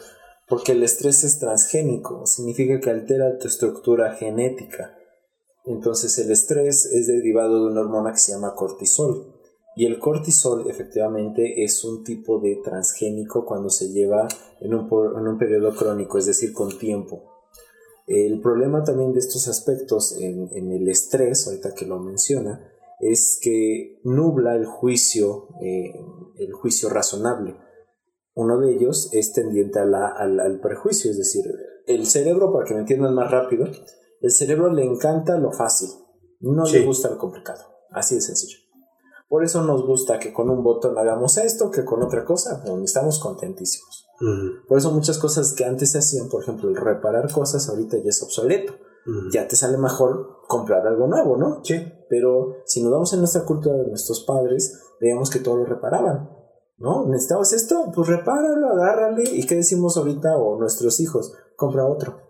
porque 0.48 0.74
el 0.74 0.84
estrés 0.84 1.24
es 1.24 1.40
transgénico, 1.40 2.26
significa 2.26 2.80
que 2.80 2.90
altera 2.90 3.38
tu 3.38 3.48
estructura 3.48 4.14
genética. 4.14 4.97
Entonces 5.68 6.18
el 6.18 6.32
estrés 6.32 6.86
es 6.86 7.08
derivado 7.08 7.66
de 7.66 7.72
una 7.72 7.82
hormona 7.82 8.12
que 8.12 8.20
se 8.20 8.32
llama 8.32 8.56
cortisol. 8.56 9.34
Y 9.76 9.86
el 9.86 10.00
cortisol 10.00 10.70
efectivamente 10.70 11.64
es 11.64 11.84
un 11.84 12.04
tipo 12.04 12.40
de 12.40 12.60
transgénico 12.64 13.46
cuando 13.46 13.70
se 13.70 13.90
lleva 13.90 14.28
en 14.60 14.74
un, 14.74 14.90
en 15.18 15.28
un 15.28 15.38
periodo 15.38 15.76
crónico, 15.76 16.18
es 16.18 16.26
decir, 16.26 16.52
con 16.52 16.78
tiempo. 16.80 17.22
El 18.08 18.40
problema 18.42 18.84
también 18.84 19.14
de 19.14 19.20
estos 19.20 19.48
aspectos 19.48 20.18
en, 20.20 20.50
en 20.54 20.72
el 20.72 20.88
estrés, 20.88 21.46
ahorita 21.46 21.76
que 21.76 21.86
lo 21.86 22.00
menciona, 22.00 22.72
es 23.00 23.40
que 23.42 24.00
nubla 24.04 24.56
el 24.56 24.66
juicio, 24.66 25.50
eh, 25.62 25.94
el 26.38 26.54
juicio 26.54 26.90
razonable. 26.90 27.56
Uno 28.34 28.60
de 28.60 28.74
ellos 28.74 29.10
es 29.14 29.34
tendiente 29.34 29.80
al, 29.80 29.94
al 29.94 30.60
prejuicio, 30.60 31.12
es 31.12 31.18
decir, 31.18 31.44
el 31.86 32.06
cerebro, 32.06 32.52
para 32.52 32.66
que 32.66 32.74
me 32.74 32.80
entiendan 32.80 33.14
más 33.14 33.30
rápido, 33.30 33.68
el 34.22 34.32
cerebro 34.32 34.72
le 34.72 34.84
encanta 34.84 35.38
lo 35.38 35.52
fácil, 35.52 35.90
no 36.40 36.66
le 36.66 36.86
gusta 36.86 37.10
lo 37.10 37.18
complicado. 37.18 37.64
Así 37.92 38.16
de 38.16 38.22
sencillo. 38.22 38.58
Por 39.30 39.44
eso 39.44 39.62
nos 39.64 39.86
gusta 39.86 40.20
que 40.20 40.32
con 40.32 40.50
un 40.50 40.64
botón 40.64 40.98
hagamos 40.98 41.38
esto, 41.38 41.70
que 41.70 41.84
con 41.84 42.02
otra 42.02 42.24
cosa, 42.24 42.62
pero 42.64 42.82
estamos 42.84 43.20
contentísimos. 43.20 44.08
Por 44.68 44.78
eso 44.78 44.92
muchas 44.92 45.18
cosas 45.18 45.54
que 45.54 45.66
antes 45.66 45.92
se 45.92 46.00
hacían, 46.00 46.30
por 46.30 46.42
ejemplo, 46.42 46.70
el 46.70 46.76
reparar 46.76 47.32
cosas, 47.32 47.68
ahorita 47.70 47.98
ya 47.98 48.10
es 48.10 48.24
obsoleto. 48.24 48.74
Ya 49.32 49.48
te 49.48 49.56
sale 49.56 49.78
mejor 49.78 50.42
comprar 50.48 50.86
algo 50.86 51.08
nuevo, 51.08 51.38
¿no? 51.38 51.64
Sí. 51.64 51.76
Pero 52.10 52.58
si 52.66 52.84
nos 52.84 52.92
vamos 52.92 53.14
en 53.14 53.20
nuestra 53.20 53.46
cultura 53.46 53.78
de 53.78 53.88
nuestros 53.88 54.26
padres, 54.26 54.82
veíamos 55.00 55.30
que 55.30 55.40
todo 55.40 55.58
lo 55.58 55.66
reparaban. 55.66 56.30
¿No? 56.78 57.08
¿Necesitabas 57.08 57.54
esto? 57.54 57.92
Pues 57.94 58.08
repáralo, 58.08 58.68
agárrale. 58.68 59.24
¿Y 59.32 59.48
qué 59.48 59.56
decimos 59.56 59.98
ahorita? 59.98 60.38
O 60.38 60.60
nuestros 60.60 61.00
hijos, 61.00 61.34
compra 61.56 61.88
otro. 61.88 62.22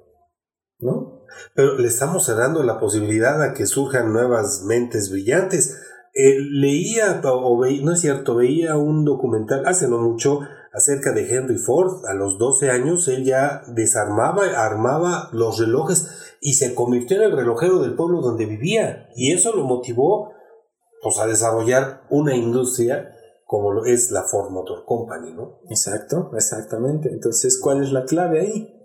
¿No? 0.80 1.07
Pero 1.54 1.78
le 1.78 1.88
estamos 1.88 2.26
cerrando 2.26 2.64
la 2.64 2.80
posibilidad 2.80 3.42
a 3.42 3.54
que 3.54 3.66
surjan 3.66 4.14
nuevas 4.14 4.64
mentes 4.64 5.12
brillantes. 5.12 5.78
Eh, 6.14 6.38
leía, 6.40 7.22
o 7.24 7.58
veía, 7.60 7.84
no 7.84 7.94
es 7.94 8.02
cierto, 8.02 8.36
veía 8.36 8.76
un 8.76 9.06
documental 9.06 9.66
hace 9.66 9.88
no 9.88 10.00
mucho 10.00 10.42
acerca 10.74 11.12
de 11.12 11.34
Henry 11.34 11.58
Ford. 11.58 12.06
A 12.08 12.14
los 12.14 12.38
12 12.38 12.70
años 12.70 13.08
él 13.08 13.24
ya 13.24 13.64
desarmaba, 13.68 14.44
armaba 14.56 15.30
los 15.32 15.60
relojes 15.60 16.38
y 16.42 16.54
se 16.54 16.74
convirtió 16.76 17.18
en 17.18 17.24
el 17.24 17.38
relojero 17.38 17.80
del 17.80 17.96
pueblo 17.96 18.22
donde 18.22 18.46
vivía. 18.46 19.10
Y 19.16 19.34
eso 19.34 19.56
lo 19.56 19.64
motivó 19.64 20.34
pues, 21.02 21.18
a 21.20 21.28
desarrollar 21.28 22.04
una 22.10 22.36
industria 22.36 23.14
como 23.48 23.86
es 23.86 24.12
la 24.12 24.24
Ford 24.24 24.52
Motor 24.52 24.84
Company, 24.86 25.34
¿no? 25.34 25.62
Exacto, 25.70 26.32
exactamente. 26.36 27.10
Entonces, 27.10 27.60
¿cuál 27.62 27.82
es 27.82 27.92
la 27.92 28.04
clave 28.04 28.42
ahí? 28.42 28.77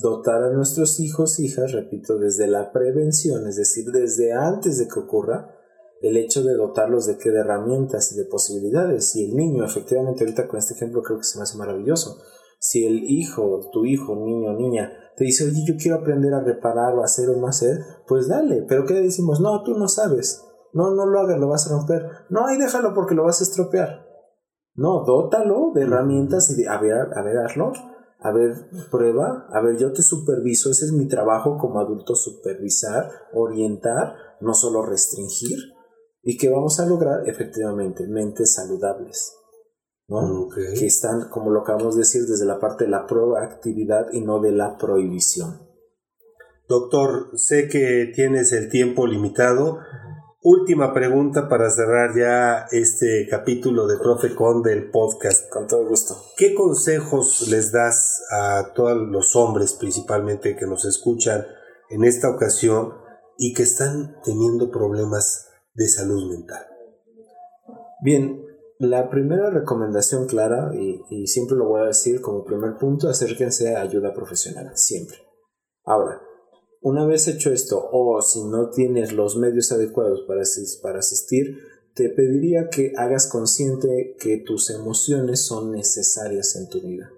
Dotar 0.00 0.42
a 0.42 0.50
nuestros 0.50 1.00
hijos, 1.00 1.38
hijas, 1.38 1.72
repito, 1.72 2.18
desde 2.18 2.46
la 2.46 2.72
prevención, 2.72 3.46
es 3.46 3.56
decir, 3.56 3.92
desde 3.92 4.32
antes 4.32 4.78
de 4.78 4.88
que 4.88 5.00
ocurra, 5.00 5.54
el 6.00 6.16
hecho 6.16 6.42
de 6.42 6.54
dotarlos 6.54 7.06
de 7.06 7.16
qué 7.16 7.30
de 7.30 7.40
herramientas 7.40 8.12
y 8.12 8.16
de 8.16 8.24
posibilidades. 8.24 9.14
Y 9.16 9.30
el 9.30 9.36
niño, 9.36 9.64
efectivamente, 9.64 10.24
ahorita 10.24 10.48
con 10.48 10.58
este 10.58 10.74
ejemplo 10.74 11.02
creo 11.02 11.18
que 11.18 11.24
se 11.24 11.38
me 11.38 11.44
hace 11.44 11.56
maravilloso. 11.56 12.16
Si 12.58 12.84
el 12.84 13.04
hijo, 13.04 13.60
tu 13.72 13.84
hijo, 13.84 14.14
niño 14.16 14.50
o 14.50 14.56
niña, 14.56 14.92
te 15.16 15.24
dice, 15.24 15.44
oye, 15.44 15.62
yo 15.66 15.74
quiero 15.76 15.98
aprender 15.98 16.32
a 16.34 16.40
reparar 16.40 16.94
o 16.94 17.02
hacer 17.02 17.28
o 17.28 17.36
no 17.36 17.46
hacer, 17.46 17.78
pues 18.06 18.28
dale. 18.28 18.64
Pero 18.68 18.84
¿qué 18.84 18.94
le 18.94 19.02
decimos? 19.02 19.40
No, 19.40 19.62
tú 19.62 19.74
no 19.78 19.88
sabes. 19.88 20.44
No, 20.72 20.94
no 20.94 21.06
lo 21.06 21.20
hagas, 21.20 21.38
lo 21.38 21.48
vas 21.48 21.70
a 21.70 21.76
romper. 21.76 22.06
No, 22.30 22.46
ahí 22.46 22.58
déjalo 22.58 22.94
porque 22.94 23.14
lo 23.14 23.24
vas 23.24 23.40
a 23.40 23.44
estropear. 23.44 24.06
No, 24.74 25.04
dótalo 25.04 25.72
de 25.74 25.82
herramientas 25.82 26.50
y 26.50 26.62
de, 26.62 26.68
a 26.68 26.80
ver, 26.80 27.08
a 27.14 27.22
ver, 27.22 27.38
hazlo. 27.38 27.72
A 28.22 28.32
ver, 28.32 28.68
prueba. 28.90 29.48
A 29.52 29.60
ver, 29.60 29.76
yo 29.78 29.92
te 29.92 30.02
superviso. 30.02 30.70
Ese 30.70 30.86
es 30.86 30.92
mi 30.92 31.08
trabajo 31.08 31.58
como 31.58 31.80
adulto, 31.80 32.14
supervisar, 32.14 33.10
orientar, 33.32 34.14
no 34.40 34.54
solo 34.54 34.84
restringir. 34.84 35.58
¿Y 36.22 36.36
qué 36.36 36.48
vamos 36.48 36.78
a 36.78 36.86
lograr? 36.86 37.28
Efectivamente, 37.28 38.06
mentes 38.06 38.54
saludables. 38.54 39.34
¿no? 40.08 40.48
Que 40.54 40.86
están, 40.86 41.28
como 41.30 41.50
lo 41.50 41.60
acabamos 41.60 41.94
de 41.94 42.00
decir, 42.00 42.26
desde 42.26 42.44
la 42.44 42.60
parte 42.60 42.84
de 42.84 42.90
la 42.90 43.06
proactividad 43.06 44.12
y 44.12 44.20
no 44.20 44.40
de 44.40 44.52
la 44.52 44.76
prohibición. 44.76 45.72
Doctor, 46.68 47.30
sé 47.34 47.68
que 47.68 48.12
tienes 48.14 48.52
el 48.52 48.68
tiempo 48.68 49.06
limitado. 49.06 49.78
Última 50.44 50.92
pregunta 50.92 51.48
para 51.48 51.70
cerrar 51.70 52.16
ya 52.16 52.66
este 52.72 53.28
capítulo 53.30 53.86
de 53.86 53.96
Profecon 53.96 54.60
del 54.60 54.90
podcast. 54.90 55.48
Con 55.48 55.68
todo 55.68 55.86
gusto. 55.86 56.16
¿Qué 56.36 56.52
consejos 56.52 57.46
les 57.48 57.70
das 57.70 58.24
a 58.32 58.72
todos 58.74 58.96
los 58.96 59.36
hombres 59.36 59.74
principalmente 59.74 60.56
que 60.56 60.66
nos 60.66 60.84
escuchan 60.84 61.46
en 61.90 62.02
esta 62.02 62.28
ocasión 62.28 62.92
y 63.38 63.54
que 63.54 63.62
están 63.62 64.16
teniendo 64.24 64.72
problemas 64.72 65.48
de 65.74 65.86
salud 65.86 66.28
mental? 66.28 66.66
Bien, 68.02 68.44
la 68.80 69.10
primera 69.10 69.48
recomendación 69.48 70.26
clara, 70.26 70.72
y, 70.74 71.28
siempre 71.28 71.56
lo 71.56 71.68
voy 71.68 71.82
a 71.82 71.86
decir 71.86 72.20
como 72.20 72.42
primer 72.42 72.78
punto, 72.78 73.08
acérquense 73.08 73.76
a 73.76 73.82
ayuda 73.82 74.12
profesional, 74.12 74.72
siempre. 74.74 75.18
Ahora, 75.84 76.20
una 76.82 77.06
vez 77.06 77.28
hecho 77.28 77.52
esto, 77.52 77.88
o 77.92 78.20
si 78.22 78.44
no 78.44 78.70
tienes 78.70 79.12
los 79.12 79.36
medios 79.36 79.72
adecuados 79.72 80.24
para, 80.26 80.42
para 80.82 80.98
asistir, 80.98 81.56
te 81.94 82.08
pediría 82.08 82.68
que 82.70 82.92
hagas 82.96 83.28
consciente 83.28 84.16
que 84.18 84.38
tus 84.38 84.70
emociones 84.70 85.44
son 85.44 85.72
necesarias 85.72 86.56
en 86.56 86.68
tu 86.68 86.80
vida. 86.80 87.10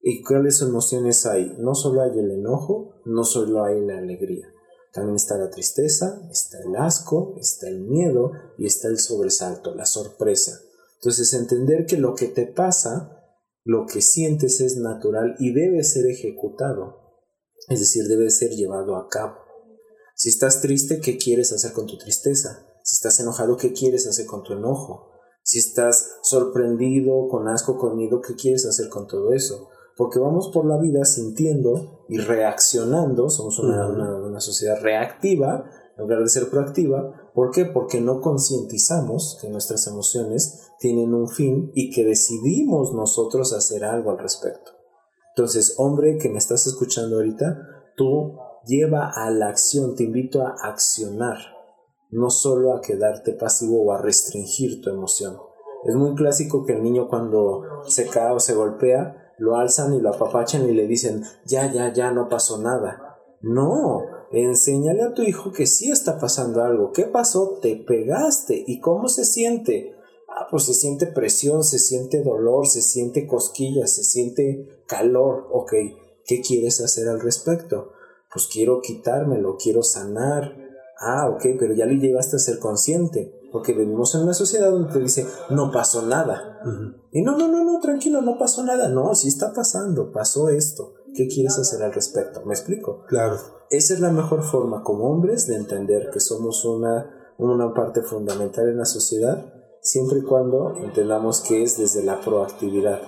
¿Y 0.00 0.22
cuáles 0.22 0.60
emociones 0.62 1.26
hay? 1.26 1.54
No 1.58 1.74
solo 1.74 2.02
hay 2.02 2.18
el 2.18 2.30
enojo, 2.30 3.00
no 3.04 3.24
solo 3.24 3.64
hay 3.64 3.80
la 3.80 3.98
alegría. 3.98 4.46
También 4.92 5.16
está 5.16 5.36
la 5.36 5.50
tristeza, 5.50 6.20
está 6.30 6.58
el 6.60 6.76
asco, 6.76 7.34
está 7.40 7.68
el 7.68 7.80
miedo 7.80 8.30
y 8.56 8.66
está 8.66 8.88
el 8.88 8.98
sobresalto, 8.98 9.74
la 9.74 9.86
sorpresa. 9.86 10.60
Entonces 11.00 11.34
entender 11.34 11.86
que 11.86 11.96
lo 11.96 12.14
que 12.14 12.28
te 12.28 12.46
pasa, 12.46 13.18
lo 13.64 13.86
que 13.86 14.00
sientes 14.00 14.60
es 14.60 14.76
natural 14.76 15.34
y 15.38 15.52
debe 15.52 15.82
ser 15.82 16.06
ejecutado. 16.06 17.03
Es 17.68 17.80
decir, 17.80 18.04
debe 18.08 18.30
ser 18.30 18.50
llevado 18.50 18.96
a 18.96 19.08
cabo. 19.08 19.36
Si 20.14 20.28
estás 20.28 20.60
triste, 20.60 21.00
¿qué 21.00 21.16
quieres 21.16 21.52
hacer 21.52 21.72
con 21.72 21.86
tu 21.86 21.98
tristeza? 21.98 22.66
Si 22.82 22.96
estás 22.96 23.18
enojado, 23.20 23.56
¿qué 23.56 23.72
quieres 23.72 24.06
hacer 24.06 24.26
con 24.26 24.42
tu 24.42 24.52
enojo? 24.52 25.10
Si 25.42 25.58
estás 25.58 26.18
sorprendido, 26.22 27.28
con 27.28 27.48
asco, 27.48 27.78
con 27.78 27.96
miedo, 27.96 28.20
¿qué 28.20 28.34
quieres 28.34 28.66
hacer 28.66 28.88
con 28.88 29.06
todo 29.06 29.32
eso? 29.32 29.68
porque 29.96 30.18
vamos 30.18 30.48
por 30.48 30.66
la 30.66 30.78
vida 30.78 31.04
sintiendo 31.04 32.04
y 32.08 32.18
reaccionando, 32.18 33.30
somos 33.30 33.58
una, 33.58 34.40
sociedad 34.40 34.80
reactiva 34.80 35.70
en 35.96 36.02
lugar 36.02 36.20
de 36.20 36.28
ser 36.28 36.50
proactiva. 36.50 37.30
¿Por 37.34 37.50
qué? 37.50 37.64
Porque 37.64 38.00
no 38.00 38.20
concientizamos 38.20 39.38
que 39.40 39.48
nuestras 39.48 39.86
emociones 39.86 40.72
tienen 40.80 41.14
un 41.14 41.28
fin 41.28 41.70
y 41.74 41.90
que 41.90 42.04
decidimos 42.04 42.92
nosotros 42.92 43.52
hacer 43.52 43.84
algo 43.84 44.10
al 44.10 44.18
respecto. 44.18 44.72
Entonces, 45.36 45.74
hombre 45.78 46.16
que 46.18 46.28
me 46.28 46.38
estás 46.38 46.66
escuchando 46.68 47.16
ahorita, 47.16 47.92
tú 47.96 48.38
lleva 48.66 49.10
a 49.10 49.30
la 49.30 49.48
acción, 49.48 49.96
te 49.96 50.04
invito 50.04 50.42
a 50.42 50.54
accionar, 50.62 51.38
no 52.10 52.30
solo 52.30 52.72
a 52.72 52.80
quedarte 52.80 53.32
pasivo 53.32 53.82
o 53.82 53.92
a 53.92 54.00
restringir 54.00 54.80
tu 54.80 54.90
emoción. 54.90 55.36
Es 55.84 55.96
muy 55.96 56.14
clásico 56.14 56.64
que 56.64 56.74
el 56.74 56.84
niño 56.84 57.08
cuando 57.08 57.62
se 57.88 58.06
cae 58.06 58.32
o 58.32 58.38
se 58.38 58.54
golpea, 58.54 59.32
lo 59.38 59.56
alzan 59.56 59.92
y 59.94 60.00
lo 60.00 60.10
apapachan 60.10 60.68
y 60.68 60.72
le 60.72 60.86
dicen, 60.86 61.24
ya, 61.44 61.70
ya, 61.72 61.92
ya, 61.92 62.12
no 62.12 62.28
pasó 62.28 62.58
nada. 62.58 63.18
No, 63.42 64.02
enséñale 64.30 65.02
a 65.02 65.14
tu 65.14 65.22
hijo 65.22 65.52
que 65.52 65.66
sí 65.66 65.90
está 65.90 66.18
pasando 66.18 66.62
algo. 66.62 66.92
¿Qué 66.92 67.04
pasó? 67.04 67.58
Te 67.60 67.76
pegaste. 67.76 68.64
¿Y 68.66 68.80
cómo 68.80 69.08
se 69.08 69.24
siente? 69.24 69.93
Pues 70.54 70.66
se 70.66 70.74
siente 70.74 71.08
presión, 71.08 71.64
se 71.64 71.80
siente 71.80 72.22
dolor, 72.22 72.68
se 72.68 72.80
siente 72.80 73.26
cosquillas, 73.26 73.92
se 73.92 74.04
siente 74.04 74.84
calor. 74.86 75.48
Ok, 75.50 75.72
¿qué 76.24 76.42
quieres 76.42 76.80
hacer 76.80 77.08
al 77.08 77.20
respecto? 77.20 77.90
Pues 78.32 78.46
quiero 78.46 78.80
quitármelo, 78.80 79.56
quiero 79.56 79.82
sanar. 79.82 80.56
Ah, 81.00 81.28
ok, 81.28 81.56
pero 81.58 81.74
ya 81.74 81.86
le 81.86 81.96
llevaste 81.96 82.36
a 82.36 82.38
ser 82.38 82.60
consciente 82.60 83.34
porque 83.50 83.72
vivimos 83.72 84.14
en 84.14 84.20
una 84.22 84.32
sociedad 84.32 84.70
donde 84.70 84.92
te 84.92 85.00
dice, 85.00 85.26
no 85.50 85.72
pasó 85.72 86.02
nada. 86.02 86.60
Y 87.10 87.22
no, 87.22 87.36
no, 87.36 87.48
no, 87.48 87.64
no, 87.64 87.80
tranquilo, 87.80 88.22
no 88.22 88.38
pasó 88.38 88.62
nada. 88.62 88.88
No, 88.88 89.12
sí 89.16 89.26
está 89.26 89.52
pasando, 89.52 90.12
pasó 90.12 90.50
esto. 90.50 90.94
¿Qué 91.16 91.26
quieres 91.26 91.58
hacer 91.58 91.82
al 91.82 91.92
respecto? 91.92 92.44
¿Me 92.44 92.54
explico? 92.54 93.02
Claro. 93.08 93.38
Esa 93.70 93.94
es 93.94 93.98
la 93.98 94.12
mejor 94.12 94.44
forma 94.44 94.84
como 94.84 95.10
hombres 95.10 95.48
de 95.48 95.56
entender 95.56 96.10
que 96.12 96.20
somos 96.20 96.64
una, 96.64 97.34
una 97.38 97.74
parte 97.74 98.02
fundamental 98.02 98.68
en 98.68 98.78
la 98.78 98.84
sociedad, 98.84 99.53
siempre 99.84 100.20
y 100.20 100.22
cuando 100.22 100.74
entendamos 100.82 101.42
que 101.42 101.62
es 101.62 101.76
desde 101.76 102.02
la 102.02 102.20
proactividad, 102.20 103.02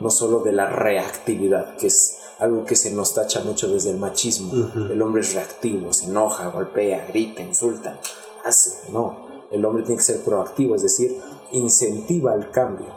no 0.00 0.10
solo 0.10 0.40
de 0.40 0.52
la 0.52 0.70
reactividad, 0.70 1.76
que 1.76 1.86
es 1.86 2.18
algo 2.38 2.64
que 2.64 2.74
se 2.74 2.92
nos 2.92 3.14
tacha 3.14 3.44
mucho 3.44 3.68
desde 3.68 3.90
el 3.90 3.98
machismo. 3.98 4.52
El 4.90 5.00
hombre 5.02 5.20
es 5.20 5.34
reactivo, 5.34 5.92
se 5.92 6.06
enoja, 6.06 6.48
golpea, 6.48 7.06
grita, 7.06 7.42
insulta, 7.42 8.00
hace. 8.44 8.90
No, 8.90 9.46
el 9.52 9.64
hombre 9.64 9.84
tiene 9.84 9.98
que 9.98 10.04
ser 10.04 10.20
proactivo, 10.22 10.74
es 10.74 10.82
decir, 10.82 11.14
incentiva 11.52 12.34
el 12.34 12.50
cambio. 12.50 12.88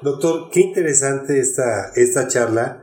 Doctor, 0.00 0.48
qué 0.50 0.60
interesante 0.60 1.38
esta, 1.38 1.92
esta 1.94 2.26
charla. 2.26 2.80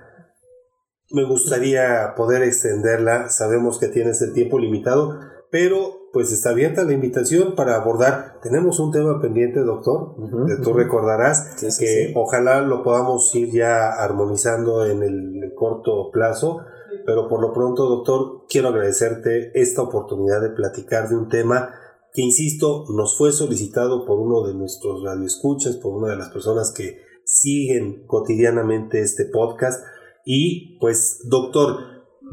Me 1.10 1.26
gustaría 1.26 2.14
poder 2.16 2.44
extenderla. 2.44 3.30
Sabemos 3.30 3.80
que 3.80 3.88
tienes 3.88 4.22
el 4.22 4.34
tiempo 4.34 4.60
limitado, 4.60 5.20
pero 5.52 6.01
pues 6.14 6.32
está 6.32 6.50
abierta 6.50 6.84
la 6.84 6.94
invitación 6.94 7.56
para 7.56 7.76
abordar. 7.76 8.40
Tenemos 8.42 8.80
un 8.80 8.92
tema 8.92 9.22
pendiente, 9.22 9.62
doctor. 9.62 10.16
Tú 10.64 10.74
recordarás 10.74 11.56
que 11.80 12.14
ojalá 12.16 12.62
lo 12.62 12.84
podamos 12.84 13.34
ir 13.36 13.52
ya 13.52 13.92
armonizando 13.94 14.86
en 14.86 15.04
el 15.04 15.54
corto 15.56 16.10
plazo. 16.12 16.60
Pero 17.06 17.28
por 17.28 17.42
lo 17.42 17.54
pronto, 17.54 17.88
doctor, 17.88 18.46
quiero 18.50 18.68
agradecerte 18.68 19.52
esta 19.60 19.82
oportunidad 19.82 20.42
de 20.42 20.50
platicar 20.50 21.10
de 21.10 21.16
un 21.16 21.30
tema 21.30 21.74
que 22.14 22.22
insisto, 22.22 22.86
nos 22.90 23.18
fue 23.18 23.32
solicitado 23.32 24.06
por 24.06 24.20
uno 24.20 24.46
de 24.46 24.54
nuestros 24.54 25.02
radioescuchas, 25.04 25.78
por 25.78 25.94
una 25.94 26.12
de 26.12 26.18
las 26.18 26.30
personas 26.30 26.74
que 26.76 26.98
siguen 27.24 28.06
cotidianamente 28.06 29.02
este 29.02 29.26
podcast. 29.26 29.82
Y 30.26 30.78
pues, 30.80 31.22
doctor, 31.30 31.78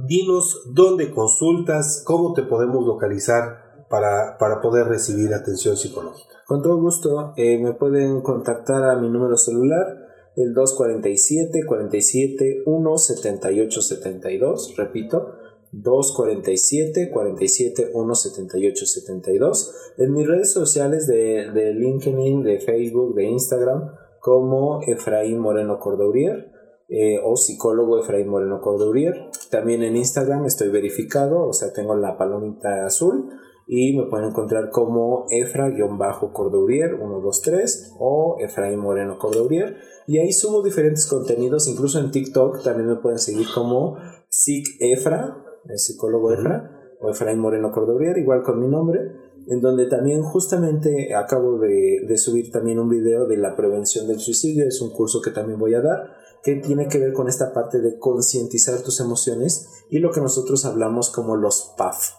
dinos 0.07 0.62
dónde 0.74 1.12
consultas, 1.12 2.03
cómo 2.05 2.33
te 2.33 2.43
podemos 2.43 2.85
localizar 2.85 3.68
para, 3.89 4.36
para 4.39 4.61
poder 4.61 4.86
recibir 4.86 5.32
atención 5.34 5.76
psicológica. 5.76 6.34
Con 6.47 6.62
todo 6.62 6.80
gusto, 6.80 7.32
eh, 7.36 7.59
me 7.59 7.74
pueden 7.74 8.22
contactar 8.22 8.84
a 8.84 8.97
mi 8.97 9.09
número 9.11 9.36
celular, 9.36 10.07
el 10.36 10.55
247 10.55 11.66
47 11.66 12.62
1 12.64 12.99
78 12.99 13.82
72, 13.82 14.74
repito, 14.76 15.34
247 15.72 17.11
47 17.11 17.91
178 17.93 18.86
72 18.86 19.74
en 19.99 20.12
mis 20.12 20.26
redes 20.26 20.53
sociales 20.53 21.07
de, 21.07 21.51
de, 21.53 21.74
LinkedIn, 21.74 22.43
de 22.43 22.61
Facebook, 22.61 23.14
de 23.14 23.24
Instagram 23.24 23.93
como 24.20 24.80
Efraín 24.86 25.39
Moreno 25.39 25.78
Cordaurier 25.78 26.53
eh, 26.89 27.18
o 27.22 27.36
psicólogo 27.36 28.01
Efraín 28.01 28.28
Moreno 28.28 28.61
Cordaurier 28.62 29.28
también 29.51 29.82
en 29.82 29.97
Instagram 29.97 30.47
estoy 30.47 30.70
verificado 30.70 31.47
o 31.47 31.53
sea 31.53 31.72
tengo 31.72 31.95
la 31.95 32.16
palomita 32.16 32.86
azul 32.86 33.28
y 33.71 33.95
me 33.95 34.07
pueden 34.07 34.31
encontrar 34.31 34.71
como 34.71 35.27
Efra-Cordourier 35.29 36.97
123 36.97 37.97
o 37.99 38.37
Efraín 38.41 38.81
Moreno 38.81 39.19
Cordourier 39.19 39.77
y 40.07 40.16
ahí 40.19 40.33
subo 40.33 40.62
diferentes 40.62 41.07
contenidos, 41.07 41.69
incluso 41.69 41.99
en 42.01 42.11
TikTok 42.11 42.62
también 42.64 42.89
me 42.89 42.97
pueden 42.97 43.19
seguir 43.19 43.47
como 43.55 43.99
Sic 44.31 44.66
Efra, 44.81 45.45
el 45.66 45.79
psicólogo 45.79 46.33
Efra, 46.33 46.97
o 47.01 47.11
Efraín 47.11 47.41
Moreno 47.41 47.71
Cordobrier, 47.71 48.16
igual 48.16 48.43
con 48.43 48.59
mi 48.59 48.69
nombre, 48.69 49.01
en 49.47 49.61
donde 49.61 49.87
también 49.87 50.23
justamente 50.23 51.14
acabo 51.14 51.59
de, 51.59 52.07
de, 52.09 52.19
subir 52.19 52.51
también 52.51 52.79
un 52.79 52.89
video 52.89 53.27
de 53.27 53.37
la 53.37 53.55
prevención 53.55 54.09
del 54.09 54.19
suicidio, 54.19 54.66
es 54.66 54.81
un 54.81 54.91
curso 54.91 55.21
que 55.21 55.31
también 55.31 55.61
voy 55.61 55.75
a 55.75 55.83
dar, 55.83 56.05
que 56.43 56.57
tiene 56.57 56.89
que 56.89 56.99
ver 56.99 57.12
con 57.12 57.29
esta 57.29 57.53
parte 57.53 57.81
de 57.81 57.99
concientizar 57.99 58.81
tus 58.81 59.01
emociones 59.01 59.69
y 59.91 59.99
lo 59.99 60.11
que 60.11 60.21
nosotros 60.21 60.64
hablamos 60.64 61.11
como 61.11 61.37
los 61.37 61.75
PAF, 61.77 62.14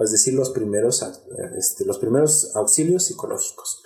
es 0.00 0.12
decir, 0.12 0.34
los 0.34 0.50
primeros, 0.50 1.04
este, 1.56 1.84
los 1.84 1.98
primeros 1.98 2.54
auxilios 2.56 3.04
psicológicos. 3.06 3.82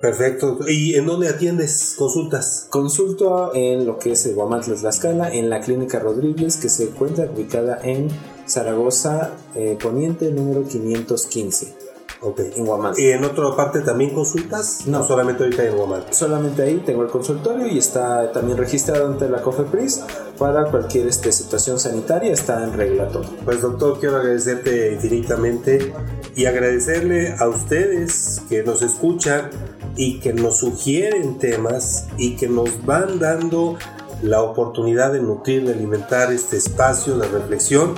Perfecto. 0.00 0.58
¿Y 0.68 0.94
en 0.94 1.06
dónde 1.06 1.28
atiendes 1.28 1.94
consultas? 1.98 2.68
Consulto 2.70 3.52
en 3.54 3.84
lo 3.84 3.98
que 3.98 4.12
es 4.12 4.32
Guamantla 4.32 4.76
Tlaxcala, 4.76 5.34
en 5.34 5.50
la 5.50 5.60
Clínica 5.60 5.98
Rodríguez, 5.98 6.56
que 6.56 6.68
se 6.68 6.84
encuentra 6.84 7.28
ubicada 7.30 7.80
en 7.82 8.08
Zaragoza 8.46 9.32
eh, 9.56 9.76
Poniente, 9.80 10.30
número 10.30 10.64
515. 10.66 11.77
Ok. 12.20 12.40
En 12.56 12.66
Guamantla. 12.66 13.02
¿Y 13.02 13.10
en 13.10 13.24
otra 13.24 13.54
parte 13.54 13.80
también 13.80 14.10
consultas? 14.10 14.86
No. 14.86 15.06
solamente 15.06 15.44
ahorita 15.44 15.64
en 15.64 15.76
Guamantla? 15.76 16.12
Solamente 16.12 16.62
ahí 16.62 16.82
tengo 16.84 17.02
el 17.02 17.10
consultorio 17.10 17.66
y 17.68 17.78
está 17.78 18.32
también 18.32 18.58
registrado 18.58 19.06
ante 19.06 19.28
la 19.28 19.42
COFEPRIS 19.42 20.02
para 20.38 20.70
cualquier 20.70 21.06
este, 21.06 21.30
situación 21.32 21.78
sanitaria, 21.78 22.32
está 22.32 22.64
en 22.64 22.72
regla 22.72 23.08
todo. 23.08 23.24
Pues 23.44 23.60
doctor, 23.60 23.98
quiero 24.00 24.16
agradecerte 24.16 24.94
infinitamente 24.94 25.92
y 26.34 26.46
agradecerle 26.46 27.34
a 27.38 27.48
ustedes 27.48 28.42
que 28.48 28.62
nos 28.62 28.82
escuchan 28.82 29.50
y 29.96 30.20
que 30.20 30.32
nos 30.32 30.58
sugieren 30.58 31.38
temas 31.38 32.06
y 32.16 32.36
que 32.36 32.48
nos 32.48 32.84
van 32.84 33.18
dando 33.18 33.76
la 34.22 34.42
oportunidad 34.42 35.12
de 35.12 35.20
nutrir, 35.20 35.64
de 35.64 35.72
alimentar 35.72 36.32
este 36.32 36.56
espacio 36.56 37.16
de 37.18 37.28
reflexión. 37.28 37.94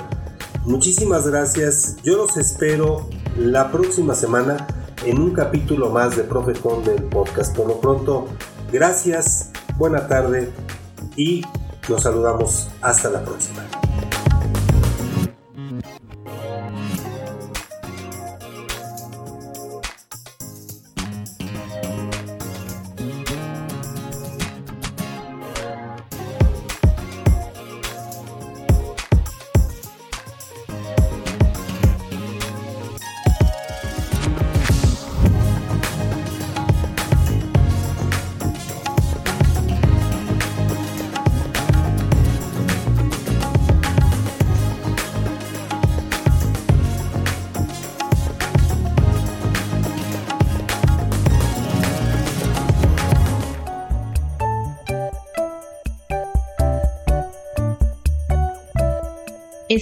Muchísimas 0.65 1.27
gracias. 1.27 1.97
Yo 2.03 2.17
los 2.17 2.37
espero 2.37 3.07
la 3.37 3.71
próxima 3.71 4.15
semana 4.15 4.67
en 5.05 5.19
un 5.19 5.33
capítulo 5.33 5.89
más 5.89 6.15
de 6.15 6.23
Profetón 6.23 6.83
del 6.83 7.03
podcast. 7.03 7.55
Por 7.55 7.67
lo 7.67 7.79
pronto, 7.79 8.27
gracias, 8.71 9.51
buena 9.77 10.07
tarde 10.07 10.51
y 11.15 11.43
nos 11.89 12.03
saludamos 12.03 12.69
hasta 12.81 13.09
la 13.09 13.23
próxima. 13.23 13.63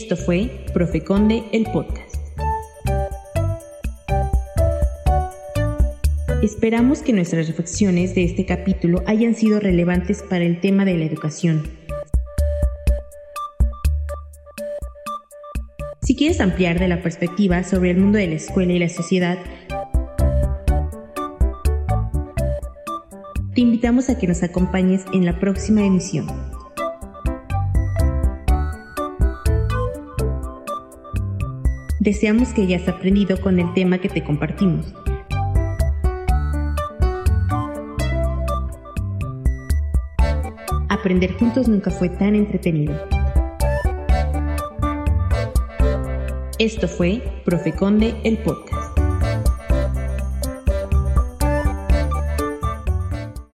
Esto 0.01 0.15
fue 0.15 0.49
Profeconde 0.73 1.43
el 1.51 1.65
podcast. 1.65 2.15
Esperamos 6.41 7.01
que 7.01 7.11
nuestras 7.11 7.47
reflexiones 7.47 8.15
de 8.15 8.23
este 8.23 8.45
capítulo 8.45 9.03
hayan 9.07 9.35
sido 9.35 9.59
relevantes 9.59 10.23
para 10.23 10.45
el 10.45 10.61
tema 10.61 10.85
de 10.85 10.95
la 10.95 11.03
educación. 11.03 11.67
Si 16.01 16.15
quieres 16.15 16.39
ampliar 16.39 16.79
de 16.79 16.87
la 16.87 17.03
perspectiva 17.03 17.61
sobre 17.65 17.91
el 17.91 17.97
mundo 17.97 18.19
de 18.19 18.27
la 18.27 18.35
escuela 18.35 18.71
y 18.71 18.79
la 18.79 18.87
sociedad, 18.87 19.37
te 23.53 23.59
invitamos 23.59 24.09
a 24.09 24.17
que 24.17 24.27
nos 24.27 24.43
acompañes 24.43 25.03
en 25.13 25.25
la 25.25 25.37
próxima 25.41 25.85
emisión. 25.85 26.48
Deseamos 31.99 32.53
que 32.53 32.61
hayas 32.61 32.87
aprendido 32.87 33.41
con 33.41 33.59
el 33.59 33.73
tema 33.73 33.97
que 33.97 34.07
te 34.07 34.23
compartimos. 34.23 34.93
Aprender 40.87 41.33
juntos 41.33 41.67
nunca 41.67 41.91
fue 41.91 42.07
tan 42.07 42.35
entretenido. 42.35 42.95
Esto 46.57 46.87
fue 46.87 47.21
Profeconde 47.43 48.15
el 48.23 48.37
podcast. 48.37 48.78